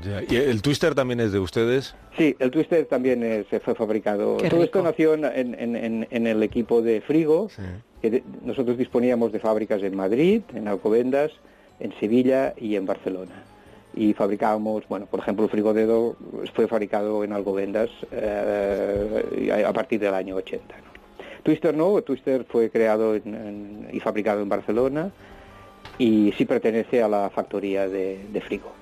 [0.03, 1.95] Ya, ¿Y el twister también es de ustedes?
[2.19, 4.37] Sí, el Twister también se fue fabricado.
[4.39, 7.49] Todo esto nació en, en- en- en el equipo de Frigo,
[8.03, 11.31] que de- nosotros disponíamos de fábricas en Madrid, en Alcobendas,
[11.79, 13.45] en Sevilla y en Barcelona.
[13.95, 16.17] Y fabricábamos, bueno, por ejemplo, el frigodedo
[16.55, 20.75] fue fabricado en Alcobendas eh, a a partir del año 80.
[21.47, 25.13] Twister no, Twister fue creado en- en- y fabricado en Barcelona
[25.97, 28.73] y sí pertenece a la factoría de, de Frigo.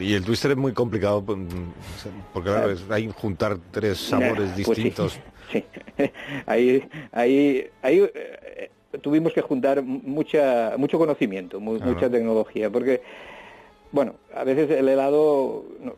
[0.00, 1.72] Y el twister es muy complicado pues, mm,
[2.34, 5.18] porque claro, hay que juntar tres sabores Pues sí, distintos.
[5.52, 5.64] sí.
[6.46, 6.82] ahí,
[7.12, 8.70] ahí, ahí eh,
[9.00, 13.00] tuvimos que juntar mucha, mucho conocimiento, mu- mucha tecnología, porque,
[13.94, 15.94] bueno, a veces el helado no-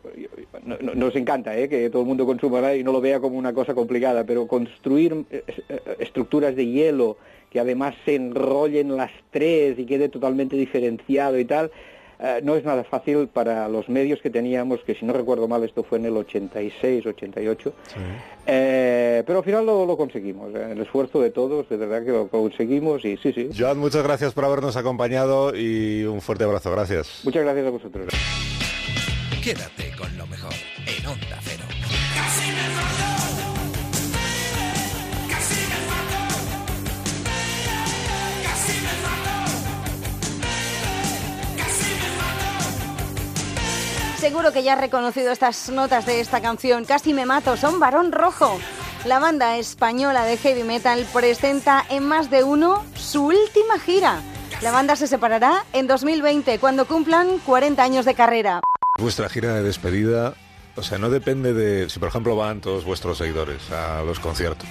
[0.67, 1.67] no- no- nos encanta ¿eh?
[1.67, 5.25] que todo el mundo consuma y no lo vea como una cosa complicada, pero construir
[5.31, 7.17] eh, eh, estructuras de hielo
[7.49, 11.71] que además se enrollen las tres y quede totalmente diferenciado y tal,
[12.19, 15.65] eh, no es nada fácil para los medios que teníamos, que si no recuerdo mal
[15.65, 17.73] esto fue en el 86, 88,
[18.47, 22.13] eh, pero al final lo, lo conseguimos, eh, el esfuerzo de todos, de verdad que
[22.13, 23.51] lo conseguimos y sí, sí.
[23.57, 26.71] Joan, muchas gracias por habernos acompañado y un fuerte abrazo.
[26.71, 27.21] Gracias.
[27.25, 28.07] Muchas gracias a vosotros.
[29.43, 30.36] Quédate con lo mejor
[44.27, 46.85] Seguro que ya has reconocido estas notas de esta canción.
[46.85, 48.59] Casi me mato, son Varón Rojo.
[49.05, 54.21] La banda española de heavy metal presenta en más de uno su última gira.
[54.63, 58.63] La banda se separará en 2020, cuando cumplan 40 años de carrera.
[58.99, 60.35] Vuestra gira de despedida,
[60.75, 64.69] o sea, no depende de si por ejemplo van todos vuestros seguidores a los conciertos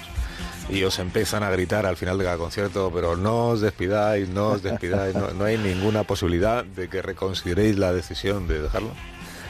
[0.68, 4.48] y os empiezan a gritar al final de cada concierto, pero no os despidáis, no
[4.48, 8.90] os despidáis, no, no hay ninguna posibilidad de que reconsideréis la decisión de dejarlo.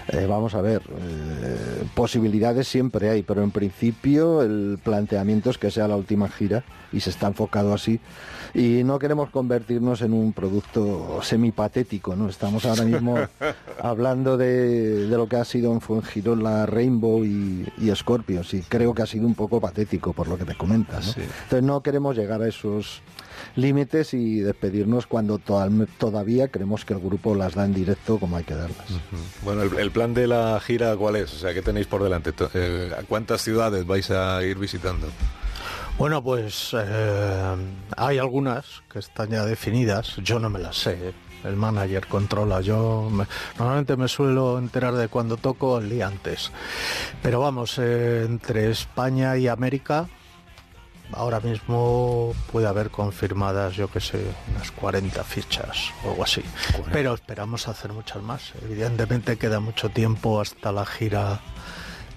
[0.08, 5.70] Eh, vamos a ver, eh, posibilidades siempre hay, pero en principio el planteamiento es que
[5.70, 8.00] sea la última gira y se está enfocado así.
[8.54, 12.28] Y no queremos convertirnos en un producto semipatético, ¿no?
[12.28, 13.16] Estamos ahora mismo
[13.82, 18.62] hablando de, de lo que ha sido en Fuengirola la Rainbow y, y Scorpions y
[18.62, 21.12] creo que ha sido un poco patético por lo que te comentas, ¿no?
[21.12, 21.20] Sí.
[21.20, 23.02] Entonces no queremos llegar a esos
[23.56, 28.44] límites y despedirnos cuando todavía creemos que el grupo las da en directo como hay
[28.44, 28.86] que darlas.
[29.42, 31.32] Bueno, el, el plan de la gira, ¿cuál es?
[31.34, 32.32] O sea, ¿qué tenéis por delante?
[32.54, 35.08] Eh, ¿A cuántas ciudades vais a ir visitando?
[35.98, 37.54] Bueno, pues eh,
[37.96, 40.16] hay algunas que están ya definidas.
[40.22, 41.14] Yo no me las sé.
[41.44, 42.60] El manager controla.
[42.60, 43.26] Yo me-
[43.58, 46.50] normalmente me suelo enterar de cuando toco el día antes.
[47.22, 50.08] Pero vamos, eh, entre España y América,
[51.12, 54.20] ahora mismo puede haber confirmadas, yo que sé,
[54.54, 56.42] unas 40 fichas o algo así.
[56.92, 58.52] Pero esperamos hacer muchas más.
[58.62, 61.40] Evidentemente queda mucho tiempo hasta la gira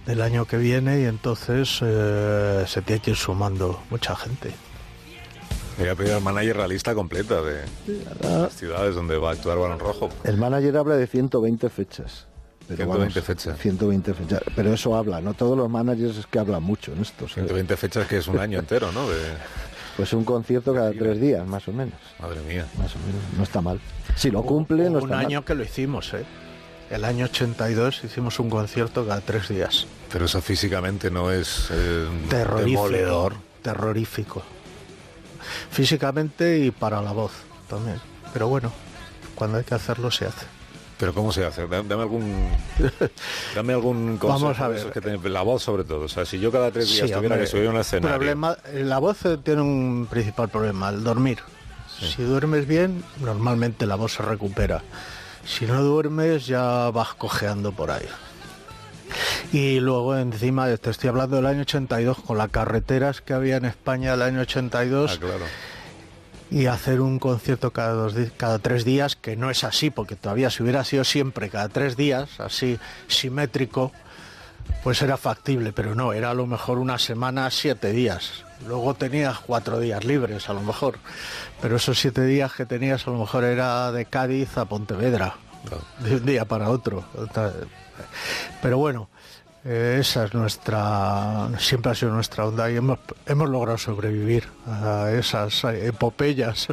[0.05, 4.51] del año que viene y entonces eh, se tiene que ir sumando mucha gente.
[5.77, 7.61] Me voy a pedir al manager la lista completa de
[8.21, 10.09] las ciudades donde va a actuar Balón Rojo.
[10.25, 12.28] El manager habla de 120 fechas.
[12.75, 13.57] 120 fechas.
[13.59, 14.41] 120 fechas.
[14.55, 17.19] Pero eso habla, no todos los managers es que hablan mucho en esto.
[17.27, 17.33] ¿sabes?
[17.35, 19.07] 120 fechas que es un año entero, ¿no?
[19.09, 19.15] De-
[19.97, 21.99] Pues un concierto cada tres días, más o menos.
[22.19, 22.65] Madre mía.
[22.77, 23.21] Más o menos.
[23.37, 23.79] No está mal.
[24.15, 25.45] Si lo cumple, no un está año mal.
[25.45, 26.23] que lo hicimos, ¿eh?
[26.89, 29.85] El año 82 hicimos un concierto cada tres días.
[30.11, 32.83] Pero eso físicamente no es eh, Terrorífico.
[32.89, 33.33] demoledor.
[33.61, 34.41] Terrorífico.
[35.71, 37.31] Físicamente y para la voz
[37.69, 37.99] también.
[38.33, 38.71] Pero bueno,
[39.35, 40.45] cuando hay que hacerlo se hace.
[40.99, 41.65] Pero ¿cómo se hace?
[41.65, 42.49] Dame algún
[43.55, 44.91] dame algún consejo Vamos a ver.
[44.91, 46.01] que te- la voz sobre todo.
[46.01, 48.17] O sea, si yo cada tres días Sí, tuviera hombre, que subir a un escenario.
[48.17, 51.39] problema- eh, la voz eh, tiene un principal problema, el dormir.
[52.01, 54.81] Si duermes bien, normalmente la voz se recupera.
[55.45, 58.05] Si no duermes, ya vas cojeando por ahí.
[59.51, 63.65] Y luego encima, te estoy hablando del año 82, con las carreteras que había en
[63.65, 65.45] España el año 82, Ah, claro.
[66.51, 70.49] Y hacer un concierto cada, dos, cada tres días, que no es así, porque todavía
[70.49, 73.91] si hubiera sido siempre cada tres días, así simétrico,
[74.83, 78.45] pues era factible, pero no, era a lo mejor una semana, siete días.
[78.67, 80.99] Luego tenías cuatro días libres, a lo mejor,
[81.61, 85.35] pero esos siete días que tenías a lo mejor era de Cádiz a Pontevedra,
[85.99, 87.05] de un día para otro.
[88.61, 89.09] Pero bueno,
[89.65, 95.63] esa es nuestra, siempre ha sido nuestra onda y hemos, hemos logrado sobrevivir a esas
[95.65, 96.67] epopeyas.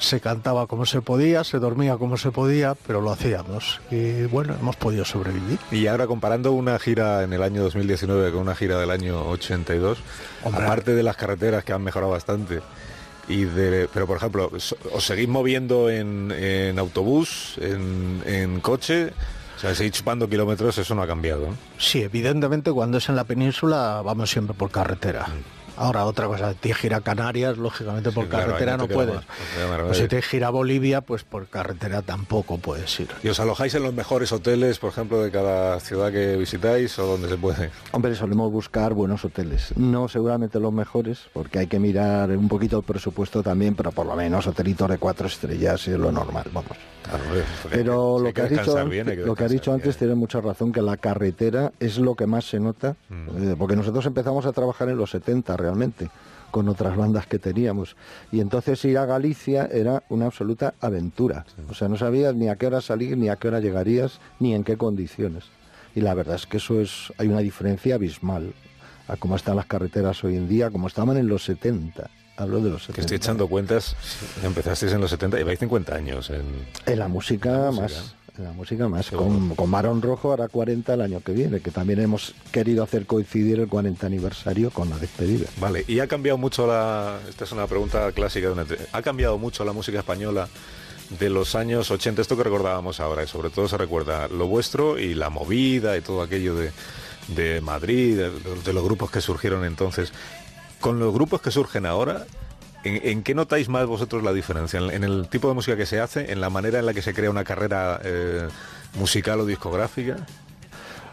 [0.00, 4.54] Se cantaba como se podía, se dormía como se podía, pero lo hacíamos y bueno,
[4.60, 5.58] hemos podido sobrevivir.
[5.70, 9.98] Y ahora comparando una gira en el año 2019 con una gira del año 82,
[10.44, 12.60] aparte de las carreteras que han mejorado bastante,
[13.28, 19.12] y de, pero por ejemplo, ¿os seguís moviendo en, en autobús, en, en coche?
[19.56, 21.48] O sea, seguís chupando kilómetros, eso no ha cambiado.
[21.48, 21.56] ¿no?
[21.78, 25.26] Sí, evidentemente cuando es en la península vamos siempre por carretera.
[25.76, 29.14] Ahora otra cosa, tienes que ir a Canarias, lógicamente por carretera no puedes.
[29.16, 33.08] más, si tienes que ir a Bolivia, pues por carretera tampoco puedes ir.
[33.22, 37.06] ¿Y os alojáis en los mejores hoteles, por ejemplo, de cada ciudad que visitáis o
[37.06, 37.70] donde se puede?
[37.92, 39.72] Hombre, solemos buscar buenos hoteles.
[39.76, 44.06] No seguramente los mejores, porque hay que mirar un poquito el presupuesto también, pero por
[44.06, 46.76] lo menos hotelitos de cuatro estrellas es lo normal, vamos.
[47.70, 50.40] Pero lo que, que has dicho, bien, que lo que has dicho antes tiene mucha
[50.40, 53.52] razón, que la carretera es lo que más se nota, Mm.
[53.52, 56.08] eh, porque nosotros empezamos a trabajar en los 70 realmente,
[56.50, 57.96] con otras bandas que teníamos.
[58.30, 61.44] Y entonces ir a Galicia era una absoluta aventura.
[61.68, 64.54] O sea, no sabías ni a qué hora salir, ni a qué hora llegarías, ni
[64.54, 65.44] en qué condiciones.
[65.94, 68.54] Y la verdad es que eso es, hay una diferencia abismal
[69.08, 72.08] a cómo están las carreteras hoy en día, como estaban en los 70.
[72.36, 72.94] Hablo de los 70.
[72.94, 73.96] Que estoy echando cuentas,
[74.42, 76.44] empezasteis en los 70, lleváis 50 años en...
[76.84, 77.82] En la música, música.
[77.82, 78.15] más.
[78.38, 79.10] La música más.
[79.10, 83.06] Con, con Barón Rojo hará 40 el año que viene, que también hemos querido hacer
[83.06, 85.46] coincidir el 40 aniversario con la despedida.
[85.58, 87.18] Vale, y ha cambiado mucho la...
[87.28, 88.52] Esta es una pregunta clásica.
[88.66, 90.48] te- ¿Ha cambiado mucho la música española
[91.18, 92.20] de los años 80?
[92.20, 96.02] Esto que recordábamos ahora, y sobre todo se recuerda lo vuestro y la movida y
[96.02, 96.72] todo aquello de,
[97.28, 100.12] de Madrid, de, de los grupos que surgieron entonces.
[100.80, 102.26] Con los grupos que surgen ahora,
[102.86, 104.78] ¿en, en qué notáis más vosotros la diferencia?
[104.80, 106.32] ¿En, en el tipo de música que se hace?
[106.32, 108.46] ¿En la manera en la que se crea una carrera eh,
[108.98, 110.16] musical o discográfica?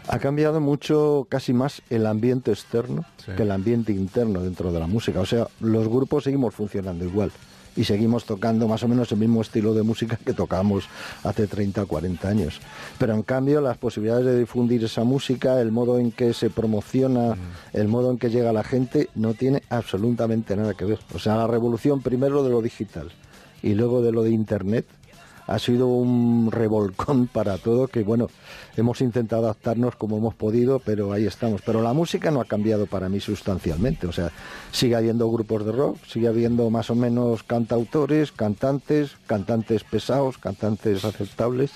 [0.08, 3.32] Ha cambiado mucho, casi más el ambiente externo Sí.
[3.36, 5.18] que el ambiente interno dentro de la música.
[5.20, 7.32] O sea, los grupos seguimos funcionando igual
[7.76, 10.84] y seguimos tocando más o menos el mismo estilo de música que tocábamos
[11.22, 12.60] hace 30 o 40 años.
[12.98, 17.36] Pero en cambio las posibilidades de difundir esa música, el modo en que se promociona,
[17.72, 20.98] el modo en que llega a la gente, no tiene absolutamente nada que ver.
[21.14, 23.10] O sea, la revolución primero de lo digital
[23.62, 24.86] y luego de lo de Internet
[25.46, 28.28] ha sido un revolcón para todo que bueno,
[28.76, 31.62] hemos intentado adaptarnos como hemos podido, pero ahí estamos.
[31.62, 34.30] Pero la música no ha cambiado para mí sustancialmente, o sea,
[34.72, 41.04] sigue habiendo grupos de rock, sigue habiendo más o menos cantautores, cantantes, cantantes pesados, cantantes
[41.04, 41.72] aceptables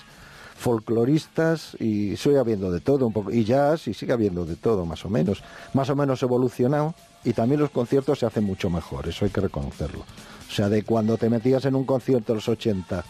[0.58, 3.30] folcloristas y sigue habiendo de todo un poco.
[3.30, 5.42] Y jazz y sigue habiendo de todo más o menos.
[5.72, 9.40] Más o menos evolucionado y también los conciertos se hacen mucho mejor eso hay que
[9.40, 10.04] reconocerlo.
[10.48, 13.04] O sea de cuando te metías en un concierto de los 80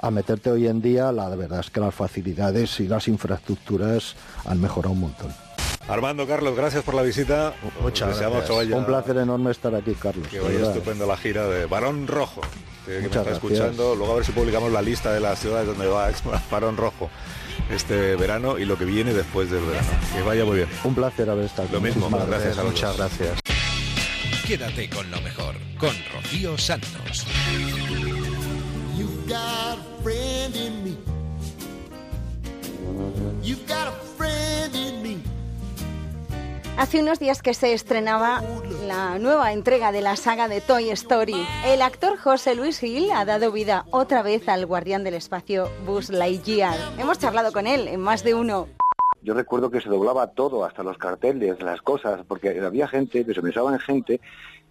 [0.00, 4.14] a meterte hoy en día la verdad es que las facilidades y las infraestructuras
[4.44, 5.32] han mejorado un montón
[5.88, 7.52] Armando, Carlos, gracias por la visita.
[7.82, 8.70] Muchas gracias.
[8.70, 10.28] Un placer enorme estar aquí, Carlos.
[10.28, 12.42] Que vaya estupendo la gira de Barón Rojo.
[12.86, 13.96] Que, me está escuchando.
[13.96, 16.08] Luego a ver si publicamos la lista de las ciudades donde va
[16.50, 17.10] Barón Rojo
[17.70, 19.88] este verano y lo que viene después del verano.
[20.14, 20.68] Que vaya muy bien.
[20.84, 23.40] Un placer haber estado Lo mismo, gracias, a Muchas gracias.
[24.46, 27.26] Quédate con lo mejor, con Rocío Santos.
[36.76, 38.42] Hace unos días que se estrenaba
[38.86, 41.46] la nueva entrega de la saga de Toy Story.
[41.64, 46.10] El actor José Luis Gil ha dado vida otra vez al guardián del espacio Buzz
[46.10, 46.76] Lightyear.
[46.98, 48.66] Hemos charlado con él en más de uno.
[49.22, 53.34] Yo recuerdo que se doblaba todo, hasta los carteles, las cosas, porque había gente, que
[53.34, 54.20] se pensaba en gente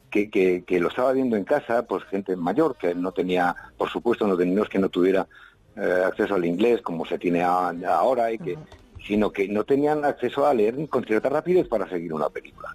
[0.09, 0.29] que,
[0.65, 4.37] que, lo estaba viendo en casa, pues gente mayor, que no tenía, por supuesto, no
[4.37, 5.27] tenía que no tuviera
[5.75, 8.57] eh, acceso al inglés como se tiene ahora y que,
[9.05, 12.69] sino que no tenían acceso a leer con cierta rapidez para seguir una película.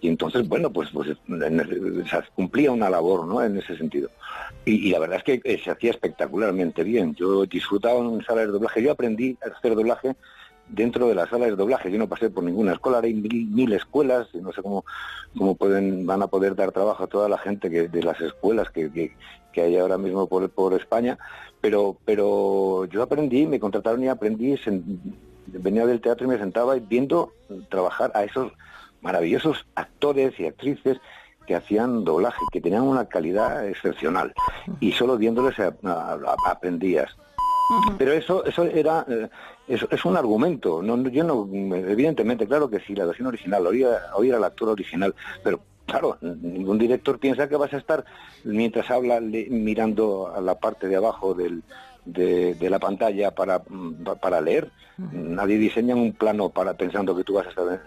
[0.00, 1.08] Y entonces, bueno, pues, pues
[2.34, 3.42] cumplía una labor ¿no?
[3.42, 4.08] en ese sentido.
[4.64, 7.14] Y, la verdad es que eh, se hacía espectacularmente bien.
[7.14, 8.82] Yo disfrutaba en sala de doblaje.
[8.82, 10.16] Yo aprendí a hacer doblaje
[10.72, 11.90] dentro de las salas de doblaje.
[11.90, 14.84] Yo no pasé por ninguna escuela, hay mil, escuelas, y no sé cómo,
[15.36, 18.70] cómo pueden, van a poder dar trabajo a toda la gente que, de las escuelas
[18.70, 21.18] que, que, hay ahora mismo por, por España,
[21.60, 24.58] pero, pero yo aprendí, me contrataron y aprendí,
[25.46, 27.32] venía del teatro y me sentaba viendo
[27.68, 28.52] trabajar a esos
[29.02, 30.98] maravillosos actores y actrices
[31.46, 34.32] que hacían doblaje, que tenían una calidad excepcional
[34.78, 35.56] y solo viéndoles
[36.46, 37.16] aprendías.
[37.98, 39.06] Pero eso eso era
[39.70, 40.82] eh, es, un argumento.
[40.82, 45.14] No, yo no evidentemente claro que sí la versión original oía oír al actor original,
[45.42, 48.04] pero claro ningún director piensa que vas a estar
[48.44, 51.62] mientras habla mirando a la parte de abajo del
[52.04, 54.70] de, la pantalla para, mm, para leer.
[55.12, 57.80] Nadie diseña un plano para pensando que tú vas a estar,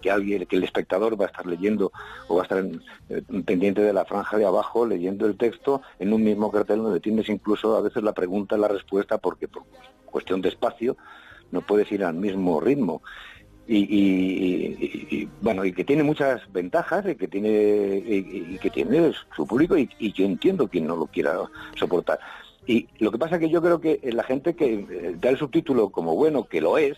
[0.00, 1.92] que alguien, que el espectador va a estar leyendo
[2.28, 2.64] o va a estar
[3.08, 7.00] eh, pendiente de la franja de abajo leyendo el texto en un mismo cartel donde
[7.00, 9.64] tienes incluso a veces la pregunta y la respuesta porque por
[10.04, 10.96] cuestión de espacio
[11.50, 13.02] no puedes ir al mismo ritmo.
[13.68, 19.76] Y, bueno y que tiene muchas ventajas y que tiene y, que tiene su público
[19.76, 21.36] y, yo entiendo quien no lo quiera
[21.74, 22.20] soportar
[22.66, 25.38] y lo que pasa es que yo creo que la gente que eh, da el
[25.38, 26.96] subtítulo como bueno, que lo es,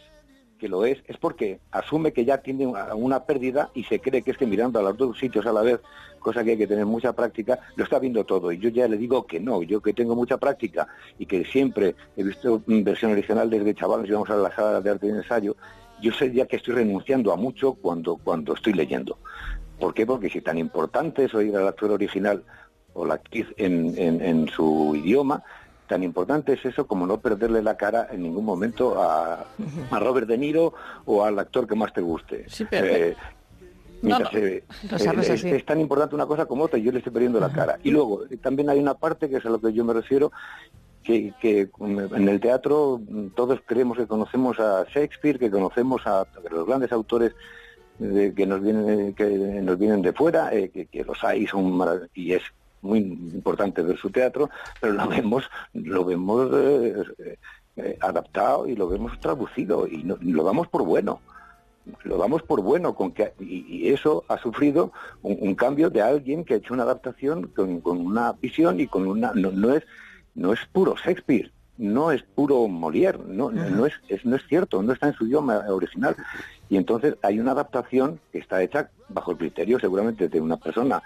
[0.59, 4.33] que lo es, es porque asume que ya tiene una, pérdida y se cree que
[4.33, 5.81] es mirando a los dos sitios a la vez,
[6.19, 8.51] cosa que hay que tener mucha práctica, lo está viendo todo.
[8.51, 10.89] Y yo ya le digo que no, yo que tengo mucha práctica
[11.19, 14.91] y que siempre he visto versión original desde chavales y vamos a la sala de
[14.91, 15.57] arte y ensayo,
[16.01, 19.19] yo sé ya que estoy renunciando a mucho cuando, cuando estoy leyendo.
[19.79, 20.07] ¿Por qué?
[20.07, 22.43] Porque si tan importante es oír al actor original
[22.95, 25.43] o la actriz en, en, su idioma,
[25.87, 29.47] tan importante es eso como no perderle la cara en ningún momento a,
[29.91, 30.75] a Robert De Niro
[31.05, 32.47] o al actor que más te guste.
[32.71, 33.15] Eh,
[34.33, 37.79] eh, es, tan importante una cosa como otra y yo le estoy perdiendo la cara.
[37.83, 40.31] Y luego, también hay una parte, que es a lo que yo me refiero,
[41.03, 43.01] que, que, en el teatro
[43.35, 47.33] todos creemos que conocemos a Shakespeare, que conocemos a los grandes autores
[47.99, 51.81] que nos vienen que nos vienen de fuera, eh, que, que, los hay son
[52.15, 52.43] y es
[52.83, 54.51] muy importante ver su teatro,
[54.81, 57.37] pero lo vemos, lo vemos eh,
[57.77, 61.21] eh, adaptado y lo vemos traducido y, lo damos por bueno.
[62.03, 64.93] Lo damos por bueno con que y, eso ha sufrido
[65.23, 69.33] un, cambio de alguien que ha hecho una adaptación con, una visión y con una
[69.33, 69.85] no, es
[70.35, 74.83] no es puro Shakespeare no es puro Molière no, no es, es, no es cierto
[74.83, 76.15] no está en su idioma original.
[76.69, 81.03] Y entonces hay una adaptación que está hecha bajo el criterio seguramente de una persona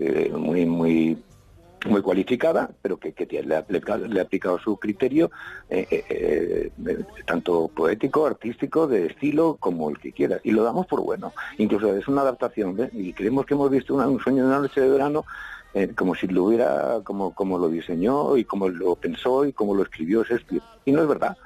[0.00, 1.18] eh, muy, muy
[1.86, 3.60] muy cualificada, pero que, le, ha,
[4.20, 5.30] aplicado su criterio,
[5.70, 6.70] eh, eh,
[7.26, 10.40] tanto poético, artístico, de estilo, como el que quiera.
[10.44, 11.32] Y lo damos por bueno.
[11.56, 14.90] Incluso es una adaptación, y creemos que hemos visto un sueño de una noche de
[14.90, 15.24] verano
[15.94, 19.84] como si lo hubiera, como, como lo diseñó y como lo pensó y como lo
[19.84, 20.62] escribió Shakespeare.
[20.84, 21.36] Y no es verdad.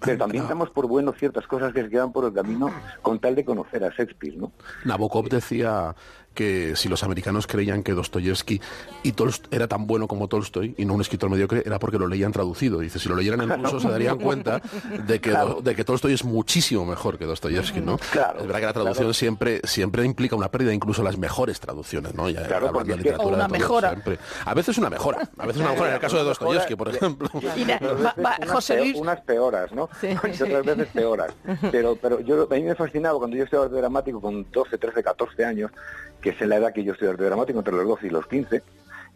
[0.00, 2.70] pero también damos por bueno ciertas cosas que se quedan por el camino
[3.02, 4.52] con tal de conocer a Shakespeare, ¿no?
[4.84, 5.94] Nabokov decía
[6.34, 8.60] que si los americanos creían que Dostoyevsky
[9.02, 12.06] y Tolst era tan bueno como Tolstoy y no un escritor mediocre, era porque lo
[12.08, 12.80] leían traducido.
[12.80, 14.60] Dice, si lo leyeran en ruso se darían cuenta
[15.06, 17.98] de que, de que Tolstoy es muchísimo mejor que Dostoyevsky, ¿no?
[18.10, 22.14] Claro, es verdad que la traducción siempre, siempre implica una pérdida, incluso las mejores traducciones,
[22.14, 22.28] ¿no?
[22.28, 23.88] Ya Claro, hablando de literatura, una de todo, mejora.
[23.90, 24.18] siempre.
[24.44, 27.28] A veces una mejora, a veces una mejora, en el caso de Dostoyevsky, por ejemplo.
[27.34, 29.88] Veces unas peo- unas peoras, ¿no?
[30.02, 31.32] Y otras veces peoras.
[31.70, 35.44] Pero, pero yo, a mí me fascinaba cuando yo estudiaba dramático con 12, 13, 14
[35.44, 35.70] años,
[36.24, 38.62] que es la edad que yo estudié arte dramático, entre los 12 y los 15,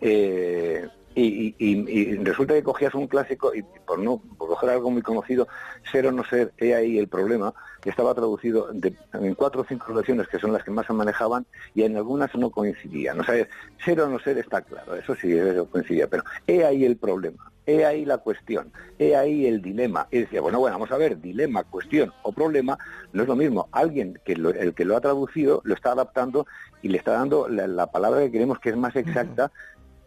[0.02, 4.90] eh, y, y- y- resulta que cogías un clásico y por no por coger algo
[4.90, 5.48] muy conocido,
[5.90, 9.64] ser o no ser, he ahí el problema, que estaba traducido de- en cuatro o
[9.64, 13.18] cinco versiones que son las que más se manejaban y en algunas no coincidían.
[13.20, 13.46] O sea,
[13.84, 17.50] ser o no ser está claro, eso sí, eso coincidía, pero he ahí el problema.
[17.66, 20.08] He ahí la cuestión, he ahí el dilema.
[20.10, 22.78] Y decía, bueno, bueno, vamos a ver, dilema, cuestión o problema
[23.12, 23.68] no es lo mismo.
[23.72, 26.46] Alguien que lo- el que lo ha traducido lo está adaptando
[26.80, 29.52] y le está dando la, la palabra que queremos que es más exacta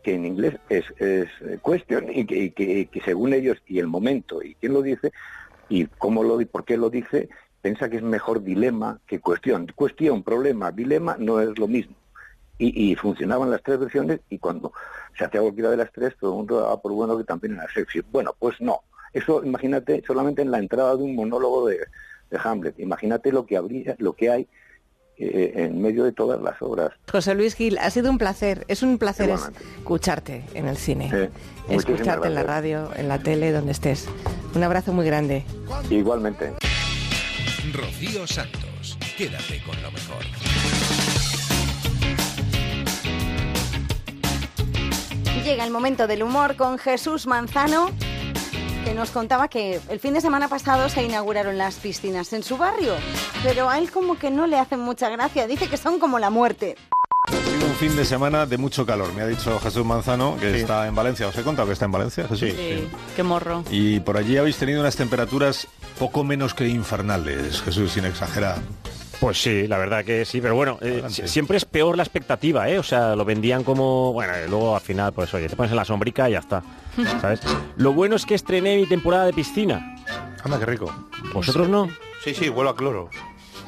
[0.02, 1.60] que en inglés es, es eh,
[2.14, 2.52] y que, y
[2.88, 5.11] que- según ellos y el momento y quién lo dice
[5.68, 7.30] y cómo lo di- por qué lo dice,
[7.61, 9.68] piensa que es mejor dilema que cuestión.
[9.76, 11.95] Cuestión, problema, dilema no es lo mismo.
[12.57, 14.72] Y, y funcionaban las tres versiones y cuando
[15.18, 17.68] se hacía cualquiera de las tres, todo el mundo daba por bueno que también era
[17.73, 18.02] sexy.
[18.02, 18.82] Bueno, pues no.
[19.14, 21.80] Eso, imagínate, solamente en la entrada de un monólogo de,
[22.30, 22.80] de Hamlet.
[22.80, 24.49] Imagínate lo que habría, lo que hay
[25.22, 26.91] eh, en medio de todas las obras.
[27.11, 29.64] José Luis Gil, ha sido un placer, es un placer Igualmente.
[29.77, 34.07] escucharte en el cine, Sí, escucharte en la radio, en la tele, donde estés.
[34.56, 35.43] Un abrazo muy grande.
[35.89, 36.53] Igualmente.
[37.73, 40.23] Rocío Santos, quédate con lo mejor.
[45.45, 47.89] Llega el momento del humor con Jesús Manzano,
[48.83, 52.57] que nos contaba que el fin de semana pasado se inauguraron las piscinas en su
[52.57, 52.95] barrio,
[53.43, 56.29] pero a él como que no le hacen mucha gracia, dice que son como la
[56.29, 56.75] muerte.
[57.63, 60.95] Un fin de semana de mucho calor, me ha dicho Jesús Manzano, que está en
[60.95, 61.27] Valencia.
[61.27, 62.49] ¿Os he contado que está en Valencia, Jesús?
[63.15, 63.63] qué morro.
[63.69, 65.67] Y por allí habéis tenido unas temperaturas
[65.99, 68.57] poco menos que infernales, Jesús, sin exagerar.
[69.22, 72.68] Pues sí, la verdad que sí, pero bueno, eh, si- siempre es peor la expectativa,
[72.68, 72.80] ¿eh?
[72.80, 75.76] O sea, lo vendían como, bueno, y luego al final, pues oye, te pones en
[75.77, 76.64] la sombrica y ya está,
[77.22, 77.39] ¿sabes?
[77.77, 79.95] Lo bueno es que estrené mi temporada de piscina.
[80.43, 80.91] Anda, qué rico.
[81.35, 81.88] ¿Vosotros no?
[82.23, 83.10] Sí, sí, vuelvo a cloro.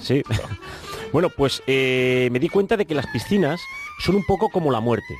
[0.02, 0.24] Sí.
[1.14, 3.62] bueno, pues eh, me di cuenta de que las piscinas
[4.00, 5.16] son un poco como la muerte.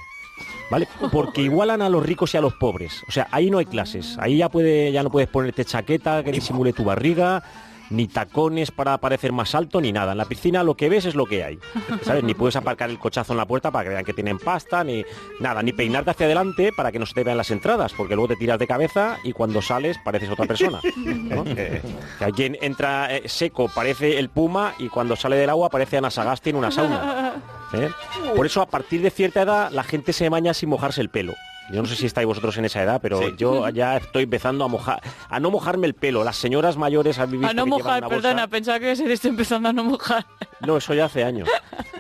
[0.72, 0.88] ¿Vale?
[1.12, 3.04] Porque igualan a los ricos y a los pobres.
[3.08, 4.18] O sea, ahí no hay clases.
[4.20, 7.44] Ahí ya puede, ya no puedes ponerte chaqueta que disimule tu barriga,
[7.90, 10.14] ni tacones para parecer más alto, ni nada.
[10.14, 11.60] En la piscina lo que ves es lo que hay.
[12.02, 12.24] ¿Sabes?
[12.24, 15.06] Ni puedes aparcar el cochazo en la puerta para que vean que tienen pasta, ni
[15.40, 18.30] nada, ni peinarte hacia adelante para que no se te vean las entradas, porque luego
[18.30, 20.80] te tiras de cabeza y cuando sales pareces otra persona.
[21.06, 21.44] ¿no?
[21.54, 21.82] Que,
[22.18, 25.98] que hay quien entra eh, seco, parece el puma, y cuando sale del agua parece
[25.98, 27.36] Ana Sagasti en una sauna.
[27.74, 27.90] ¿eh?
[28.36, 31.34] Por eso a partir de cierta edad la gente se baña sin mojarse el pelo.
[31.72, 33.34] Yo no sé si estáis vosotros en esa edad, pero Sí.
[33.38, 36.24] yo ya estoy empezando a mojar, a no mojarme el pelo.
[36.24, 39.74] Las señoras mayores han vivido A no mojar, perdona, pensaba que se está empezando a
[39.74, 40.26] no mojar.
[40.60, 41.50] No, eso ya hace años.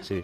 [0.01, 0.21] Sí.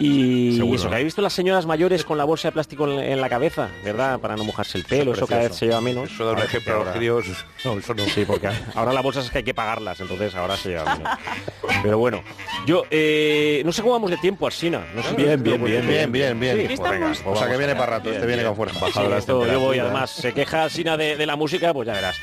[0.00, 0.76] Y Seguro.
[0.76, 3.28] eso, que habéis visto las señoras mayores con la bolsa de plástico en, en la
[3.28, 4.20] cabeza, ¿verdad?
[4.20, 6.10] Para no mojarse el pelo, eso cada vez se lleva menos.
[6.12, 7.26] Eso da un Ahora- ejemplo a los ahora- críos.
[7.64, 8.04] No, eso no.
[8.04, 11.18] Sí, porque ahora las bolsas es que hay que pagarlas, entonces ahora se lleva menos.
[11.82, 12.22] Pero bueno,
[12.66, 14.84] yo eh, no sé cómo vamos de tiempo, Arsina.
[14.94, 16.68] No sé Bien, bien, bien, bien, bien, bien.
[16.68, 18.86] Sí, Pues venga, pues o sea que viene para rato, este viene con fuerza.
[18.92, 22.16] Sí, esto yo voy, además, se queja Arsina de, de la música, pues ya verás.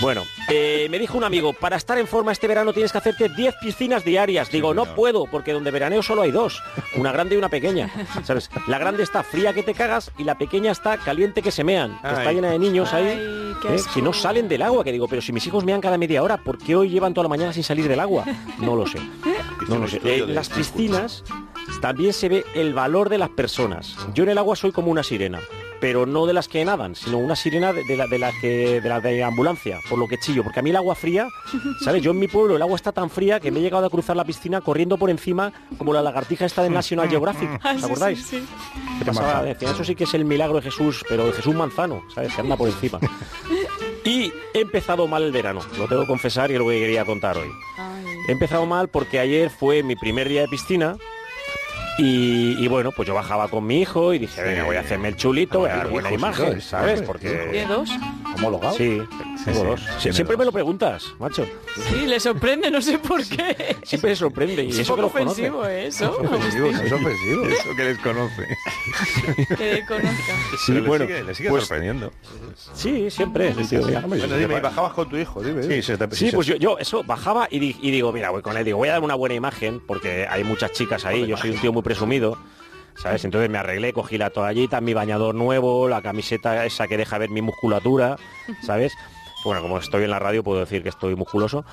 [0.00, 3.28] Bueno, eh, me dijo un amigo, para estar en forma este verano tienes que hacerte
[3.28, 4.50] 10 piscinas diarias.
[4.50, 6.62] Digo, no puedo, porque donde veraneo solo hay dos,
[6.96, 7.90] una grande y una pequeña.
[8.24, 8.50] ¿Sabes?
[8.66, 11.98] La grande está fría que te cagas y la pequeña está caliente que se mean.
[12.00, 13.80] que Está llena de niños ahí Ay, ¿eh?
[13.92, 14.82] que no salen del agua.
[14.84, 17.24] Que digo, pero si mis hijos mean cada media hora, ¿por qué hoy llevan toda
[17.24, 18.24] la mañana sin salir del agua?
[18.58, 18.98] No lo sé.
[19.68, 20.00] No lo sé.
[20.00, 21.24] de las piscinas
[21.80, 23.96] también se ve el valor de las personas.
[24.14, 25.40] Yo en el agua soy como una sirena,
[25.84, 28.80] pero no de las que nadan, sino una sirena de, de la, de las que
[28.80, 31.28] de la de ambulancia, por lo que chillo, porque a mí el agua fría,
[31.84, 32.02] ¿sabes?
[32.02, 34.16] Yo en mi pueblo el agua está tan fría que me he llegado a cruzar
[34.16, 37.84] la piscina corriendo por encima como la lagartija esta de National Geographic, Ah, ¿os sí,
[37.84, 38.18] acordáis?
[38.24, 38.46] sí, sí.
[38.98, 39.42] ¿Qué pasaba?
[39.42, 42.34] Decía, eso sí que es el milagro de Jesús, pero de Jesús Manzano, ¿sabes?
[42.34, 42.98] Que anda por encima.
[44.06, 47.04] Y he empezado mal el verano, lo tengo que confesar y es lo que quería
[47.06, 47.48] contar hoy.
[48.28, 50.96] He empezado mal porque ayer fue mi primer día de piscina
[51.98, 55.08] y, y bueno, pues yo bajaba con mi hijo y dije, venga, voy a hacerme
[55.08, 57.02] el chulito, voy a dar buena imagen, ¿sabes?
[57.02, 57.48] Porque...
[57.52, 57.90] ¿Tiene dos?
[58.36, 58.74] homologado.
[58.76, 59.00] Sí,
[59.38, 59.80] Sí, tengo sí, dos.
[60.00, 60.38] tiene Siempre dos.
[60.38, 61.46] me lo preguntas, macho.
[61.90, 63.76] Sí, le sorprende, no sé por qué.
[63.84, 64.64] Siempre se sorprende.
[64.64, 65.22] Y Es eso que conoce.
[65.22, 65.86] ofensivo, ¿eh?
[65.86, 66.18] eso.
[66.18, 67.44] ofensivo, es ofensivo.
[67.54, 68.48] Eso que les conoce.
[69.56, 70.32] Que desconozca.
[70.58, 72.10] Sí, Pero le bueno, sigue- le sigue pues- sorprendiendo.
[72.74, 73.54] Sí, siempre.
[73.54, 74.00] sí, tío, ya.
[74.00, 75.62] Bueno, dime, y bajabas con tu hijo, dime.
[75.62, 78.30] Sí, se te- Sí, se- pues yo, yo eso bajaba y, di- y digo, mira,
[78.30, 81.26] voy con él, digo, voy a dar una buena imagen porque hay muchas chicas ahí,
[81.26, 82.36] yo soy un tío muy presumido,
[82.96, 83.24] ¿sabes?
[83.24, 87.30] Entonces me arreglé, cogí la toallita, mi bañador nuevo, la camiseta esa que deja ver
[87.30, 88.16] mi musculatura,
[88.62, 88.92] ¿sabes?
[89.44, 91.64] Bueno, como estoy en la radio puedo decir que estoy musculoso.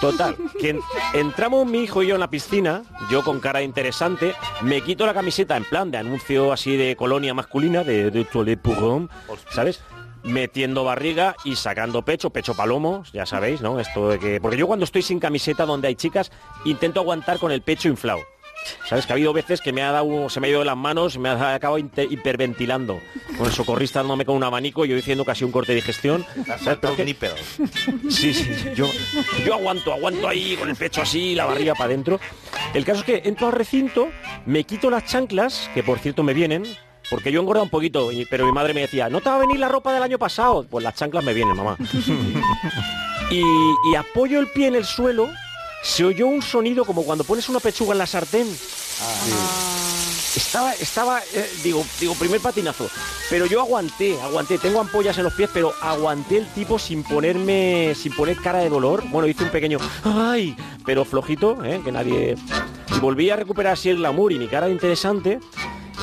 [0.00, 0.80] Total, que en-
[1.12, 5.12] entramos mi hijo y yo en la piscina, yo con cara interesante, me quito la
[5.14, 8.24] camiseta en plan de anuncio así de colonia masculina, de, de
[8.80, 9.08] Homme,
[9.50, 9.80] ¿sabes?
[10.22, 13.80] Metiendo barriga y sacando pecho, pecho palomo, ya sabéis, ¿no?
[13.80, 14.40] Esto de que.
[14.40, 16.30] Porque yo cuando estoy sin camiseta donde hay chicas,
[16.64, 18.20] intento aguantar con el pecho inflado.
[18.88, 19.06] ¿Sabes?
[19.06, 21.16] Que ha habido veces que me ha dado, se me ha ido de las manos
[21.18, 23.00] me ha acabado hiperventilando.
[23.36, 26.24] Con el socorrista dándome con un abanico y yo diciendo casi un corte de digestión.
[26.46, 26.78] ¿Sabes?
[26.80, 27.02] Pero que-
[28.10, 28.86] Sí, sí, yo,
[29.44, 32.20] yo aguanto, aguanto ahí con el pecho así, la barriga para adentro.
[32.74, 34.08] El caso es que entro al recinto,
[34.46, 36.64] me quito las chanclas, que por cierto me vienen,
[37.10, 39.38] porque yo he engordado un poquito, pero mi madre me decía, ¿no te va a
[39.38, 40.66] venir la ropa del año pasado?
[40.68, 41.76] Pues las chanclas me vienen, mamá.
[43.30, 45.28] y, y apoyo el pie en el suelo,
[45.82, 48.48] se oyó un sonido como cuando pones una pechuga en la sartén.
[50.36, 52.88] Estaba, estaba, eh, digo, digo, primer patinazo.
[53.30, 54.58] Pero yo aguanté, aguanté.
[54.58, 58.68] Tengo ampollas en los pies, pero aguanté el tipo sin ponerme, sin poner cara de
[58.68, 59.02] dolor.
[59.08, 61.80] Bueno, hice un pequeño, ay, pero flojito, ¿eh?
[61.84, 62.36] que nadie.
[62.94, 65.40] Y volví a recuperar así el glamour y mi cara de interesante.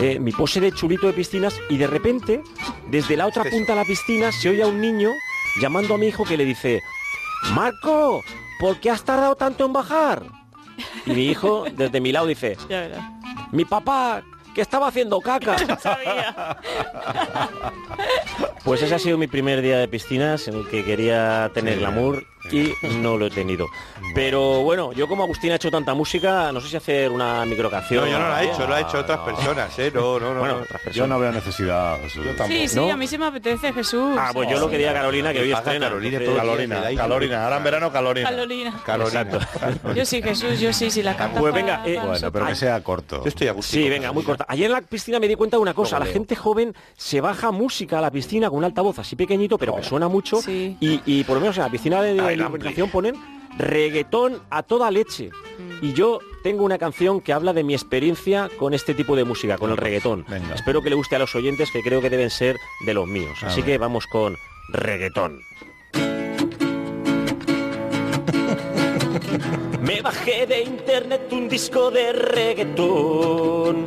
[0.01, 2.41] eh, mi pose de chulito de piscinas y de repente,
[2.89, 5.11] desde la otra punta de la piscina, se oye a un niño
[5.61, 6.81] llamando a mi hijo que le dice,
[7.53, 8.21] Marco,
[8.59, 10.23] ¿por qué has tardado tanto en bajar?
[11.05, 12.57] Y mi hijo, desde mi lado, dice,
[13.51, 14.23] mi papá,
[14.53, 15.55] que estaba haciendo caca.
[18.65, 21.79] Pues ese ha sido mi primer día de piscinas en el que quería tener Sí.
[21.79, 23.67] glamour y no lo he tenido.
[24.13, 28.05] Pero bueno, yo como Agustín ha hecho tanta música, no sé si hacer una microcanción.
[28.05, 29.91] No, yo no la he hecho, lo ha hecho otras personas, ¿eh?
[29.93, 30.39] No, no, no.
[30.39, 30.63] Bueno, no.
[30.63, 31.99] otras Yo no veo necesidad.
[32.01, 32.25] Jesús.
[32.47, 32.91] Sí, sí, ¿No?
[32.91, 34.15] a mí se me apetece, Jesús.
[34.17, 35.87] Ah, pues yo lo quería Carolina, que hoy estrena.
[35.87, 37.43] Carolina Carolina, Carolina.
[37.43, 38.29] Ahora en verano, Carolina.
[38.29, 38.81] Carolina.
[38.85, 39.21] Carolina.
[39.21, 39.93] Exacto.
[39.93, 42.81] Yo sí, Jesús, yo sí, si la canta Pues venga, eh, Bueno, pero que sea
[42.83, 43.21] corto.
[43.23, 43.71] Yo estoy a gusto.
[43.71, 44.45] Sí, venga, muy corta.
[44.47, 45.99] Ayer en la piscina me di cuenta de una cosa.
[45.99, 49.75] La gente joven se baja música a la piscina con un altavoz así pequeñito, pero
[49.75, 50.41] que suena mucho.
[50.41, 50.77] Sí.
[50.79, 53.15] Y, y por lo menos en la piscina de, de la urbanización ponen
[53.57, 55.29] reggaetón a toda leche.
[55.29, 55.85] Mm.
[55.85, 59.57] Y yo tengo una canción que habla de mi experiencia con este tipo de música,
[59.57, 60.23] con el reggaetón.
[60.29, 60.55] Venga.
[60.55, 62.55] Espero que le guste a los oyentes, que creo que deben ser
[62.85, 63.43] de los míos.
[63.43, 63.71] A Así ver.
[63.71, 64.37] que vamos con
[64.69, 65.41] reggaetón.
[69.81, 73.85] Me bajé de internet un disco de reggaetón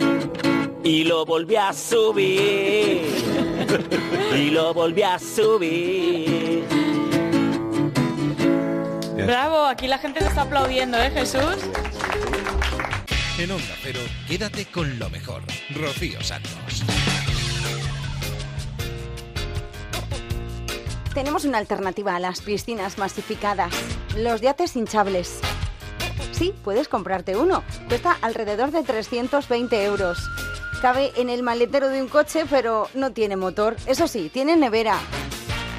[0.84, 3.02] y lo volví a subir.
[4.34, 6.64] Y lo volví a subir.
[9.26, 11.56] Bravo, aquí la gente te está aplaudiendo, ¿eh, Jesús?
[13.38, 15.42] En Onda Cero, quédate con lo mejor.
[15.74, 16.84] Rocío Santos.
[21.14, 23.72] Tenemos una alternativa a las piscinas masificadas,
[24.16, 25.40] los yates hinchables.
[26.32, 27.64] Sí, puedes comprarte uno.
[27.88, 30.18] Cuesta alrededor de 320 euros.
[30.80, 33.76] Cabe en el maletero de un coche, pero no tiene motor.
[33.86, 34.96] Eso sí, tiene nevera.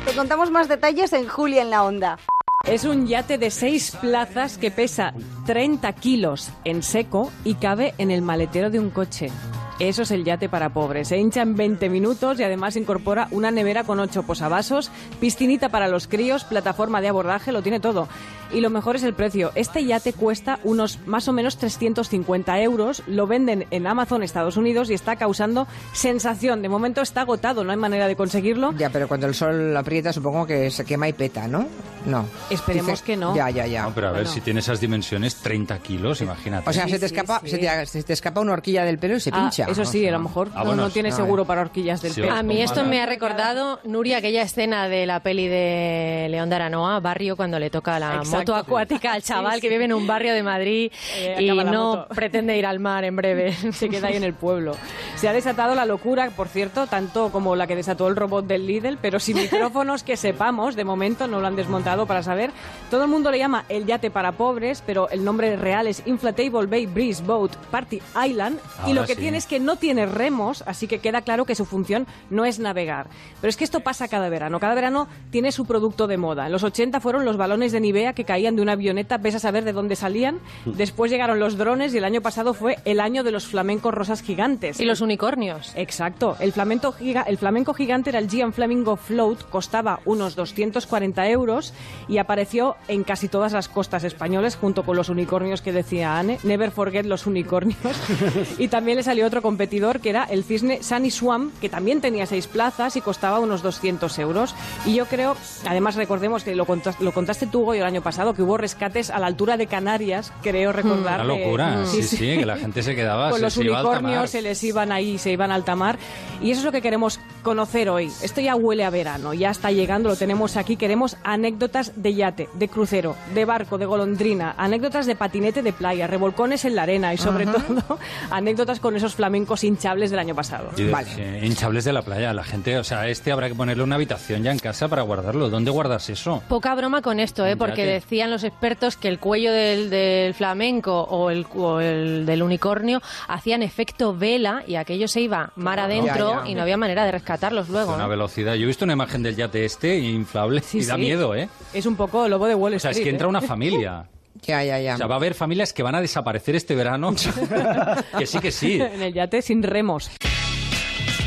[0.06, 2.18] Te contamos más detalles en Julia en la Onda.
[2.66, 5.14] Es un yate de seis plazas que pesa
[5.46, 9.32] 30 kilos en seco y cabe en el maletero de un coche.
[9.80, 11.08] Eso es el yate para pobres.
[11.08, 15.88] Se hincha en 20 minutos y además incorpora una nevera con 8 posavasos, piscinita para
[15.88, 18.10] los críos, plataforma de abordaje, lo tiene todo.
[18.52, 19.52] Y lo mejor es el precio.
[19.56, 23.04] Este yate cuesta unos más o menos 350 euros.
[23.08, 26.62] Lo venden en Amazon Estados Unidos y está causando sensación.
[26.62, 28.74] De momento está agotado, no hay manera de conseguirlo.
[28.78, 31.68] Ya, pero cuando el sol aprieta supongo que se quema y peta, ¿no?
[32.06, 32.26] No.
[32.50, 33.36] Esperemos Dice- que no.
[33.36, 33.84] Ya, ya, ya.
[33.84, 34.34] No, pero a ver, Bueno.
[34.34, 36.70] si tiene esas dimensiones, 30 kilos, imagínate.
[36.70, 39.20] O sea, se te escapa, Se, te, se te escapa una horquilla del pelo y
[39.20, 39.66] se Ah, pincha.
[39.66, 42.14] eso sí, a lo mejor Ah, no, bueno, no tiene no, seguro para horquillas del
[42.14, 42.34] Sí, pelo.
[42.34, 46.56] A mí esto me ha recordado, Nuria, aquella escena de la peli de León de
[46.56, 48.39] Aranoa, Barrio, cuando le toca la Exacto.
[48.40, 49.74] Moto acuática al chaval Sí, que sí.
[49.74, 52.08] vive en un barrio de Madrid Eh, y no moto.
[52.16, 53.54] pretende ir al mar en breve.
[53.72, 54.76] se queda ahí en el pueblo.
[55.16, 58.66] Se ha desatado la locura, por cierto, tanto como la que desató el robot del
[58.68, 62.52] Lidl, pero sin micrófonos que sepamos, de momento no lo han desmontado para saber.
[62.90, 66.68] Todo el mundo le llama el yate para pobres, pero el nombre real es Inflatable
[66.68, 69.22] Bay Breeze Boat Party Island y Ahora lo que sí.
[69.22, 72.60] tiene es que no tiene remos, así que queda claro que su función no es
[72.60, 73.08] navegar.
[73.42, 74.60] Pero es que esto pasa cada verano.
[74.60, 76.46] Cada verano tiene su producto de moda.
[76.46, 79.40] En los 80 fueron los balones de Nivea que caían de una avioneta, ves a
[79.40, 80.38] saber de dónde salían.
[80.66, 84.22] Después llegaron los drones y el año pasado fue el año de los flamencos rosas
[84.22, 84.80] gigantes.
[84.80, 85.72] Y los unicornios.
[85.76, 86.38] Exacto.
[86.40, 91.74] El flamenco, giga- el flamenco gigante era el Gian Flamingo Float, costaba unos 240 euros
[92.08, 96.38] y apareció en casi todas las costas españolas junto con los unicornios que decía Anne.
[96.44, 97.80] Never forget los unicornios.
[98.60, 102.28] y también le salió otro competidor que era el cisne Sunny Swam, que también tenía
[102.28, 104.54] seis plazas y costaba unos 200 euros.
[104.86, 105.36] Y yo creo,
[105.66, 109.10] además recordemos que lo, contas- lo contaste tú Goyo, el año pasado, que hubo rescates
[109.10, 111.16] a la altura de Canarias, creo recordar.
[111.22, 114.42] Una locura, sí, sí, que la gente se quedaba, Con se- los se unicornios se
[114.42, 115.98] les iban ahí, se iban a alta mar.
[116.42, 118.12] Y eso es lo que queremos conocer hoy.
[118.22, 120.76] Esto ya huele a verano, ya está llegando, lo tenemos aquí.
[120.78, 126.08] Queremos anécdotas de yate, de crucero, de barco, de golondrina, anécdotas de patinete de playa,
[126.08, 127.54] revolcones en la arena y sobre Ajá.
[127.64, 130.70] todo anécdotas con esos flamencos hinchables del año pasado.
[130.76, 132.34] De- sí, hinchables de la playa.
[132.34, 135.50] La gente, o sea, este habrá que ponerle una habitación ya en casa para guardarlo.
[135.50, 136.42] ¿Dónde guardas eso?
[136.48, 137.56] Poca broma con esto, ¿eh?
[137.58, 138.02] Porque.
[138.10, 143.04] Decían los expertos que el cuello del, del flamenco o el, o el del unicornio
[143.28, 146.50] hacían efecto vela y aquello se iba mar adentro Ya, ya.
[146.50, 147.94] y no había manera de rescatarlos luego.
[147.94, 148.10] Una ¿eh?
[148.10, 148.56] velocidad.
[148.56, 151.02] Yo he visto una imagen del yate este inflable y da sí.
[151.02, 151.50] miedo, ¿eh?
[151.72, 153.30] Es un poco lobo de Wall O sea, es que entra ¿eh?
[153.30, 154.06] una familia.
[154.44, 154.94] Ya, ya, ya.
[154.94, 157.14] O sea, va a haber familias que van a desaparecer este verano.
[158.18, 158.80] que sí, que sí.
[158.80, 160.10] en el yate sin remos.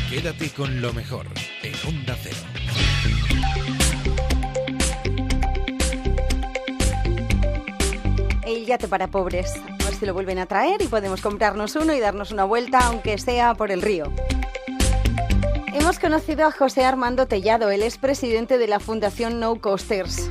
[0.09, 1.27] Quédate con lo mejor
[1.61, 2.37] en Onda Cero.
[8.53, 9.51] El yate para pobres.
[9.55, 12.77] A ver si lo vuelven a traer y podemos comprarnos uno y darnos una vuelta,
[12.81, 14.13] aunque sea por el río.
[15.73, 20.27] Hemos conocido a José Armando Tellado, él es presidente de la Fundación No Coasters.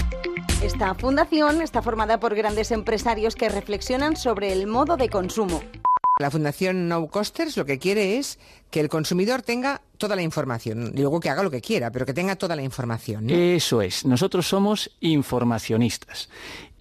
[0.63, 5.61] Esta fundación está formada por grandes empresarios que reflexionan sobre el modo de consumo.
[6.21, 8.39] La Fundación No Costers lo que quiere es
[8.71, 12.07] que el consumidor tenga toda la información, y luego que haga lo que quiera, pero
[12.07, 13.27] que tenga toda la información.
[13.27, 13.35] ¿no?
[13.35, 16.29] Eso es, nosotros somos informacionistas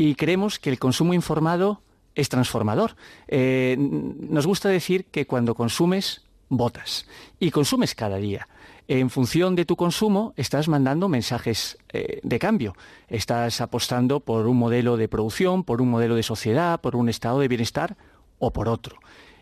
[0.02, 1.84] y creemos que el consumo informado
[2.16, 2.96] es transformador.
[3.28, 7.06] Eh, nos gusta decir que cuando consumes, votas
[7.40, 8.48] y consumes cada día.
[8.88, 12.76] En función de tu consumo, estás mandando mensajes eh, de cambio.
[13.10, 17.40] Estás apostando por un modelo de producción, por un modelo de sociedad, por un estado
[17.40, 17.96] de bienestar
[18.40, 18.98] o por otro.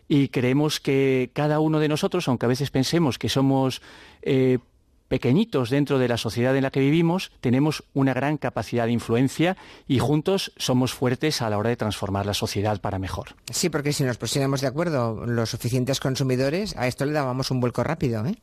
[0.08, 3.80] Y creemos que cada uno de nosotros, aunque a veces pensemos que somos
[4.20, 4.58] eh,
[5.10, 9.56] pequeñitos dentro de la sociedad en la que vivimos, tenemos una gran capacidad de influencia
[9.88, 13.34] y juntos somos fuertes a la hora de transformar la sociedad para mejor.
[13.50, 17.58] Sí, porque si nos pusiéramos de acuerdo los suficientes consumidores, a esto le dábamos un
[17.58, 18.24] vuelco rápido.
[18.24, 18.36] ¿eh?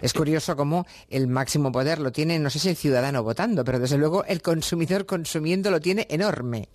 [0.00, 3.78] Es curioso cómo el máximo poder lo tiene, no sé si el ciudadano votando, pero
[3.78, 6.70] desde luego el consumidor consumiendo lo tiene enorme.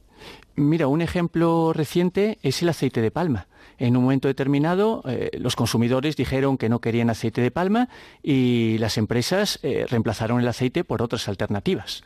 [0.56, 3.48] Mira, un ejemplo reciente es el aceite de palma.
[3.80, 7.90] En un momento determinado, eh, los consumidores dijeron que no querían aceite de palma
[8.22, 12.04] y las empresas eh, reemplazaron el aceite por otras alternativas.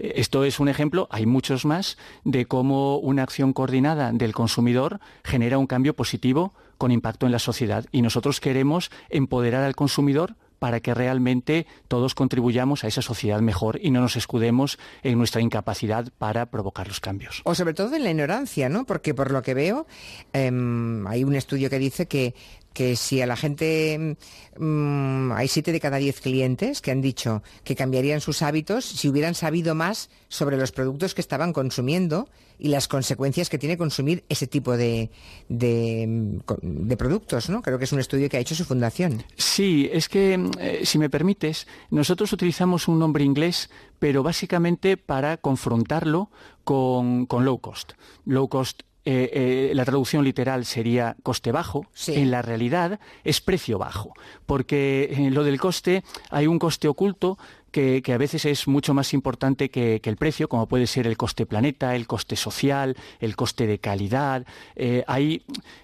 [0.00, 5.58] Esto es un ejemplo, hay muchos más, de cómo una acción coordinada del consumidor genera
[5.58, 7.84] un cambio positivo con impacto en la sociedad.
[7.92, 13.80] Y nosotros queremos empoderar al consumidor para que realmente todos contribuyamos a esa sociedad mejor
[13.82, 17.42] y no nos escudemos en nuestra incapacidad para provocar los cambios.
[17.42, 18.86] O sobre todo en la ignorancia, ¿no?
[18.86, 19.88] Porque por lo que veo,
[20.32, 22.36] em, hay un estudio que dice que,
[22.72, 24.16] que si a la gente
[24.58, 29.08] mm, hay siete de cada diez clientes que han dicho que cambiarían sus hábitos si
[29.08, 32.28] hubieran sabido más sobre los productos que estaban consumiendo
[32.58, 35.10] y las consecuencias que tiene consumir ese tipo de,
[35.48, 37.60] de, mm, productos, ¿no?
[37.60, 39.24] Creo que es un estudio que ha hecho su fundación.
[39.36, 43.68] Sí, es que, mm, eh, si me permites, nosotros utilizamos un nombre inglés,
[43.98, 46.30] pero básicamente para confrontarlo
[46.62, 47.94] con, con low cost.
[48.26, 51.86] Low cost, eh, eh, la traducción literal sería coste bajo.
[52.06, 54.14] En la realidad es precio bajo,
[54.46, 57.38] porque en lo del coste hay un coste oculto
[57.72, 61.08] que, que a veces es mucho más importante que, que el precio, como puede ser
[61.08, 64.46] el coste planeta, el coste social, el coste de calidad.
[64.76, 65.04] Eh,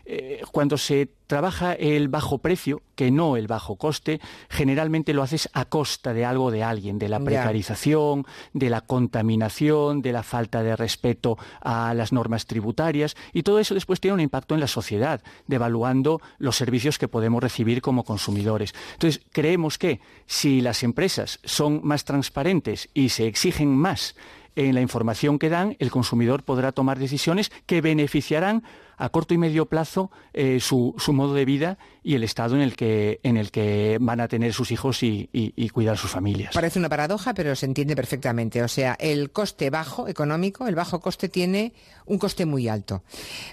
[0.05, 5.49] eh, cuando se trabaja el bajo precio, que no el bajo coste, generalmente lo haces
[5.53, 10.65] a costa de algo de alguien, de la precarización, de la contaminación, de la falta
[10.65, 14.67] de respeto a las normas tributarias, y todo eso después tiene un impacto en la
[14.67, 18.75] sociedad, devaluando los servicios que podemos recibir como consumidores.
[18.95, 24.17] Entonces, creemos que si las empresas son más transparentes y se exigen más
[24.67, 28.63] en la información que dan, el consumidor podrá tomar decisiones que beneficiarán
[29.01, 32.63] a corto y medio plazo eh, su, su modo de vida y el estado en
[32.63, 36.11] el que, en el que van a tener sus hijos y, y- y cuidar sus
[36.11, 36.53] familias.
[36.53, 38.61] Parece una paradoja, pero se entiende perfectamente.
[38.61, 41.75] O sea, el coste bajo económico, el bajo coste tiene
[42.07, 43.05] un coste muy alto.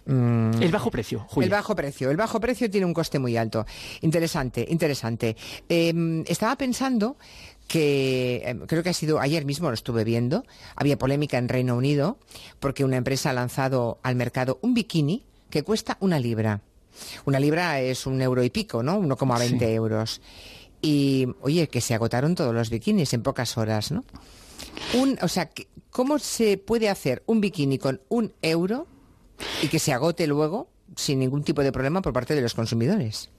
[0.08, 1.46] Mm, El bajo precio, Julia.
[1.46, 2.10] El bajo precio.
[2.10, 3.68] El bajo precio tiene un coste muy alto.
[4.02, 5.36] Interesante, interesante.
[5.70, 7.18] Eh, estaba pensando
[7.68, 11.76] que eh, creo que ha sido ayer mismo lo estuve viendo, había polémica en Reino
[11.76, 12.18] Unido
[12.60, 16.62] porque una empresa ha lanzado al mercado un bikini que cuesta una libra.
[17.26, 19.00] Una libra es un euro y pico, ¿no?
[19.00, 19.66] 1,20 Sí.
[19.66, 20.22] euros.
[20.82, 24.04] Y, oye, que se agotaron todos los bikinis en pocas horas, ¿no?
[24.94, 25.50] Un, o sea,
[25.90, 28.88] ¿cómo se puede hacer un bikini con un euro
[29.62, 33.30] y que se agote luego sin ningún tipo de problema por parte de los consumidores?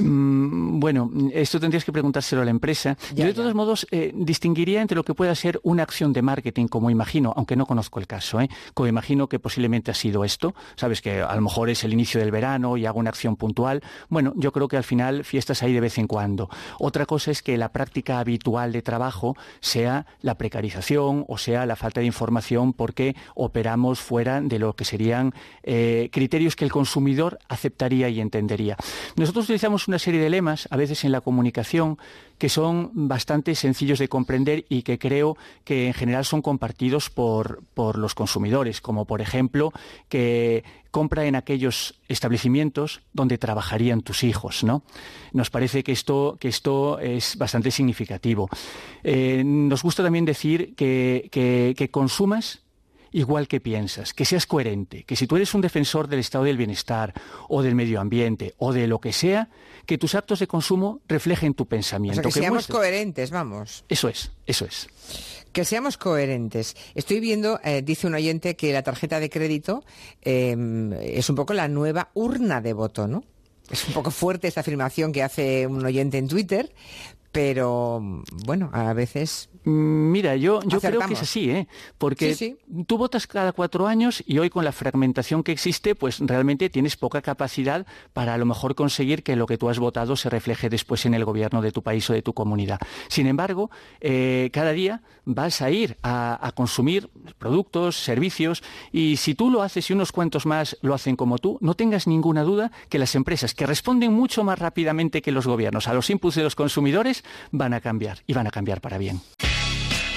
[0.00, 2.96] Mm, Bueno, esto tendrías que preguntárselo a la empresa.
[3.14, 6.68] Yo de todos modos eh, distinguiría entre lo que pueda ser una acción de marketing,
[6.68, 8.48] como imagino, aunque no conozco el caso, ¿eh?
[8.74, 10.54] como imagino que posiblemente ha sido esto.
[10.76, 13.82] Sabes que a lo mejor es el inicio del verano y hago una acción puntual.
[14.08, 16.48] Bueno, yo creo que al final fiestas hay de vez en cuando.
[16.78, 21.76] Otra cosa es que la práctica habitual de trabajo sea la precarización o sea la
[21.76, 27.38] falta de información porque operamos fuera de lo que serían eh, criterios que el consumidor
[27.48, 28.76] aceptaría y entendería.
[29.16, 31.98] Nosotros utilizamos una serie de lemas, a veces en la comunicación,
[32.38, 37.62] que son bastante sencillos de comprender y que creo que en general son compartidos por,
[37.74, 39.72] por los consumidores, como por ejemplo
[40.08, 44.82] que compra en aquellos establecimientos donde trabajarían tus hijos, ¿no?
[45.32, 48.48] Nos parece que esto, que esto es bastante significativo.
[49.04, 52.62] Eh, nos gusta también decir que, que- que consumas
[53.12, 56.56] igual que piensas, que seas coherente, que si tú eres un defensor del estado del
[56.56, 57.12] bienestar
[57.48, 59.48] o del medio ambiente o de lo que sea,
[59.86, 62.22] que tus actos de consumo reflejen tu O pensamiento.
[62.22, 63.84] que seamos muestres- coherentes, vamos.
[63.88, 64.88] Eso es, eso es.
[65.52, 66.76] Que seamos coherentes.
[66.94, 69.84] Estoy viendo, eh, dice un oyente, que la tarjeta de crédito
[70.22, 70.56] eh,
[71.02, 73.24] es un poco la nueva urna de voto, ¿no?
[73.68, 76.72] Es un poco fuerte esta afirmación que hace un oyente en Twitter,
[77.32, 78.02] pero
[78.44, 81.68] bueno, a veces Mm, Mira, yo, yo creo que es así, ¿eh?
[81.98, 86.18] Porque Sí, tú votas cada cuatro años y hoy con la fragmentación que existe, pues
[86.20, 90.16] realmente tienes poca capacidad para a lo mejor conseguir que lo que tú has votado
[90.16, 92.78] se refleje después en el gobierno de tu país o de tu comunidad.
[93.08, 93.70] Sin embargo,
[94.00, 98.62] eh, cada día vas a ir a, a consumir productos, servicios,
[98.92, 102.06] y si tú lo haces y unos cuantos más lo hacen como tú, no tengas
[102.06, 106.08] ninguna duda que las empresas que responden mucho más rápidamente que los gobiernos a los
[106.08, 107.19] inputs de los consumidores
[107.50, 109.20] van a cambiar y van a cambiar para bien.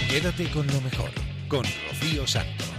[0.09, 1.09] Quédate con lo mejor,
[1.47, 2.73] con Rocío Santos.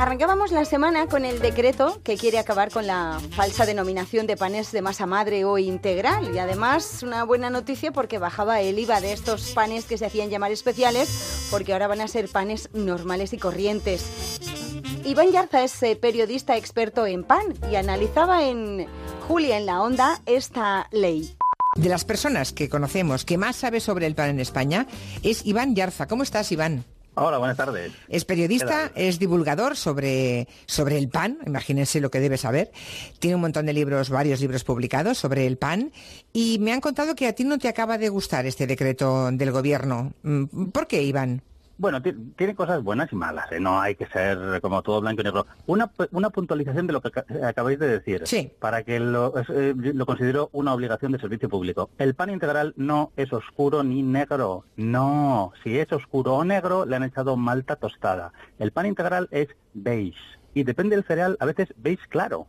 [0.00, 4.72] Arrancábamos la semana con el decreto que quiere acabar con la falsa denominación de panes
[4.72, 6.34] de masa madre o integral.
[6.34, 10.30] Y además, una buena noticia porque bajaba el IVA de estos panes que se hacían
[10.30, 14.59] llamar especiales, porque ahora van a ser panes normales y corrientes.
[15.04, 18.86] Iván Yarza es eh, periodista experto en pan y analizaba en
[19.26, 21.36] Julia en la Onda esta ley.
[21.76, 24.86] De las personas que conocemos que más sabe sobre el pan en España
[25.22, 26.06] es Iván Yarza.
[26.06, 26.84] ¿Cómo estás, Iván?
[27.14, 27.92] Hola, buenas tardes.
[28.08, 32.70] Es periodista, es divulgador sobre, sobre el pan, imagínense lo que debe saber.
[33.18, 35.92] Tiene un montón de libros, varios libros publicados sobre el pan.
[36.32, 39.50] Y me han contado que a ti no te acaba de gustar este decreto del
[39.50, 40.12] gobierno.
[40.22, 41.42] Mm, ¿Por qué, Iván?
[41.80, 43.58] Bueno, ti- tiene cosas buenas y malas, ¿eh?
[43.58, 45.46] no hay que ser como todo blanco y negro.
[45.66, 48.52] Una, una puntualización de lo que aca- acabáis de decir, Sí.
[48.60, 51.88] para que lo, eh, lo considero una obligación de servicio público.
[51.96, 55.52] El pan integral no es oscuro ni negro, no.
[55.64, 58.34] Si es oscuro o negro, le han echado malta tostada.
[58.58, 60.18] El pan integral es beige
[60.52, 62.46] y depende del cereal, a veces beige claro.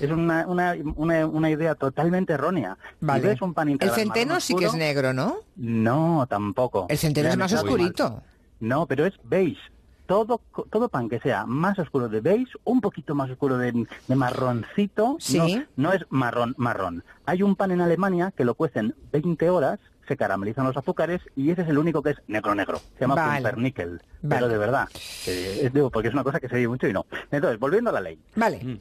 [0.00, 2.76] Es una, una, una, una idea totalmente errónea.
[3.00, 3.28] Si Vale.
[3.28, 5.36] ves un pan El integral centeno marrón sí que es negro, ¿no?
[5.56, 6.84] No, tampoco.
[6.90, 8.22] El centeno es más oscurito.
[8.60, 9.60] No, pero es beige.
[10.06, 14.14] Todo, todo pan que sea más oscuro de beige, un poquito más oscuro de, de
[14.16, 15.38] marroncito, Sí.
[15.38, 17.02] no, no es marrón, marrón.
[17.26, 21.50] Hay un pan en Alemania que lo cuecen 20 horas, se caramelizan los azúcares y
[21.50, 22.78] ese es el único que es negro negro.
[22.94, 23.40] Se llama Vale.
[23.42, 24.00] pumpernickel.
[24.22, 24.36] Vale.
[24.36, 24.88] Pero de verdad,
[25.26, 27.04] eh, es, digo, porque es una cosa que se oye mucho y no.
[27.32, 28.16] Entonces, volviendo a la ley.
[28.36, 28.78] Vale.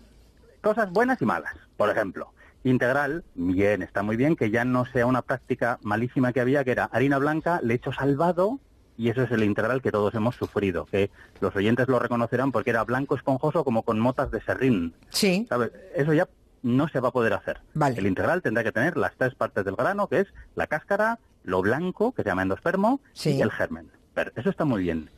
[0.61, 1.55] Cosas buenas y malas.
[1.75, 2.33] Por ejemplo,
[2.63, 6.71] integral, bien, está muy bien que ya no sea una práctica malísima que había, que
[6.71, 8.59] era harina blanca, lecho salvado,
[8.97, 11.09] y eso es el integral que todos hemos sufrido, que
[11.41, 14.93] los oyentes lo reconocerán porque era blanco esponjoso como con motas de serrín.
[15.09, 15.45] Sí.
[15.49, 15.71] ¿Sabes?
[15.95, 16.27] Eso ya
[16.63, 17.61] no se va a poder hacer.
[17.73, 17.97] Vale.
[17.99, 21.61] El integral tendrá que tener las tres partes del grano, que es la cáscara, lo
[21.61, 23.31] blanco, que se llama endospermo, Sí.
[23.35, 23.91] y el germen.
[24.13, 25.09] Pero eso está muy bien.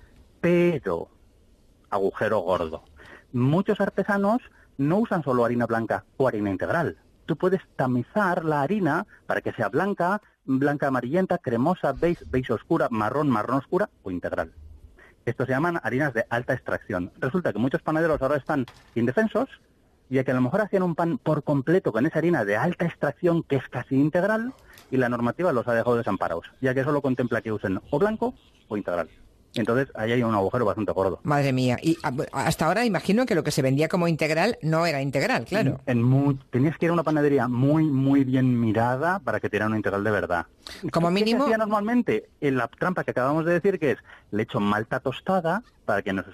[0.42, 1.08] Pero,
[1.90, 2.84] agujero gordo,
[3.32, 4.42] muchos artesanos
[4.78, 6.98] no usan solo harina blanca o harina integral.
[7.26, 12.88] Tú puedes tamizar la harina para que sea blanca, blanca amarillenta, cremosa, beige, beige oscura,
[12.90, 14.54] marrón, marrón oscura o integral.
[15.26, 17.12] Esto se llaman harinas de alta extracción.
[17.20, 18.66] Resulta que muchos panaderos ahora están
[18.96, 19.50] indefensos
[20.10, 22.86] y que a lo mejor hacían un pan por completo con esa harina de alta
[22.86, 24.54] extracción que es casi integral
[24.90, 28.34] y la normativa los ha dejado desamparados, ya que solo contempla que usen o blanco
[28.70, 29.10] o integral.
[29.56, 31.20] Entonces ahí hay un agujero bastante gordo.
[31.24, 31.78] Madre mía.
[31.82, 35.46] Y ah, hasta ahora imagino que lo que se vendía como integral no era integral,
[35.46, 35.80] claro.
[35.86, 39.56] En mu- tenías que ir a una panadería muy, muy bien mirada para que te
[39.58, 40.46] dieran una integral de verdad.
[40.92, 42.30] Como ¿Qué se mínimo- hacía normalmente?
[42.42, 43.98] En la trampa que acabamos de decir, que es
[44.32, 46.26] le echo malta tostada, para que nos...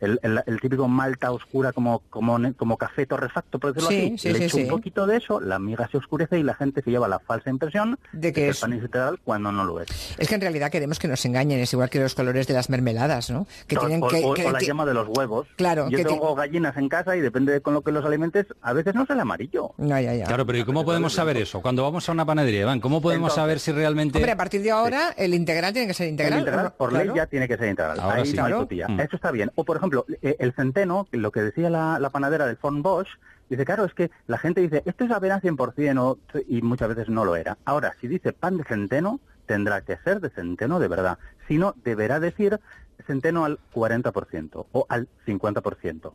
[0.00, 4.18] El, el- el típico malta oscura como, como, como café torrefacto, por decirlo Sí, así.
[4.18, 4.62] sí, le sí, echo sí.
[4.64, 7.50] un poquito de eso, la miga se oscurece y la gente se lleva la falsa
[7.50, 9.88] impresión De que el es- pan es integral cuando no lo es.
[10.18, 12.68] Es que en realidad queremos que nos engañen, es igual que los colores de las
[12.68, 13.46] mermeladas, ¿no?
[13.66, 15.46] Que o, tienen o- que, o- que- o la que- yema de los huevos.
[15.56, 18.04] Claro, Yo que ti- tengo gallinas en casa y depende de con lo que los
[18.04, 19.72] alimentes, a veces no es el amarillo.
[19.78, 20.26] No, ya, ya.
[20.26, 21.62] Claro, pero ¿y cómo podemos saber eso?
[21.62, 24.18] Cuando vamos a una panadería, Iván, ¿cómo podemos Entonces, saber si realmente...
[24.18, 26.34] Hombre, a partir de ahora el integral tiene que ser integral.
[26.34, 27.04] El integral, por Claro.
[27.06, 27.98] ley, ya tiene que ser integral.
[28.00, 28.36] Ahora Ahí sí.
[28.36, 28.62] no hay Claro.
[28.88, 29.00] Mm.
[29.00, 29.50] Eso está bien.
[29.54, 33.08] O, por ejemplo, eh, el centeno, lo que decía la, la panadera del Font Bosch,
[33.48, 36.18] dice, claro, es que la gente dice, esto es avena 100% o,
[36.48, 37.58] y muchas veces no lo era.
[37.64, 41.18] Ahora, si dice pan de centeno, tendrá que ser de centeno de verdad.
[41.48, 42.60] Si no, deberá decir
[43.06, 46.12] centeno al 40% o al 50%.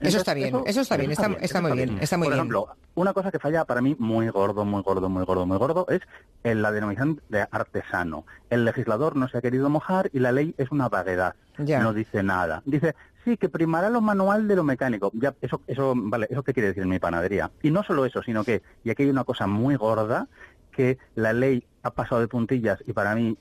[0.00, 2.38] Eso está bien, eso está bien, está- está muy bien, está muy Por bien.
[2.40, 5.86] ejemplo, una cosa que falla para mí muy gordo, muy gordo, muy gordo, muy gordo
[5.88, 6.00] es
[6.42, 8.24] en la denominación de artesano.
[8.50, 11.34] El legislador no se ha querido mojar y la ley es una vaguedad.
[11.58, 11.80] Ya.
[11.80, 12.62] No dice nada.
[12.66, 12.94] Dice,
[13.24, 15.10] sí, que primará lo manual de lo mecánico.
[15.14, 17.50] Ya, eso, eso, vale, ¿eso qué quiere decir en mi panadería?
[17.62, 20.28] Y no solo eso, sino que, y aquí hay una cosa muy gorda,
[20.72, 23.36] que la ley ha pasado de puntillas y para mí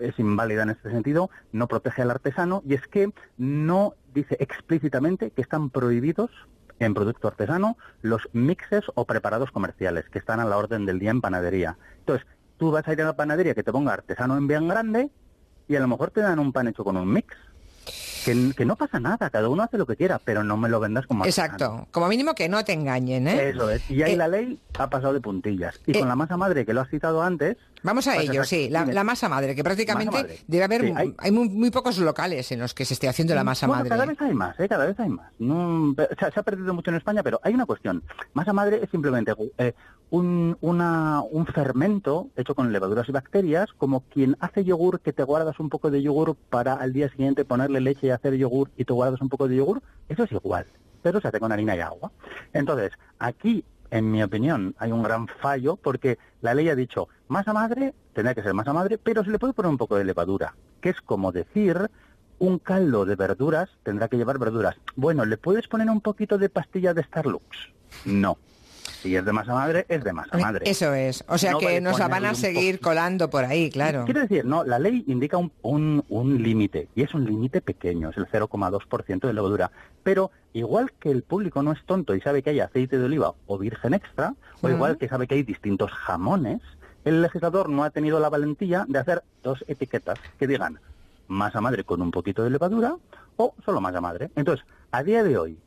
[0.00, 5.30] es inválida en este sentido, no protege al artesano y es que no dice explícitamente
[5.30, 6.30] que están prohibidos
[6.78, 11.10] en producto artesano los mixes o preparados comerciales que están a la orden del día
[11.10, 11.76] en panadería.
[11.98, 12.26] Entonces,
[12.56, 15.10] tú vas a ir a la panadería que te ponga artesano en bien grande
[15.68, 17.36] y a lo mejor te dan un pan hecho con un mix.
[18.24, 20.80] Que, que no pasa nada, cada uno hace lo que quiera, pero no me lo
[20.80, 21.24] vendas como.
[21.24, 21.86] Exacto.
[21.90, 23.50] Como mínimo que no te engañen, ¿eh?
[23.50, 23.90] Eso es.
[23.90, 25.78] Y ahí Eh, la ley ha pasado de puntillas.
[25.86, 27.56] Y eh, con la masa madre que lo has citado antes...
[27.82, 30.38] Vamos a pues ello, exact- sí, la, la masa madre, que prácticamente madre.
[30.46, 33.34] debe haber, Sí, hay- hay, muy, muy pocos locales en los que se esté haciendo
[33.34, 33.90] la masa Bueno, madre.
[33.90, 34.66] cada vez hay más, ¿eh?
[34.68, 35.30] cada vez hay más.
[35.38, 38.02] No, se, se ha perdido mucho en España, pero hay una cuestión.
[38.32, 39.74] Masa madre es simplemente eh,
[40.08, 45.22] un, una- un fermento hecho con levaduras y bacterias, como quien hace yogur, que te
[45.22, 48.84] guardas un poco de yogur para al día siguiente ponerle leche y hacer yogur y
[48.84, 49.82] te guardas un poco de yogur.
[50.08, 50.66] Eso es igual,
[51.02, 52.12] pero se hace con harina y agua.
[52.52, 57.52] Entonces, aquí, en mi opinión, hay un gran fallo porque la ley ha dicho masa
[57.52, 60.54] madre, tendrá que ser masa madre, pero se le puede poner un poco de levadura,
[60.80, 61.90] que es como decir
[62.38, 64.76] un caldo de verduras tendrá que llevar verduras.
[64.96, 67.72] Bueno, ¿le puedes poner un poquito de pastilla de Starlux?
[68.04, 68.38] No.
[69.04, 70.66] Si es de masa madre, es de masa madre.
[70.66, 71.22] Eso es.
[71.28, 74.06] O sea No que vale nos la van a seguir colando por ahí, claro.
[74.06, 78.08] Quiero decir, no, la ley indica un, un, un límite, y es un límite pequeño,
[78.08, 79.70] es el 0,2% de levadura.
[80.02, 83.34] Pero igual que el público no es tonto y sabe que hay aceite de oliva
[83.46, 86.62] o virgen extra, o igual que sabe que hay distintos jamones,
[87.04, 90.80] el legislador no ha tenido la valentía de hacer dos etiquetas que digan
[91.28, 92.96] masa madre con un poquito de levadura
[93.36, 94.30] o solo masa madre.
[94.34, 95.58] Entonces, a día de hoy,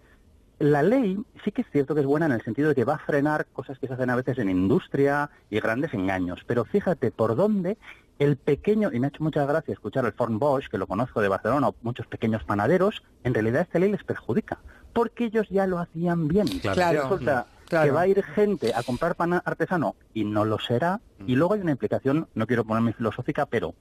[0.60, 2.96] la ley sí que es cierto que es buena en el sentido de que va
[2.96, 6.42] a frenar cosas que se hacen a veces en industria y grandes engaños.
[6.48, 7.78] Pero fíjate por dónde
[8.20, 11.22] el pequeño, y me ha hecho mucha gracia escuchar el Forn Bosch, que lo conozco
[11.22, 14.58] de Barcelona, o muchos pequeños panaderos, en realidad esta ley les perjudica,
[14.94, 16.48] porque ellos ya lo hacían bien.
[16.48, 17.04] Claro.
[17.04, 17.86] Resulta Claro.
[17.86, 21.54] que va a ir gente a comprar pan artesano y no lo será, y luego
[21.54, 23.76] hay una implicación, no quiero ponerme filosófica, pero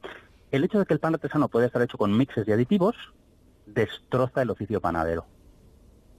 [0.51, 2.97] el hecho de que el pan artesano puede estar hecho con mixes y aditivos
[3.65, 5.24] destroza el oficio panadero.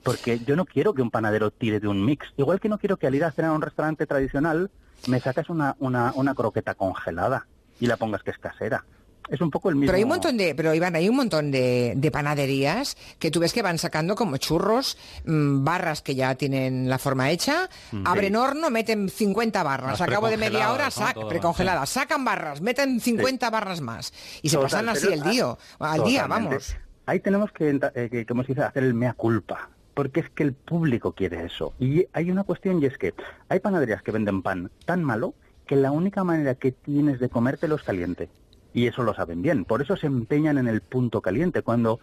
[0.07, 2.27] Porque yo no quiero que un panadero tire de un mix.
[2.37, 4.71] Igual que no quiero que al ir a cenar a un restaurante tradicional
[5.07, 7.45] me sacas una, una, una croqueta congelada
[7.79, 8.83] y la pongas que es casera.
[9.29, 9.87] Es un poco el mismo.
[9.87, 13.41] Pero hay un montón de, pero Iván, hay un montón de, de panaderías que tú
[13.41, 18.07] ves que van sacando como churros, mm, barras que ya tienen la forma hecha, Mm.
[18.07, 22.23] abren horno, meten 50 barras, Las a cabo de media hora, sac- Todo, precongeladas, sacan
[22.23, 26.77] barras, meten 50 barras más y se Total, pasan así el día, al día, vamos.
[27.05, 30.43] Ahí tenemos que, eh, que como se dice, hacer el mea culpa, porque es que
[30.43, 31.73] el público quiere eso.
[31.79, 33.15] Y hay una cuestión y es que
[33.49, 35.33] hay panaderías que venden pan tan malo
[35.65, 38.29] que la única manera que tienes de comértelo es caliente.
[38.75, 39.65] Y eso lo saben bien.
[39.65, 41.63] Por eso se empeñan en el punto caliente.
[41.63, 41.99] Cuando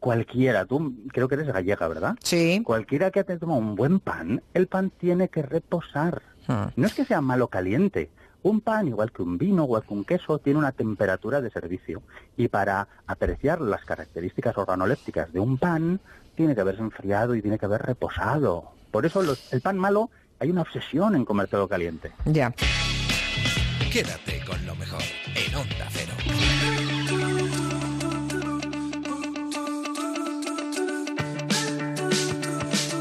[0.00, 2.14] cualquiera, tú creo que eres gallega, ¿verdad?
[2.22, 2.60] Sí.
[2.62, 6.20] Cualquiera que te toma un buen pan, el pan tiene que reposar.
[6.76, 8.10] No es que sea malo caliente.
[8.42, 12.02] Un pan, igual que un vino, igual que un queso, tiene una temperatura de servicio.
[12.36, 16.00] Y para apreciar las características organolépticas de un pan,
[16.36, 18.64] tiene que haberse enfriado y tiene que haber reposado.
[18.90, 22.12] Por eso los- el pan malo, hay una obsesión en comértelo caliente.
[22.24, 22.52] Ya.
[23.92, 25.02] Quédate con lo mejor
[25.34, 26.12] en Onda Cero.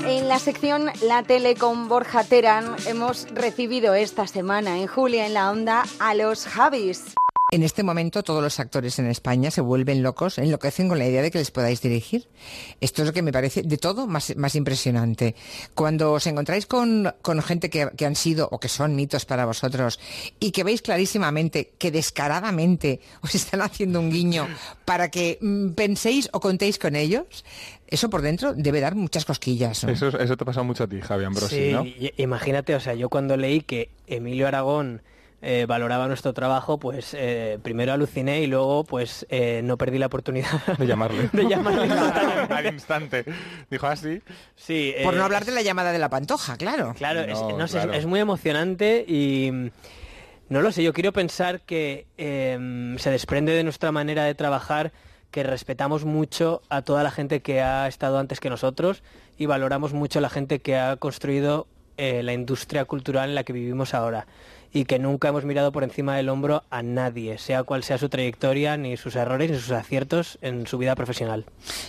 [0.05, 5.33] En la sección La Tele con Borja Terán hemos recibido esta semana en Julia en
[5.33, 7.15] la Onda a los Javis.
[7.53, 11.21] En este momento todos los actores en España se vuelven locos, enloquecen con la idea
[11.21, 12.27] de que les podáis dirigir.
[12.81, 15.35] Esto es lo que me parece de todo más, más impresionante.
[15.75, 19.45] Cuando os encontráis con, con gente que, que han sido o que son mitos para
[19.45, 19.99] vosotros
[20.39, 24.47] y que veis clarísimamente que descaradamente os están haciendo un guiño
[24.83, 27.45] para que mm, penséis o contéis con ellos,
[27.85, 29.83] eso por dentro debe dar muchas cosquillas.
[29.83, 29.91] ¿no?
[29.91, 31.85] Eso, eso te pasa mucho a ti, Javi Ambrosi, Sí, ¿no?
[32.17, 35.03] imagínate, o sea, yo cuando leí que Emilio Aragón
[35.45, 40.05] eh, valoraba nuestro trabajo, pues eh, primero aluciné y luego pues eh, no perdí la
[40.05, 40.49] oportunidad
[40.79, 41.29] De llamarle.
[41.33, 41.93] de llamarle
[42.49, 43.25] Al instante.
[43.69, 44.21] Dijo así.
[44.55, 46.93] Sí, Por eh, no hablar de la llamada de la pantoja, claro.
[46.97, 47.91] Claro, es, No, es- claro.
[47.93, 49.67] es, muy emocionante y mm,
[50.47, 54.93] no lo sé, yo quiero pensar que em, se desprende de nuestra manera de trabajar
[55.29, 59.03] que respetamos mucho a toda la gente que ha estado antes que nosotros
[59.37, 61.67] y valoramos mucho a la gente que ha construido
[61.97, 64.25] eh, la industria cultural en la que vivimos ahora
[64.73, 68.09] y que nunca hemos mirado por encima del hombro a nadie, sea cual sea su
[68.09, 71.45] trayectoria, ni sus errores, ni sus aciertos en su vida profesional.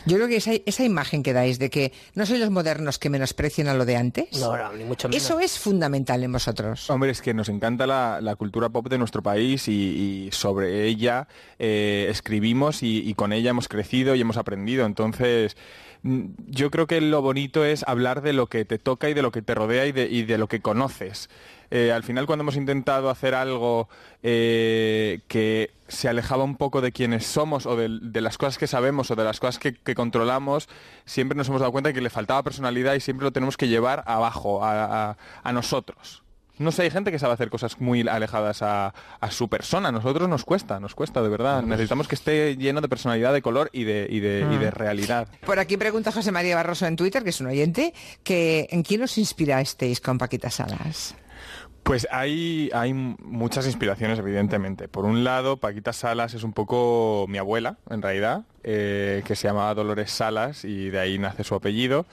[0.06, 3.08] Yo creo que esa, esa imagen que dais de que no sois los modernos que
[3.10, 5.22] menosprecian a lo de antes, No, no, ni mucho menos.
[5.24, 6.88] eso es fundamental en vosotros.
[6.90, 10.84] Hombre, es que nos encanta la, la cultura pop de nuestro país y, y sobre
[10.86, 11.26] ella
[11.58, 14.84] eh, escribimos y, y con ella hemos crecido y hemos aprendido.
[14.86, 15.56] Entonces,
[16.02, 19.22] mm, yo creo que lo bonito es hablar de lo que te toca y de
[19.22, 21.30] lo que te rodea y de, y de lo que conoces.
[21.70, 23.88] Eh, al final, cuando hemos intentado hacer algo
[24.22, 28.66] eh, que se alejaba un poco de quienes somos o de, de las cosas que
[28.66, 30.68] sabemos o de las cosas que, que controlamos,
[31.04, 33.68] siempre nos hemos dado cuenta de que le faltaba personalidad y siempre lo tenemos que
[33.68, 36.22] llevar abajo, a, a- a nosotros.
[36.56, 39.88] No sé, hay gente que sabe hacer cosas muy alejadas a, a su persona.
[39.88, 41.64] A nosotros nos cuesta, nos cuesta, de verdad.
[41.64, 44.72] Necesitamos que esté lleno de personalidad, de color y de, y de, y de Mm.
[44.72, 45.26] realidad.
[45.44, 47.92] Por aquí pregunta José María Barroso en Twitter, que es un oyente,
[48.22, 51.16] que ¿en quién os inspirasteis con Paquita Salas?
[51.84, 54.88] Pues hay, hay muchas inspiraciones, evidentemente.
[54.88, 59.48] Por un lado, Paquita Salas es un poco mi abuela, en realidad, eh, que se
[59.48, 62.06] llamaba Dolores Salas y de ahí nace su apellido.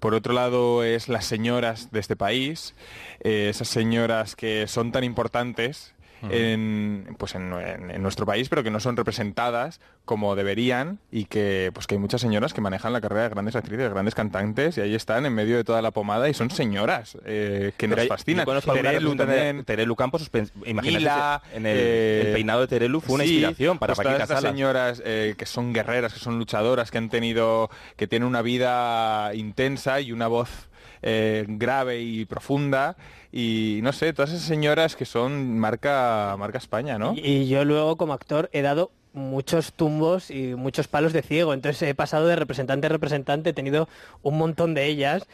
[0.00, 2.74] Por otro lado, es las señoras de este país,
[3.20, 5.91] eh, esas señoras que son tan importantes
[6.30, 11.24] en, pues en, en- en nuestro país, pero que no son representadas como deberían y
[11.26, 14.14] que pues que hay muchas señoras que manejan la carrera de grandes actrices, de grandes
[14.14, 17.88] cantantes y ahí están en medio de toda la pomada y son señoras eh, que
[17.88, 18.46] nos fascinan.
[18.46, 19.64] Terelu también.
[19.64, 20.30] Terelu Campos,
[20.64, 24.26] imagínate en el, eh, el peinado de Terelu fue una sí, inspiración para pues Paquita
[24.26, 24.42] Salas.
[24.42, 29.34] señoras eh, que son guerreras, que son luchadoras, que han tenido, que tienen una vida
[29.34, 30.68] intensa y una voz
[31.02, 32.96] eh, grave y profunda
[33.32, 37.14] y no sé, todas esas señoras que son marca marca España, ¿no?
[37.16, 41.88] Y, yo luego como actor he dado muchos tumbos y muchos palos de ciego, entonces
[41.88, 43.88] he pasado de representante a representante, he tenido
[44.22, 45.26] un montón de ellas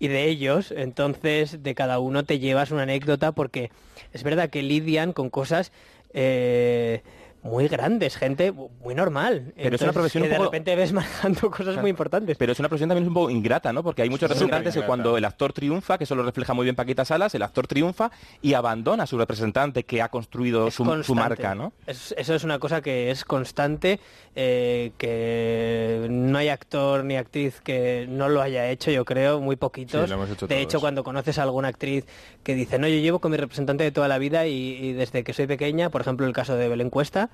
[0.00, 3.70] y de ellos, entonces de cada uno te llevas una anécdota porque
[4.12, 5.70] es verdad que lidian con cosas
[6.12, 7.02] eh,
[7.44, 9.52] muy grandes, gente muy normal.
[9.54, 12.36] Pero es una profesión que un de poco- repente ves manejando cosas muy importantes.
[12.36, 13.82] Pero es una profesión también un poco ingrata, ¿no?
[13.84, 16.74] Porque hay muchos representantes que cuando el actor triunfa, que eso lo refleja muy bien
[16.74, 18.10] Paquita Salas, el actor triunfa
[18.42, 20.84] y abandona a su representante que ha construido su,
[21.14, 21.72] marca, ¿no?
[21.86, 24.00] Es- eso es una cosa que es constante,
[24.34, 29.56] eh, que no hay actor ni actriz que no lo haya hecho, yo creo, muy
[29.56, 30.02] poquitos.
[30.04, 30.62] Sí, lo hemos hecho de todos.
[30.62, 32.06] hecho, cuando conoces a alguna actriz
[32.42, 35.24] que dice, no, yo llevo con mi representante de toda la vida y, y desde
[35.24, 37.30] que soy pequeña, por ejemplo, el caso de Belén Cuesta,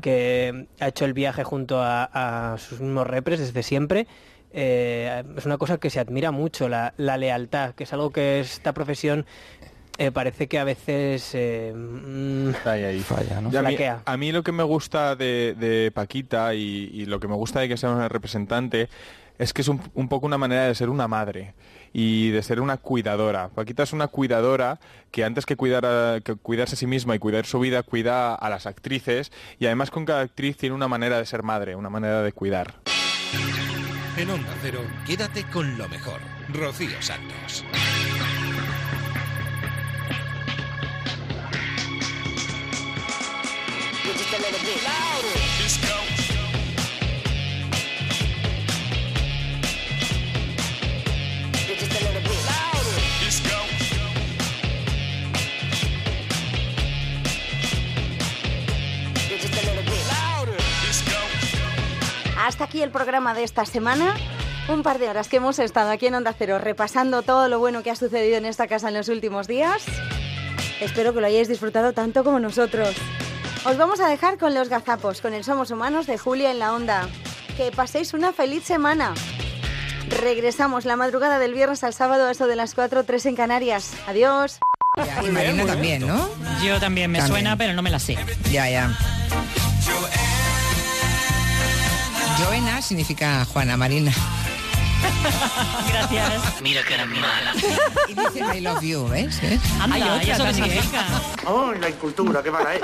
[0.00, 4.06] que ha hecho el viaje junto a, a sus mismos repres desde siempre.
[4.52, 8.40] eh, es una cosa que se admira mucho, la, la lealtad, que es algo que
[8.40, 9.26] esta profesión
[9.98, 12.92] eh, parece que a veces eh, mm, falla, a,
[13.40, 14.02] mí, flaquea.
[14.04, 17.60] a mí lo que me gusta de, de Paquita y, y lo que me gusta
[17.60, 18.88] de que sea una representante
[19.38, 21.52] es que es un, un poco una manera de ser una madre
[21.92, 23.48] y de ser una cuidadora.
[23.48, 24.78] Paquita es una cuidadora
[25.10, 28.34] que antes que, cuidar a- que cuidarse a sí misma y cuidar su vida, cuida
[28.34, 31.90] a las actrices y además con cada actriz tiene una manera de ser madre, una
[31.90, 32.74] manera de cuidar.
[34.16, 36.20] En Onda Cero, quédate con lo mejor.
[36.52, 37.64] Rocío Santos.
[44.04, 45.47] Just a little bit louder.
[62.58, 64.16] Hasta aquí el programa de esta semana.
[64.68, 67.84] Un par de horas que hemos estado aquí en Onda Cero repasando todo lo bueno
[67.84, 69.84] que ha sucedido en esta casa en los últimos días.
[70.80, 72.96] Espero que lo hayáis disfrutado tanto como nosotros.
[73.64, 76.72] Os vamos a dejar con los gazapos, con el Somos Humanos de Julia en la
[76.72, 77.08] Onda.
[77.56, 79.14] Que paséis una feliz semana.
[80.20, 83.94] Regresamos la madrugada del viernes al sábado a eso de las 4, 3 en Canarias.
[84.08, 84.58] Adiós.
[85.24, 86.28] Y Marina también, ¿no?
[86.64, 87.36] Yo también me También.
[87.36, 88.18] suena, pero no me la sé.
[88.50, 88.90] Ya, ya.
[92.80, 94.47] Significa Juana Marina.
[95.88, 96.60] Gracias.
[96.62, 97.54] Mira que eres mala.
[98.08, 99.40] Y dice I love you, ¿ves?
[99.40, 99.60] ¿Ves?
[99.80, 101.06] Anda, Hay ¿y otra eso significa?
[101.46, 102.82] ¡Oh, la incultura, qué mala es!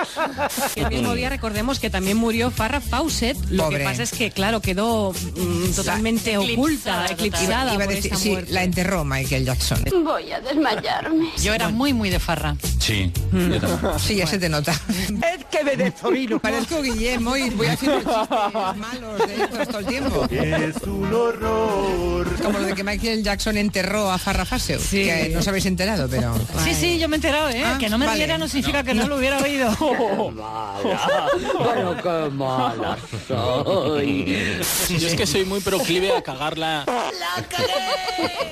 [0.76, 3.36] El mismo día recordemos que también murió Farrah Fawcett.
[3.50, 3.78] Lo Pobre.
[3.78, 8.36] que pasa es que, claro, quedó mm, totalmente oculta, eclipsada Iba por decir, esta sí,
[8.48, 9.84] la enterró Michael Jackson.
[10.04, 11.30] Voy a desmayarme.
[11.42, 12.56] Yo era muy, muy de farra.
[12.78, 13.98] Sí, yo también.
[13.98, 14.72] Sí, ya se te nota.
[14.72, 16.38] Es que venezolino.
[16.38, 20.26] Parezco Guillermo y voy haciendo chistes malos de estos todo el tiempo.
[20.30, 22.03] Es un horror.
[22.42, 25.04] Como lo de que Michael Jackson enterró a Farrah Fawcett, Sí.
[25.04, 26.34] que no os habéis enterado, pero...
[26.62, 27.62] Sí, sí, yo me he enterado, ¿eh?
[27.64, 28.18] Ah, que no me vale.
[28.18, 29.74] riera no significa que no, lo hubiera oído.
[31.58, 32.96] Bueno, qué mala
[33.28, 34.58] soy.
[34.98, 36.84] Yo es que soy muy proclive a cagarla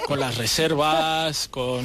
[0.06, 1.82] con las reservas, con...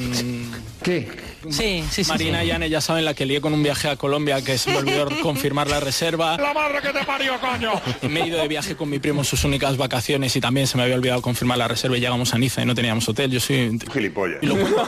[0.84, 1.10] ¿Qué?
[1.50, 2.10] Sí, sí, sí.
[2.10, 2.48] Marina sí.
[2.48, 4.78] y Anne ya saben la que lié con un viaje a Colombia que se me
[4.78, 6.38] olvidó confirmar la reserva.
[6.38, 7.72] ¡La madre que te parió, coño!
[8.10, 10.78] Me he ido de viaje con mi primo en sus únicas vacaciones y también se
[10.78, 13.32] me había olvidado confirmar la reserva y llegamos a Niza y no teníamos hotel.
[13.32, 13.80] Yo soy...
[13.92, 14.38] Gilipollas.
[14.42, 14.86] Y lo cuento.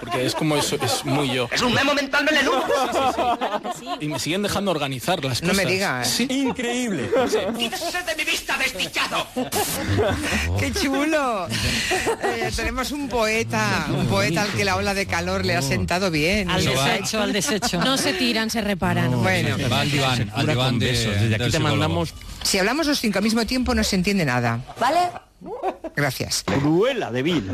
[0.00, 1.48] Porque es como eso, es muy yo.
[1.50, 2.64] Es un memo mental melenudo.
[4.00, 5.64] Y me siguen dejando organizar las No cosas.
[5.64, 6.08] me digas.
[6.08, 6.26] Sí.
[6.30, 7.08] Increíble.
[7.56, 9.26] ¡Quítese de mi vista, desdichado!
[10.58, 11.46] ¡Qué chulo!
[12.22, 16.10] Eh, tenemos un poeta, un poeta al que la ola de calor le ha sentado
[16.10, 16.50] bien.
[16.50, 17.78] Al desecho, al desecho.
[17.80, 19.22] No se tiran, se reparan.
[19.22, 21.70] Bueno, Va al diván, al diván de, Desde aquí del te psicólogo.
[21.70, 22.14] mandamos
[22.44, 24.60] si hablamos los cinco al mismo tiempo no se entiende nada.
[24.78, 25.10] ¿Vale?
[25.96, 26.44] Gracias.
[26.44, 27.50] Cruela de vil.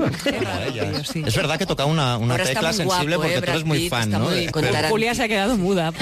[1.26, 3.42] Es verdad que toca una, una tecla sensible guapo, porque ¿eh?
[3.42, 4.88] tú eres muy fan, Tarantino.
[4.88, 5.92] Julia se ha quedado muda.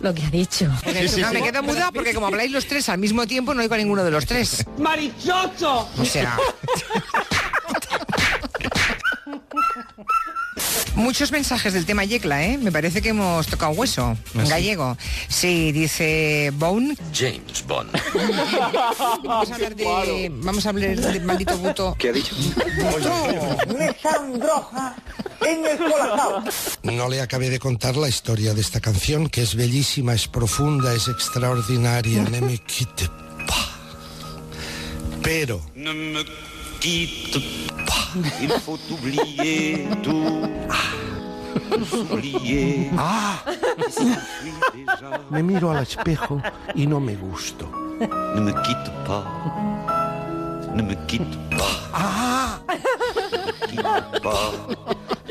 [0.00, 0.70] Lo que ha dicho.
[1.22, 3.78] No, me quedo muda porque como habláis los tres al mismo tiempo no oigo a
[3.78, 4.64] ninguno de los tres.
[4.78, 5.88] ¡Marichocho!
[5.98, 6.36] O sea...
[10.94, 12.58] Muchos mensajes del tema Yecla, ¿eh?
[12.58, 14.16] Me parece que hemos tocado hueso.
[14.34, 14.96] En gallego.
[15.28, 16.94] Sí, dice Bone.
[17.14, 17.90] James Bond.
[19.24, 20.30] Vamos a hablar de...
[20.34, 21.96] Vamos a hablar de maldito buto.
[21.98, 22.34] ¿Qué ha dicho?
[23.78, 24.94] ¡Me sandroja
[25.40, 26.44] en el colacao!
[26.82, 30.92] No le acabé de contar la historia de esta canción, que es bellísima, es profunda,
[30.94, 32.22] es extraordinaria.
[32.32, 33.08] Ne me quite
[33.46, 33.68] pa.
[35.22, 35.60] Pero
[36.82, 37.38] quitte
[37.86, 38.08] pas.
[38.42, 40.50] Il faut oublier tout.
[42.10, 42.90] Oublier.
[42.98, 43.44] ¡Ah!
[45.30, 46.42] Me miro al espejo
[46.74, 47.70] y no me gusto.
[48.34, 49.24] Ne me quitte pas.
[50.74, 51.90] Ne me quitte pas.
[51.92, 52.60] ¡Ah!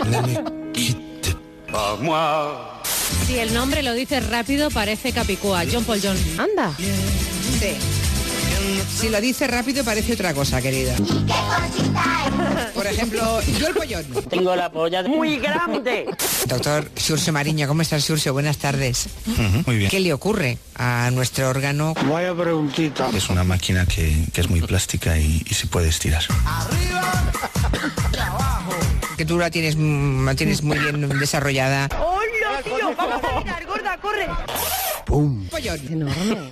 [0.06, 1.36] Ne me quite
[1.72, 2.82] Pas moi.
[3.26, 5.64] Si el nombre lo dices rápido, parece Capicúa.
[5.72, 6.18] John Paul John.
[6.38, 6.72] Anda.
[7.60, 8.01] Sí.
[9.00, 10.96] Si lo dice rápido parece otra cosa, querida.
[12.74, 14.06] Por ejemplo, yo el pollón.
[14.30, 16.06] Tengo la polla muy grande.
[16.46, 18.34] Doctor Xurxo Mariño, ¿cómo estás, Xurxo?
[18.34, 19.08] Buenas tardes.
[19.66, 19.90] Muy bien.
[19.90, 21.94] ¿Qué le ocurre a nuestro órgano?
[22.10, 23.10] Vaya preguntita.
[23.16, 26.24] Es una máquina que, que es muy plástica y, y se puede estirar.
[29.18, 31.88] Que tú la tienes, mm, la tienes muy bien desarrollada.
[32.00, 32.96] ¡Hola, tío!
[32.98, 33.40] ¡Vamos a
[34.02, 34.28] corre!
[35.06, 35.48] ¡Pum!
[35.50, 35.80] Pollón.
[35.90, 36.52] Enorme.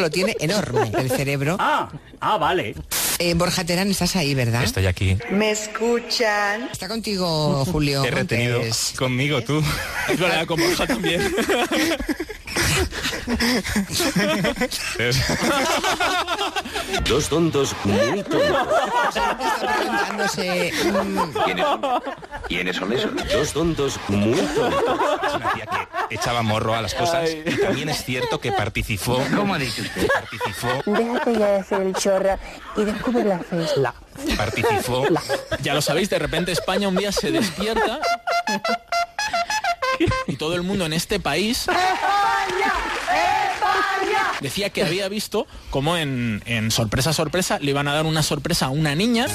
[0.00, 1.56] Lo tiene enorme el cerebro.
[1.72, 1.88] Ah,
[2.20, 2.74] ah, vale.
[3.18, 4.64] Eh, Borja Terán, estás ahí, ¿verdad?
[4.64, 5.16] Estoy aquí.
[5.30, 6.68] ¿Me escuchan?
[6.72, 8.02] Está contigo, Julio.
[8.04, 8.94] He retenido Montes.
[8.96, 9.62] conmigo tú.
[10.08, 11.20] Es verdad, con Borja también.
[17.08, 18.56] Dos tontos muy tontos.
[20.86, 21.66] Mm, ¿Quiénes,
[22.48, 23.10] ¿Quiénes son esos?
[23.32, 24.84] Dos tontos muy tontos.
[25.26, 25.66] Es una tía
[26.08, 27.30] que echaba morro a las cosas.
[27.30, 29.22] Y también es cierto que participó.
[29.36, 30.08] ¿Cómo ha dicho usted?
[30.08, 30.68] Participó.
[30.86, 32.38] Déjate ya de ser el chorra
[32.76, 33.66] y descubre la fe.
[34.36, 35.04] Participó.
[35.62, 38.00] Ya lo sabéis, de repente España un día se despierta
[40.26, 41.66] y todo el mundo en este país
[44.40, 48.66] decía que había visto como en, en sorpresa sorpresa le iban a dar una sorpresa
[48.66, 49.26] a una niña.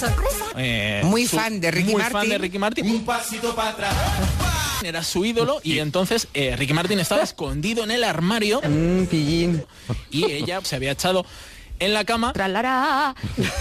[0.57, 2.19] Eh, Muy su- fan de Ricky muy Martin.
[2.19, 2.89] fan de Ricky Martin.
[2.89, 3.93] Un pasito para atrás.
[4.83, 8.61] Era su ídolo y entonces eh, Ricky Martin estaba escondido en el armario.
[10.11, 11.25] Y ella se había echado
[11.79, 12.33] en la cama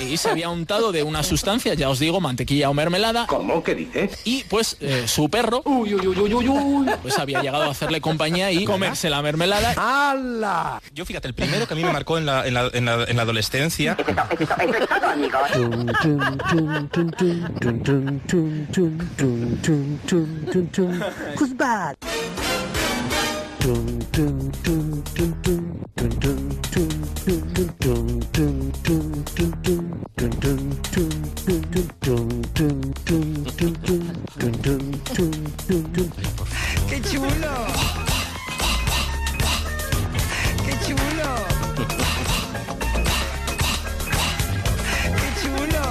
[0.00, 3.26] y se había untado de una sustancia, ya os digo, mantequilla o mermelada.
[3.26, 3.62] ¿Cómo?
[3.62, 4.18] ¿Qué dices?
[4.24, 5.62] Y pues eh, su perro
[7.02, 9.74] pues había llegado a hacerle compañía y comerse la mermelada.
[9.76, 10.80] ¡Hala!
[10.92, 13.04] Yo fíjate, el primero que a mí me marcó en la, en la, en la,
[13.04, 13.96] en la adolescencia.
[21.36, 21.96] Who's bad?
[23.64, 23.70] Qué
[37.00, 37.54] chulo.
[40.62, 41.30] Qué chulo.
[45.16, 45.84] Qué chulo.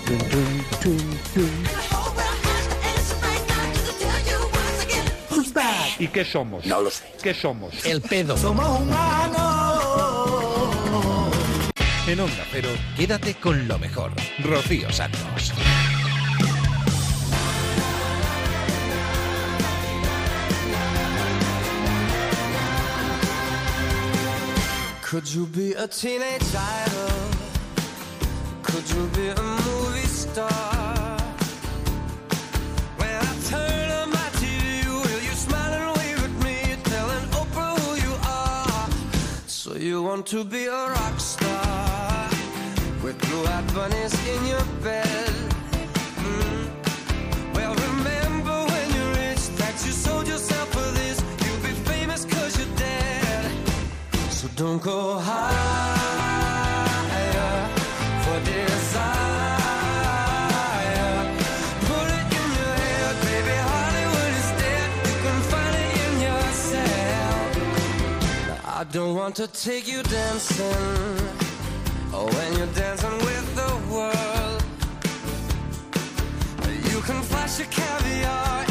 [0.00, 0.92] Qué
[1.34, 1.97] chulo.
[5.98, 6.64] ¿Y qué somos?
[6.64, 7.04] No lo sé.
[7.22, 7.84] ¿Qué somos?
[7.84, 8.36] El pedo.
[8.36, 8.80] Somos
[12.06, 14.12] En Onda Cero, quédate con lo mejor.
[14.42, 15.52] Rocío Santos.
[25.02, 27.30] Could you be a teenage idol?
[28.62, 31.18] Could you be a movie star?
[32.98, 33.77] When I turn
[39.78, 42.28] you want to be a rock star
[43.02, 45.32] with blue-eyed bunnies in your bed?
[46.16, 47.54] Mm.
[47.54, 51.22] Well, remember when you reached that you sold yourself for this.
[51.44, 53.52] You'll be famous cause you're dead.
[54.30, 55.97] So don't go higher
[68.90, 70.64] don't want to take you dancing.
[72.12, 74.62] Oh, when you're dancing with the world.
[76.92, 78.67] You can flash your caviar